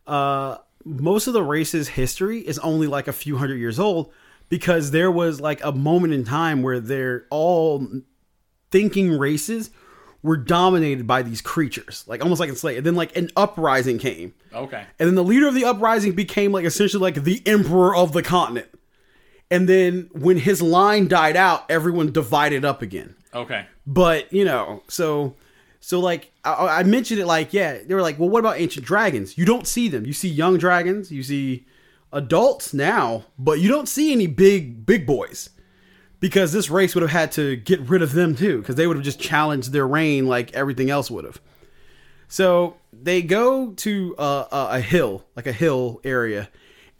uh, 0.06 0.58
most 0.86 1.28
of 1.28 1.34
the 1.34 1.44
race's 1.44 1.90
history 1.90 2.40
is 2.40 2.60
only 2.60 2.88
like 2.88 3.08
a 3.08 3.14
few 3.14 3.38
hundred 3.38 3.58
years 3.58 3.80
old 3.80 4.12
because 4.50 4.92
there 4.92 5.12
was 5.12 5.40
like 5.40 5.64
a 5.64 5.72
moment 5.72 6.14
in 6.14 6.24
time 6.24 6.62
where 6.62 6.80
they're 6.80 7.26
all 7.30 7.88
thinking 8.72 9.18
races 9.18 9.70
were 10.22 10.38
dominated 10.38 11.08
by 11.08 11.22
these 11.22 11.42
creatures, 11.42 12.04
like 12.08 12.22
almost 12.22 12.40
like 12.40 12.50
enslaved. 12.50 12.80
And 12.80 12.86
then 12.86 12.96
like 12.96 13.16
an 13.16 13.30
uprising 13.36 14.00
came. 14.00 14.34
Okay. 14.54 14.84
And 15.00 15.08
then 15.08 15.16
the 15.16 15.24
leader 15.24 15.48
of 15.48 15.54
the 15.54 15.66
uprising 15.66 16.14
became 16.14 16.52
like 16.52 16.66
essentially 16.66 17.02
like 17.02 17.24
the 17.24 17.42
emperor 17.46 17.96
of 17.96 18.12
the 18.12 18.24
continent. 18.24 18.68
And 19.52 19.68
then 19.68 20.10
when 20.14 20.38
his 20.38 20.62
line 20.62 21.08
died 21.08 21.36
out, 21.36 21.70
everyone 21.70 22.12
divided 22.12 22.66
up 22.66 22.82
again. 22.82 23.16
Okay. 23.34 23.66
But 23.88 24.32
you 24.34 24.46
know, 24.46 24.84
so 24.88 25.36
so 25.90 26.00
like 26.00 26.32
I, 26.44 26.82
I 26.82 26.84
mentioned 26.84 27.20
it, 27.20 27.26
like 27.26 27.52
yeah, 27.52 27.80
they 27.84 27.96
were 27.96 28.04
like, 28.04 28.20
well, 28.20 28.30
what 28.30 28.42
about 28.42 28.60
ancient 28.60 28.86
dragons? 28.86 29.40
You 29.40 29.46
don't 29.46 29.66
see 29.66 29.88
them. 29.88 30.06
You 30.06 30.14
see 30.14 30.30
young 30.30 30.60
dragons. 30.60 31.12
You 31.12 31.24
see 31.24 31.66
adults 32.14 32.76
now, 32.76 33.26
but 33.40 33.60
you 33.60 33.70
don't 33.70 33.90
see 33.90 34.12
any 34.12 34.28
big 34.28 34.86
big 34.86 35.08
boys 35.08 35.50
because 36.20 36.52
this 36.52 36.70
race 36.70 36.94
would 36.94 37.02
have 37.02 37.10
had 37.10 37.32
to 37.32 37.56
get 37.56 37.80
rid 37.80 38.04
of 38.04 38.14
them 38.14 38.36
too 38.36 38.60
because 38.60 38.76
they 38.76 38.86
would 38.86 38.98
have 38.98 39.04
just 39.04 39.20
challenged 39.20 39.72
their 39.72 39.88
reign 39.88 40.28
like 40.28 40.54
everything 40.54 40.92
else 40.92 41.10
would 41.10 41.26
have. 41.26 41.42
So 42.28 42.78
they 42.94 43.24
go 43.24 43.72
to 43.72 44.16
a, 44.20 44.46
a 44.52 44.82
hill, 44.82 45.26
like 45.36 45.48
a 45.48 45.52
hill 45.52 46.02
area, 46.04 46.50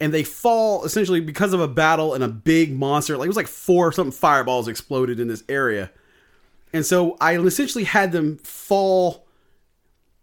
and 0.00 0.12
they 0.12 0.24
fall 0.24 0.84
essentially 0.84 1.20
because 1.20 1.52
of 1.52 1.60
a 1.60 1.68
battle 1.68 2.12
and 2.12 2.24
a 2.24 2.28
big 2.28 2.76
monster. 2.76 3.16
Like 3.16 3.26
it 3.26 3.28
was 3.28 3.36
like 3.36 3.46
four 3.46 3.86
or 3.86 3.92
something 3.92 4.10
fireballs 4.10 4.66
exploded 4.66 5.20
in 5.20 5.28
this 5.28 5.44
area, 5.48 5.92
and 6.72 6.84
so 6.86 7.16
I 7.20 7.38
essentially 7.38 7.84
had 7.84 8.12
them 8.12 8.38
fall 8.38 9.26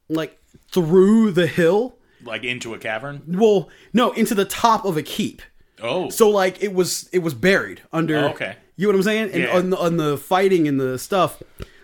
like 0.09 0.39
through 0.71 1.31
the 1.31 1.47
hill. 1.47 1.95
Like 2.23 2.43
into 2.43 2.73
a 2.73 2.79
cavern. 2.79 3.21
Well, 3.27 3.69
no, 3.93 4.11
into 4.11 4.35
the 4.35 4.45
top 4.45 4.85
of 4.85 4.97
a 4.97 5.03
keep. 5.03 5.41
Oh. 5.81 6.09
So 6.09 6.29
like 6.29 6.61
it 6.63 6.73
was 6.73 7.09
it 7.13 7.19
was 7.19 7.33
buried 7.33 7.81
under. 7.93 8.17
Oh, 8.17 8.27
okay. 8.29 8.55
You 8.75 8.85
know 8.87 8.89
what 8.93 8.97
I'm 8.97 9.03
saying? 9.03 9.31
And 9.31 9.43
Yeah. 9.43 9.57
on 9.57 9.69
the, 9.71 9.77
on 9.77 9.97
the 9.97 10.17
fighting 10.17 10.67
and 10.67 10.79
the 10.79 10.97
stuff, 10.99 11.41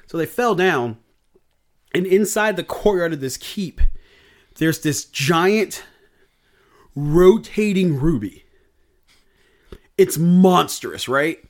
so 0.07 0.17
they 0.17 0.25
fell 0.25 0.53
down, 0.55 0.97
and 1.93 2.05
inside 2.05 2.55
the 2.55 2.63
courtyard 2.63 3.13
of 3.13 3.19
this 3.19 3.35
keep, 3.37 3.81
there's 4.57 4.81
this 4.81 5.05
giant 5.05 5.83
rotating 6.95 7.99
ruby. 7.99 8.43
It's 9.97 10.17
monstrous, 10.17 11.07
right? 11.07 11.43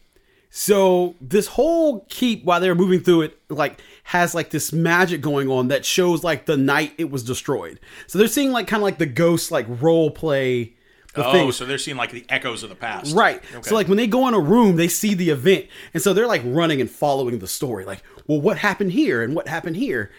So 0.55 1.15
this 1.19 1.47
whole 1.47 2.05
keep, 2.09 2.45
while 2.45 2.59
they're 2.59 2.75
moving 2.75 2.99
through 2.99 3.23
it, 3.23 3.39
like 3.49 3.81
has 4.03 4.35
like 4.35 4.51
this 4.51 4.71
magic 4.71 5.19
going 5.19 5.49
on 5.49 5.69
that 5.69 5.83
shows 5.83 6.23
like 6.23 6.45
the 6.45 6.55
night 6.55 6.93
it 6.99 7.09
was 7.09 7.23
destroyed. 7.23 7.79
So 8.05 8.19
they're 8.19 8.27
seeing 8.27 8.51
like 8.51 8.67
kind 8.67 8.79
of 8.79 8.83
like 8.83 8.99
the 8.99 9.07
ghost 9.07 9.49
like 9.49 9.65
role 9.67 10.11
play. 10.11 10.75
The 11.15 11.25
oh, 11.25 11.31
things. 11.31 11.55
so 11.55 11.65
they're 11.65 11.79
seeing 11.79 11.97
like 11.97 12.11
the 12.11 12.23
echoes 12.29 12.61
of 12.61 12.69
the 12.69 12.75
past. 12.75 13.15
Right. 13.15 13.41
Okay. 13.51 13.67
So 13.67 13.73
like 13.73 13.87
when 13.87 13.97
they 13.97 14.05
go 14.05 14.27
in 14.27 14.35
a 14.35 14.39
room, 14.39 14.75
they 14.75 14.87
see 14.87 15.15
the 15.15 15.31
event, 15.31 15.65
and 15.91 16.03
so 16.03 16.13
they're 16.13 16.27
like 16.27 16.43
running 16.45 16.79
and 16.79 16.89
following 16.89 17.39
the 17.39 17.47
story. 17.47 17.83
Like, 17.83 18.03
well, 18.27 18.39
what 18.39 18.59
happened 18.59 18.91
here 18.91 19.23
and 19.23 19.33
what 19.33 19.47
happened 19.47 19.75
here, 19.75 20.11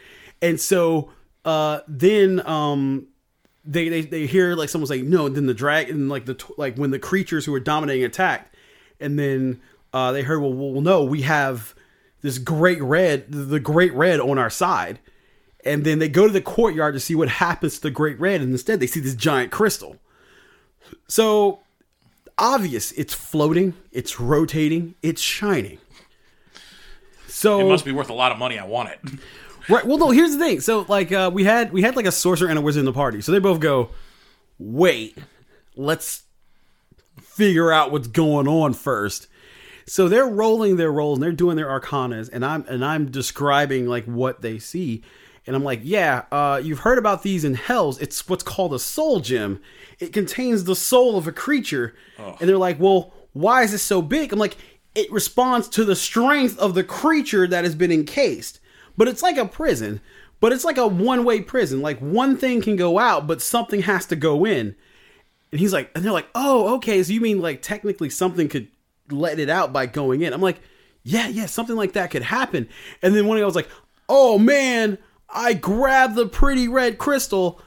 and 0.42 0.60
so 0.60 1.12
uh, 1.44 1.82
then 1.86 2.44
um, 2.44 3.06
they, 3.64 3.88
they 3.88 4.00
they 4.00 4.26
hear 4.26 4.56
like 4.56 4.68
someone's 4.68 4.90
like 4.90 5.04
no, 5.04 5.26
and 5.26 5.36
then 5.36 5.46
the 5.46 5.54
dragon 5.54 6.08
like 6.08 6.26
the 6.26 6.44
like 6.58 6.76
when 6.76 6.90
the 6.90 6.98
creatures 6.98 7.44
who 7.44 7.54
are 7.54 7.60
dominating 7.60 8.02
attacked, 8.02 8.52
and 8.98 9.16
then 9.16 9.60
uh, 9.94 10.10
they 10.10 10.22
heard 10.22 10.40
well, 10.40 10.52
well 10.52 10.82
no, 10.82 11.04
we 11.04 11.22
have 11.22 11.74
this 12.20 12.38
great 12.38 12.82
red, 12.82 13.26
the 13.30 13.60
great 13.60 13.94
red 13.94 14.18
on 14.18 14.38
our 14.38 14.50
side. 14.50 14.98
And 15.64 15.84
then 15.84 15.98
they 15.98 16.08
go 16.08 16.26
to 16.26 16.32
the 16.32 16.42
courtyard 16.42 16.92
to 16.94 17.00
see 17.00 17.14
what 17.14 17.28
happens 17.28 17.76
to 17.76 17.82
the 17.82 17.90
great 17.90 18.18
red, 18.20 18.42
and 18.42 18.52
instead 18.52 18.80
they 18.80 18.86
see 18.86 19.00
this 19.00 19.14
giant 19.14 19.50
crystal. 19.50 19.96
So 21.08 21.60
obvious 22.36 22.92
it's 22.92 23.14
floating, 23.14 23.74
it's 23.92 24.18
rotating, 24.20 24.96
it's 25.00 25.22
shining. 25.22 25.78
So 27.28 27.60
it 27.60 27.68
must 27.68 27.84
be 27.84 27.92
worth 27.92 28.10
a 28.10 28.14
lot 28.14 28.32
of 28.32 28.38
money. 28.38 28.58
I 28.58 28.66
want 28.66 28.90
it. 28.90 29.00
right. 29.68 29.86
Well, 29.86 29.98
no. 29.98 30.10
Here's 30.10 30.32
the 30.32 30.38
thing. 30.38 30.60
So 30.60 30.84
like 30.88 31.12
uh, 31.12 31.30
we 31.32 31.44
had 31.44 31.72
we 31.72 31.82
had 31.82 31.94
like 31.94 32.06
a 32.06 32.12
sorcerer 32.12 32.48
and 32.48 32.58
a 32.58 32.62
wizard 32.62 32.80
in 32.80 32.84
the 32.84 32.92
party. 32.92 33.20
So 33.20 33.32
they 33.32 33.38
both 33.38 33.60
go, 33.60 33.90
wait, 34.58 35.16
let's 35.76 36.24
figure 37.20 37.72
out 37.72 37.92
what's 37.92 38.08
going 38.08 38.48
on 38.48 38.74
first. 38.74 39.28
So 39.86 40.08
they're 40.08 40.26
rolling 40.26 40.76
their 40.76 40.92
rolls 40.92 41.18
and 41.18 41.22
they're 41.22 41.32
doing 41.32 41.56
their 41.56 41.68
arcanas, 41.68 42.30
and 42.32 42.44
I'm 42.44 42.64
and 42.68 42.84
I'm 42.84 43.10
describing 43.10 43.86
like 43.86 44.04
what 44.04 44.42
they 44.42 44.58
see. 44.58 45.02
And 45.46 45.54
I'm 45.54 45.64
like, 45.64 45.80
yeah, 45.82 46.24
uh, 46.32 46.60
you've 46.62 46.80
heard 46.80 46.96
about 46.96 47.22
these 47.22 47.44
in 47.44 47.54
Hells. 47.54 48.00
It's 48.00 48.26
what's 48.28 48.42
called 48.42 48.72
a 48.72 48.78
soul 48.78 49.20
gem. 49.20 49.60
It 49.98 50.12
contains 50.12 50.64
the 50.64 50.74
soul 50.74 51.18
of 51.18 51.26
a 51.26 51.32
creature. 51.32 51.94
And 52.40 52.48
they're 52.48 52.56
like, 52.56 52.80
well, 52.80 53.12
why 53.34 53.62
is 53.62 53.72
this 53.72 53.82
so 53.82 54.00
big? 54.00 54.32
I'm 54.32 54.38
like, 54.38 54.56
it 54.94 55.12
responds 55.12 55.68
to 55.70 55.84
the 55.84 55.96
strength 55.96 56.58
of 56.58 56.74
the 56.74 56.84
creature 56.84 57.46
that 57.46 57.64
has 57.64 57.74
been 57.74 57.92
encased. 57.92 58.58
But 58.96 59.08
it's 59.08 59.22
like 59.22 59.36
a 59.36 59.44
prison, 59.44 60.00
but 60.40 60.52
it's 60.52 60.64
like 60.64 60.78
a 60.78 60.86
one 60.86 61.24
way 61.24 61.42
prison. 61.42 61.82
Like 61.82 61.98
one 61.98 62.38
thing 62.38 62.62
can 62.62 62.76
go 62.76 62.98
out, 62.98 63.26
but 63.26 63.42
something 63.42 63.82
has 63.82 64.06
to 64.06 64.16
go 64.16 64.46
in. 64.46 64.74
And 65.50 65.60
he's 65.60 65.72
like, 65.72 65.90
and 65.94 66.02
they're 66.02 66.12
like, 66.12 66.28
oh, 66.34 66.74
okay. 66.76 67.02
So 67.02 67.12
you 67.12 67.20
mean 67.20 67.40
like 67.40 67.60
technically 67.60 68.08
something 68.08 68.48
could 68.48 68.68
let 69.10 69.38
it 69.38 69.50
out 69.50 69.72
by 69.72 69.86
going 69.86 70.22
in? 70.22 70.32
I'm 70.32 70.40
like, 70.40 70.60
yeah, 71.02 71.28
yeah, 71.28 71.46
something 71.46 71.76
like 71.76 71.92
that 71.92 72.10
could 72.10 72.22
happen. 72.22 72.68
And 73.02 73.14
then 73.14 73.26
one 73.26 73.36
of 73.36 73.40
them 73.40 73.46
was 73.46 73.56
like, 73.56 73.68
oh 74.08 74.38
man, 74.38 74.98
I 75.28 75.54
grabbed 75.54 76.14
the 76.14 76.26
pretty 76.26 76.68
red 76.68 76.98
crystal. 76.98 77.60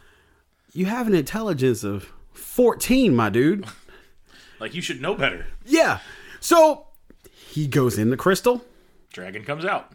You 0.73 0.85
have 0.85 1.07
an 1.07 1.15
intelligence 1.15 1.83
of 1.83 2.11
14, 2.33 3.15
my 3.15 3.29
dude. 3.29 3.65
like 4.59 4.73
you 4.73 4.81
should 4.81 5.01
know 5.01 5.15
better. 5.15 5.45
Yeah. 5.65 5.99
So 6.39 6.88
he 7.29 7.67
goes 7.67 7.97
in 7.97 8.09
the 8.09 8.17
crystal. 8.17 8.65
Dragon 9.13 9.43
comes 9.43 9.65
out. 9.65 9.91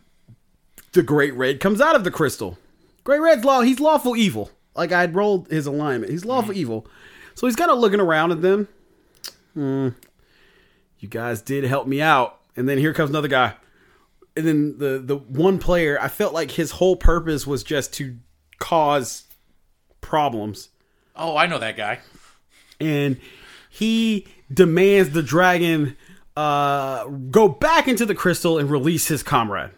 The 0.92 1.02
great 1.02 1.34
red 1.34 1.60
comes 1.60 1.80
out 1.80 1.96
of 1.96 2.04
the 2.04 2.10
crystal. 2.10 2.58
Great 3.04 3.20
red's 3.20 3.44
law. 3.44 3.62
He's 3.62 3.80
lawful 3.80 4.16
evil. 4.16 4.50
Like 4.74 4.92
I'd 4.92 5.14
rolled 5.14 5.48
his 5.48 5.66
alignment. 5.66 6.12
He's 6.12 6.24
lawful 6.24 6.54
evil. 6.54 6.86
So 7.34 7.46
he's 7.46 7.56
kind 7.56 7.70
of 7.70 7.78
looking 7.78 8.00
around 8.00 8.32
at 8.32 8.42
them. 8.42 8.68
Hmm. 9.54 9.88
You 11.02 11.08
guys 11.08 11.42
did 11.42 11.64
help 11.64 11.86
me 11.88 12.00
out. 12.00 12.38
And 12.56 12.68
then 12.68 12.78
here 12.78 12.94
comes 12.94 13.10
another 13.10 13.28
guy. 13.28 13.54
And 14.36 14.46
then 14.46 14.78
the 14.78 14.98
the 15.04 15.16
one 15.16 15.58
player, 15.58 15.98
I 16.00 16.08
felt 16.08 16.32
like 16.32 16.52
his 16.52 16.70
whole 16.70 16.96
purpose 16.96 17.46
was 17.46 17.62
just 17.64 17.92
to 17.94 18.16
cause 18.58 19.24
problems. 20.00 20.68
Oh, 21.16 21.36
I 21.36 21.46
know 21.46 21.58
that 21.58 21.76
guy. 21.76 21.98
and 22.80 23.18
he 23.68 24.26
demands 24.52 25.10
the 25.10 25.22
dragon 25.22 25.96
uh, 26.36 27.04
go 27.06 27.48
back 27.48 27.88
into 27.88 28.06
the 28.06 28.14
crystal 28.14 28.58
and 28.58 28.70
release 28.70 29.08
his 29.08 29.22
comrade. 29.22 29.70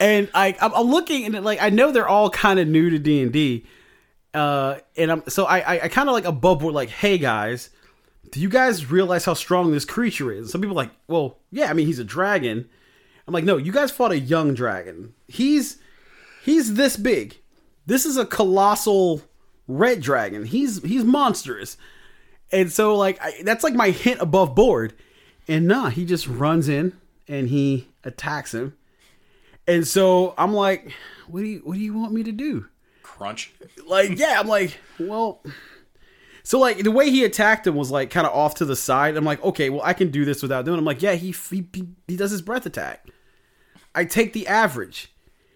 and 0.00 0.28
I, 0.34 0.56
I'm 0.60 0.74
I'm 0.74 0.86
looking 0.90 1.24
and 1.24 1.44
like 1.44 1.62
I 1.62 1.70
know 1.70 1.92
they're 1.92 2.08
all 2.08 2.30
kind 2.30 2.58
of 2.58 2.66
new 2.68 2.90
to 2.90 2.98
D 2.98 3.22
and 3.22 3.32
D, 3.32 3.64
uh, 4.34 4.78
and 4.96 5.12
I'm 5.12 5.22
so 5.28 5.44
I, 5.44 5.58
I, 5.60 5.80
I 5.84 5.88
kind 5.88 6.08
of 6.08 6.12
like 6.12 6.24
above 6.24 6.58
board 6.58 6.74
like, 6.74 6.90
hey 6.90 7.18
guys, 7.18 7.70
do 8.30 8.40
you 8.40 8.48
guys 8.48 8.90
realize 8.90 9.24
how 9.24 9.34
strong 9.34 9.70
this 9.70 9.84
creature 9.84 10.32
is? 10.32 10.50
Some 10.50 10.60
people 10.60 10.76
like, 10.76 10.90
well, 11.06 11.38
yeah, 11.50 11.70
I 11.70 11.72
mean 11.72 11.86
he's 11.86 12.00
a 12.00 12.04
dragon. 12.04 12.68
I'm 13.26 13.32
like, 13.32 13.44
no, 13.44 13.56
you 13.56 13.72
guys 13.72 13.90
fought 13.90 14.12
a 14.12 14.18
young 14.18 14.54
dragon. 14.54 15.14
He's 15.28 15.78
he's 16.44 16.74
this 16.74 16.96
big. 16.96 17.38
This 17.86 18.04
is 18.04 18.16
a 18.16 18.26
colossal 18.26 19.22
red 19.68 20.00
dragon. 20.00 20.44
He's 20.44 20.82
he's 20.82 21.04
monstrous. 21.04 21.76
And 22.50 22.72
so 22.72 22.96
like 22.96 23.18
I, 23.22 23.42
that's 23.44 23.64
like 23.64 23.74
my 23.74 23.90
hint 23.90 24.20
above 24.20 24.54
board. 24.54 24.94
And 25.46 25.68
nah, 25.68 25.90
he 25.90 26.04
just 26.04 26.26
runs 26.26 26.68
in 26.68 26.98
and 27.28 27.48
he 27.48 27.88
attacks 28.02 28.52
him. 28.52 28.76
And 29.66 29.86
so 29.86 30.34
I'm 30.36 30.52
like, 30.52 30.92
what 31.28 31.40
do 31.40 31.46
you 31.46 31.60
what 31.64 31.74
do 31.74 31.80
you 31.80 31.94
want 31.94 32.12
me 32.12 32.24
to 32.24 32.32
do? 32.32 32.66
Crunch. 33.14 33.52
Like, 33.86 34.18
yeah, 34.18 34.40
I'm 34.40 34.48
like, 34.48 34.76
well, 34.98 35.42
so 36.42 36.58
like 36.58 36.78
the 36.78 36.90
way 36.90 37.10
he 37.10 37.24
attacked 37.24 37.66
him 37.66 37.76
was 37.76 37.90
like 37.90 38.10
kind 38.10 38.26
of 38.26 38.34
off 38.34 38.56
to 38.56 38.64
the 38.64 38.76
side. 38.76 39.16
I'm 39.16 39.24
like, 39.24 39.42
okay, 39.44 39.70
well, 39.70 39.82
I 39.84 39.92
can 39.92 40.10
do 40.10 40.24
this 40.24 40.42
without 40.42 40.64
doing. 40.64 40.76
it. 40.76 40.78
I'm 40.78 40.84
like, 40.84 41.00
yeah, 41.00 41.14
he, 41.14 41.30
he 41.50 41.64
he 42.08 42.16
does 42.16 42.32
his 42.32 42.42
breath 42.42 42.66
attack. 42.66 43.06
I 43.94 44.04
take 44.04 44.32
the 44.32 44.46
average. 44.48 45.12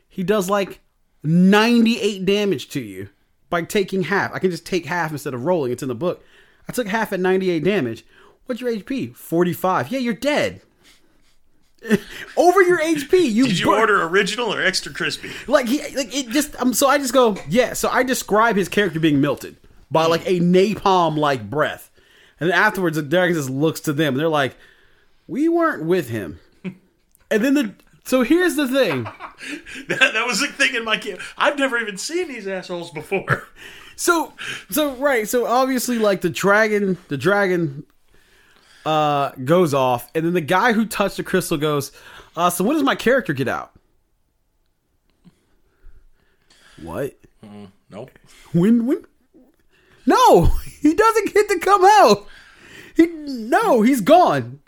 He 0.09 0.23
does 0.23 0.49
like 0.49 0.81
98 1.25 2.25
damage 2.25 2.69
to 2.71 2.81
you 2.81 3.09
by 3.51 3.63
taking 3.63 4.05
half. 4.05 4.33
I 4.33 4.39
can 4.39 4.51
just 4.51 4.65
take 4.65 4.87
half 4.87 5.11
instead 5.11 5.35
of 5.35 5.45
rolling. 5.45 5.73
It's 5.73 5.83
in 5.83 5.89
the 5.89 5.95
book. 5.95 6.25
I 6.69 6.73
took 6.73 6.87
half 6.87 7.13
at 7.13 7.21
98 7.21 7.65
damage. 7.65 8.05
What's 8.47 8.61
your 8.61 8.71
HP? 8.73 9.15
45. 9.15 9.91
Yeah, 9.91 9.99
you're 9.99 10.15
dead. 10.15 10.63
Over 12.37 12.63
your 12.63 12.79
HP, 12.81 13.31
you 13.31 13.47
Did 13.47 13.59
you 13.59 13.67
bur- 13.67 13.79
order 13.79 14.03
original 14.05 14.53
or 14.53 14.63
extra 14.63 14.93
crispy? 14.93 15.31
like 15.47 15.67
he 15.69 15.79
like 15.97 16.15
it 16.15 16.29
just 16.31 16.61
um 16.61 16.75
so 16.75 16.89
I 16.89 16.99
just 16.99 17.13
go 17.13 17.37
yeah 17.49 17.73
so 17.73 17.89
I 17.89 18.03
describe 18.03 18.57
his 18.57 18.69
character 18.69 18.99
being 19.01 19.21
melted 19.21 19.57
by 19.91 20.07
like 20.07 20.27
a 20.27 20.41
napalm 20.41 21.17
like 21.17 21.49
breath 21.49 21.91
and 22.41 22.51
then 22.51 22.59
afterwards 22.59 22.97
the 22.97 23.03
dragon 23.03 23.35
just 23.37 23.49
looks 23.51 23.81
to 23.81 23.93
them 23.93 24.15
and 24.15 24.21
they're 24.21 24.29
like 24.29 24.57
we 25.27 25.49
weren't 25.49 25.85
with 25.85 26.09
him 26.11 26.41
and 26.65 27.45
then 27.45 27.55
the 27.55 27.75
so 28.05 28.23
here's 28.23 28.57
the 28.57 28.67
thing 28.69 29.05
That, 29.89 30.13
that 30.15 30.27
was 30.27 30.41
the 30.41 30.49
thing 30.49 30.75
in 30.75 30.85
my 30.85 30.97
game. 30.97 31.19
I've 31.37 31.59
never 31.59 31.79
even 31.79 31.97
seen 31.97 32.27
these 32.29 32.49
assholes 32.49 32.91
before. 32.91 33.45
so 33.97 34.33
so 34.71 34.95
right 34.97 35.29
so 35.29 35.47
obviously 35.47 35.99
like 35.99 36.23
the 36.23 36.31
dragon 36.31 36.99
the 37.09 37.17
dragon 37.17 37.85
uh 38.89 39.31
goes 39.45 39.75
off 39.75 40.11
and 40.15 40.25
then 40.25 40.33
the 40.33 40.41
guy 40.41 40.73
who 40.73 40.87
touched 40.87 41.17
the 41.17 41.23
crystal 41.23 41.57
goes 41.57 41.93
uh 42.37 42.49
so 42.49 42.65
when 42.65 42.75
does 42.75 42.83
my 42.83 42.95
character 42.95 43.33
get 43.33 43.49
out 43.49 43.73
what 46.81 47.19
Nope. 47.91 48.11
When 48.53 48.87
when? 48.87 49.05
No, 50.07 50.45
he 50.81 50.95
doesn't 50.95 51.35
get 51.35 51.49
to 51.49 51.59
come 51.61 51.85
out. 51.85 52.27
He 52.95 53.07
no, 53.07 53.83
he's 53.83 54.01
gone. 54.01 54.61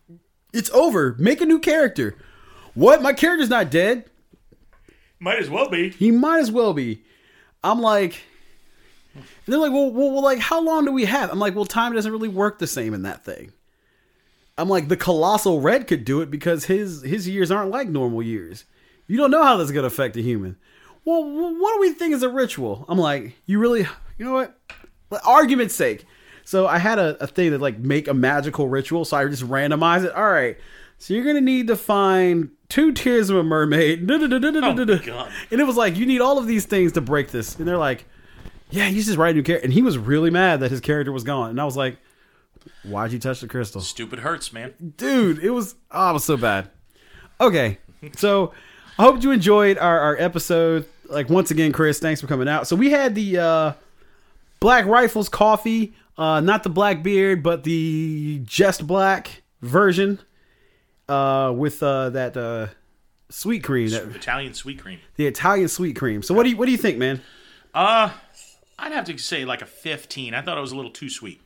It's 0.52 0.70
over. 0.70 1.14
Make 1.18 1.40
a 1.40 1.46
new 1.46 1.60
character. 1.60 2.16
What? 2.74 3.02
My 3.02 3.12
character's 3.12 3.50
not 3.50 3.70
dead. 3.70 4.04
Might 5.18 5.38
as 5.38 5.50
well 5.50 5.68
be. 5.68 5.90
He 5.90 6.10
might 6.10 6.40
as 6.40 6.50
well 6.50 6.72
be. 6.72 7.02
I'm 7.62 7.80
like, 7.80 8.22
and 9.14 9.24
they're 9.46 9.58
like, 9.58 9.72
well, 9.72 9.90
well, 9.90 10.12
well, 10.12 10.22
like, 10.22 10.38
how 10.38 10.62
long 10.62 10.86
do 10.86 10.92
we 10.92 11.04
have? 11.04 11.30
I'm 11.30 11.38
like, 11.38 11.54
well, 11.54 11.66
time 11.66 11.92
doesn't 11.92 12.10
really 12.10 12.28
work 12.28 12.58
the 12.58 12.66
same 12.66 12.94
in 12.94 13.02
that 13.02 13.22
thing. 13.22 13.52
I'm 14.60 14.68
like, 14.68 14.88
the 14.88 14.96
colossal 14.96 15.60
red 15.60 15.86
could 15.86 16.04
do 16.04 16.20
it 16.20 16.30
because 16.30 16.66
his 16.66 17.02
his 17.02 17.28
years 17.28 17.50
aren't 17.50 17.70
like 17.70 17.88
normal 17.88 18.22
years. 18.22 18.64
You 19.06 19.16
don't 19.16 19.30
know 19.30 19.42
how 19.42 19.56
that's 19.56 19.70
gonna 19.70 19.86
affect 19.86 20.16
a 20.16 20.22
human. 20.22 20.56
Well, 21.04 21.24
what 21.24 21.74
do 21.74 21.80
we 21.80 21.92
think 21.92 22.14
is 22.14 22.22
a 22.22 22.28
ritual? 22.28 22.84
I'm 22.88 22.98
like, 22.98 23.34
you 23.46 23.58
really, 23.58 23.86
you 24.18 24.24
know 24.24 24.32
what? 24.32 24.56
Argument's 25.24 25.74
sake. 25.74 26.04
So 26.44 26.66
I 26.66 26.78
had 26.78 26.98
a, 26.98 27.16
a 27.22 27.26
thing 27.26 27.52
that 27.52 27.60
like 27.60 27.78
make 27.78 28.06
a 28.06 28.14
magical 28.14 28.68
ritual. 28.68 29.04
So 29.04 29.16
I 29.16 29.26
just 29.26 29.44
randomize 29.44 30.04
it. 30.04 30.12
All 30.14 30.30
right. 30.30 30.58
So 30.98 31.14
you're 31.14 31.24
gonna 31.24 31.40
need 31.40 31.68
to 31.68 31.76
find 31.76 32.50
two 32.68 32.92
tears 32.92 33.30
of 33.30 33.36
a 33.36 33.42
mermaid. 33.42 34.08
Oh. 34.10 35.28
And 35.50 35.60
it 35.60 35.66
was 35.66 35.76
like, 35.76 35.96
you 35.96 36.06
need 36.06 36.20
all 36.20 36.38
of 36.38 36.46
these 36.46 36.66
things 36.66 36.92
to 36.92 37.00
break 37.00 37.30
this. 37.30 37.56
And 37.56 37.66
they're 37.66 37.78
like, 37.78 38.04
yeah, 38.70 38.86
he's 38.86 39.06
just 39.06 39.18
writing 39.18 39.36
a 39.36 39.38
new 39.38 39.42
character. 39.42 39.64
And 39.64 39.72
he 39.72 39.82
was 39.82 39.98
really 39.98 40.30
mad 40.30 40.60
that 40.60 40.70
his 40.70 40.80
character 40.80 41.10
was 41.10 41.24
gone. 41.24 41.50
And 41.50 41.60
I 41.60 41.64
was 41.64 41.76
like, 41.76 41.96
why'd 42.84 43.12
you 43.12 43.18
touch 43.18 43.40
the 43.40 43.48
crystal? 43.48 43.80
Stupid 43.80 44.20
hurts, 44.20 44.52
man. 44.52 44.74
Dude, 44.96 45.38
it 45.38 45.50
was, 45.50 45.74
oh, 45.90 46.10
it 46.10 46.12
was 46.14 46.24
so 46.24 46.36
bad. 46.36 46.70
Okay. 47.40 47.78
So 48.16 48.52
I 48.98 49.02
hope 49.02 49.22
you 49.22 49.30
enjoyed 49.30 49.78
our, 49.78 49.98
our 50.00 50.16
episode. 50.16 50.86
Like, 51.08 51.28
once 51.28 51.50
again, 51.50 51.72
Chris, 51.72 51.98
thanks 51.98 52.20
for 52.20 52.26
coming 52.26 52.48
out. 52.48 52.66
So 52.66 52.76
we 52.76 52.90
had 52.90 53.14
the 53.14 53.38
uh, 53.38 53.72
Black 54.60 54.86
Rifles 54.86 55.28
coffee, 55.28 55.94
uh, 56.16 56.40
not 56.40 56.62
the 56.62 56.70
Black 56.70 57.02
Beard, 57.02 57.42
but 57.42 57.64
the 57.64 58.40
Just 58.44 58.86
Black 58.86 59.42
version 59.60 60.18
uh, 61.08 61.52
with 61.54 61.82
uh, 61.82 62.10
that 62.10 62.36
uh, 62.36 62.68
sweet 63.28 63.64
cream, 63.64 63.90
that, 63.90 64.04
Italian 64.14 64.54
sweet 64.54 64.78
cream. 64.78 65.00
the 65.16 65.26
Italian 65.26 65.68
sweet 65.68 65.96
cream. 65.96 66.22
So 66.22 66.34
what 66.34 66.44
do 66.44 66.50
you 66.50 66.56
what 66.56 66.66
do 66.66 66.72
you 66.72 66.78
think, 66.78 66.98
man? 66.98 67.20
Uh, 67.74 68.10
I'd 68.78 68.92
have 68.92 69.04
to 69.06 69.18
say 69.18 69.44
like 69.44 69.62
a 69.62 69.66
15. 69.66 70.34
I 70.34 70.42
thought 70.42 70.56
it 70.56 70.60
was 70.60 70.72
a 70.72 70.76
little 70.76 70.90
too 70.90 71.08
sweet. 71.10 71.40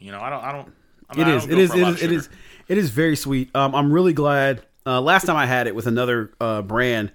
You 0.00 0.12
know, 0.12 0.20
I 0.20 0.30
don't. 0.30 0.42
I 0.44 0.52
don't. 0.52 0.72
I'm 1.10 1.18
It 1.18 1.22
not- 1.22 1.28
I 1.28 1.36
is. 1.36 1.42
don't 1.44 1.52
It 1.52 1.58
is. 1.58 1.74
It 1.74 1.80
is. 1.88 2.02
It 2.02 2.12
is. 2.12 2.28
It 2.68 2.78
is 2.78 2.90
very 2.90 3.16
sweet. 3.16 3.54
Um, 3.54 3.74
I'm 3.74 3.92
really 3.92 4.12
glad. 4.12 4.62
Uh, 4.86 5.00
last 5.00 5.26
time 5.26 5.36
I 5.36 5.46
had 5.46 5.66
it 5.66 5.74
with 5.74 5.86
another 5.86 6.32
uh, 6.40 6.62
brand, 6.62 7.12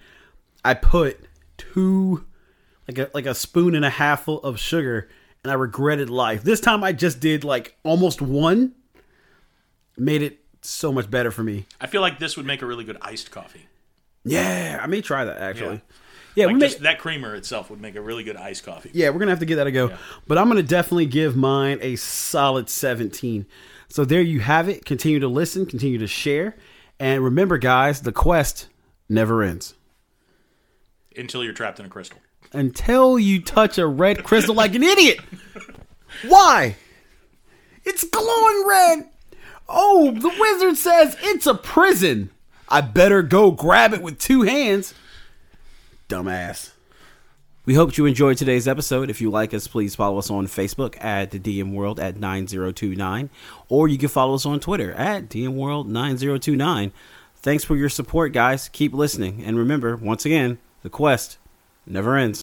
I 0.64 0.74
put 0.76 1.20
two, 1.58 2.26
like 2.88 2.98
a 2.98 3.10
like 3.14 3.26
a 3.26 3.34
spoon 3.34 3.74
and 3.76 3.84
a 3.86 3.90
half 3.90 4.26
full 4.26 4.42
of 4.44 4.60
sugar, 4.60 5.10
and 5.44 5.52
I 5.52 5.56
regretted 5.56 6.10
life. 6.10 6.44
This 6.44 6.60
time 6.60 6.84
I 6.84 6.92
just 6.94 7.20
did 7.20 7.44
like 7.44 7.76
almost 7.84 8.22
one. 8.22 8.74
Made 9.98 10.22
it 10.22 10.40
so 10.62 10.92
much 10.92 11.10
better 11.10 11.32
for 11.32 11.42
me. 11.44 11.66
I 11.80 11.88
feel 11.88 12.02
like 12.02 12.20
this 12.20 12.36
would 12.36 12.46
make 12.46 12.62
a 12.62 12.66
really 12.66 12.84
good 12.84 12.98
iced 13.02 13.32
coffee. 13.32 13.68
Yeah, 14.26 14.80
I 14.82 14.88
may 14.88 15.02
try 15.02 15.24
that 15.24 15.38
actually. 15.38 15.76
Yeah, 15.76 15.96
Like 16.38 16.48
we 16.48 16.54
may, 16.60 16.74
that 16.74 17.00
creamer 17.00 17.34
itself 17.36 17.70
would 17.70 17.80
make 17.82 17.96
a 17.96 18.02
really 18.02 18.24
good 18.24 18.36
iced 18.36 18.66
coffee. 18.66 18.90
Yeah, 18.94 19.10
we're 19.10 19.20
gonna 19.20 19.32
have 19.32 19.40
to 19.40 19.46
give 19.46 19.58
that 19.58 19.68
a 19.68 19.72
go. 19.72 19.96
But 20.28 20.38
I'm 20.38 20.48
gonna 20.50 20.64
definitely 20.64 21.06
give 21.06 21.36
mine 21.36 21.80
a 21.82 21.96
solid 21.96 22.70
17. 22.70 23.46
So 23.88 24.04
there 24.04 24.22
you 24.22 24.42
have 24.42 24.68
it. 24.68 24.84
Continue 24.86 25.20
to 25.20 25.28
listen, 25.28 25.66
continue 25.66 25.98
to 26.00 26.08
share, 26.08 26.56
and 27.00 27.24
remember, 27.24 27.58
guys, 27.58 28.02
the 28.02 28.12
quest 28.12 28.68
never 29.08 29.44
ends 29.44 29.76
Until 31.16 31.44
you're 31.44 31.54
trapped 31.54 31.80
in 31.80 31.86
a 31.86 31.90
crystal. 31.90 32.20
until 32.54 33.18
you 33.20 33.42
touch 33.42 33.78
a 33.78 33.86
red 33.88 34.24
crystal 34.24 34.56
like 34.56 34.76
an 34.76 34.84
idiot. 34.84 35.20
Why? 36.28 36.76
It's 37.84 38.04
glowing 38.04 38.66
red. 38.68 39.10
Oh, 39.70 40.12
the 40.12 40.30
wizard 40.40 40.78
says 40.78 41.16
it's 41.22 41.46
a 41.48 41.54
prison. 41.56 42.32
I 42.68 42.82
better 42.82 43.22
go 43.22 43.52
grab 43.52 43.94
it 43.94 44.02
with 44.02 44.18
two 44.20 44.42
hands. 44.42 44.94
Dumbass. 46.10 46.72
We 47.66 47.74
hope 47.74 47.98
you 47.98 48.06
enjoyed 48.06 48.38
today's 48.38 48.68
episode. 48.68 49.10
If 49.10 49.22
you 49.22 49.32
like 49.32 49.52
us, 49.52 49.68
please 49.68 49.96
follow 49.96 50.20
us 50.20 50.30
on 50.30 50.46
Facebook 50.46 51.04
at 51.04 51.32
the 51.32 51.40
DM 51.40 51.74
World 51.74 52.00
at 52.00 52.16
9029, 52.18 53.32
or 53.70 53.88
you 53.88 53.98
can 53.98 54.10
follow 54.10 54.36
us 54.36 54.46
on 54.46 54.60
Twitter 54.60 54.94
at 54.94 55.30
DM 55.30 55.56
World 55.56 55.90
9029. 55.90 56.92
Thanks 57.38 57.64
for 57.64 57.76
your 57.76 57.90
support, 57.90 58.34
guys. 58.34 58.70
Keep 58.70 58.94
listening. 58.94 59.44
And 59.44 59.58
remember, 59.58 59.96
once 59.96 60.26
again, 60.26 60.60
the 60.84 60.92
quest 60.92 61.40
never 61.88 62.16
ends. 62.16 62.34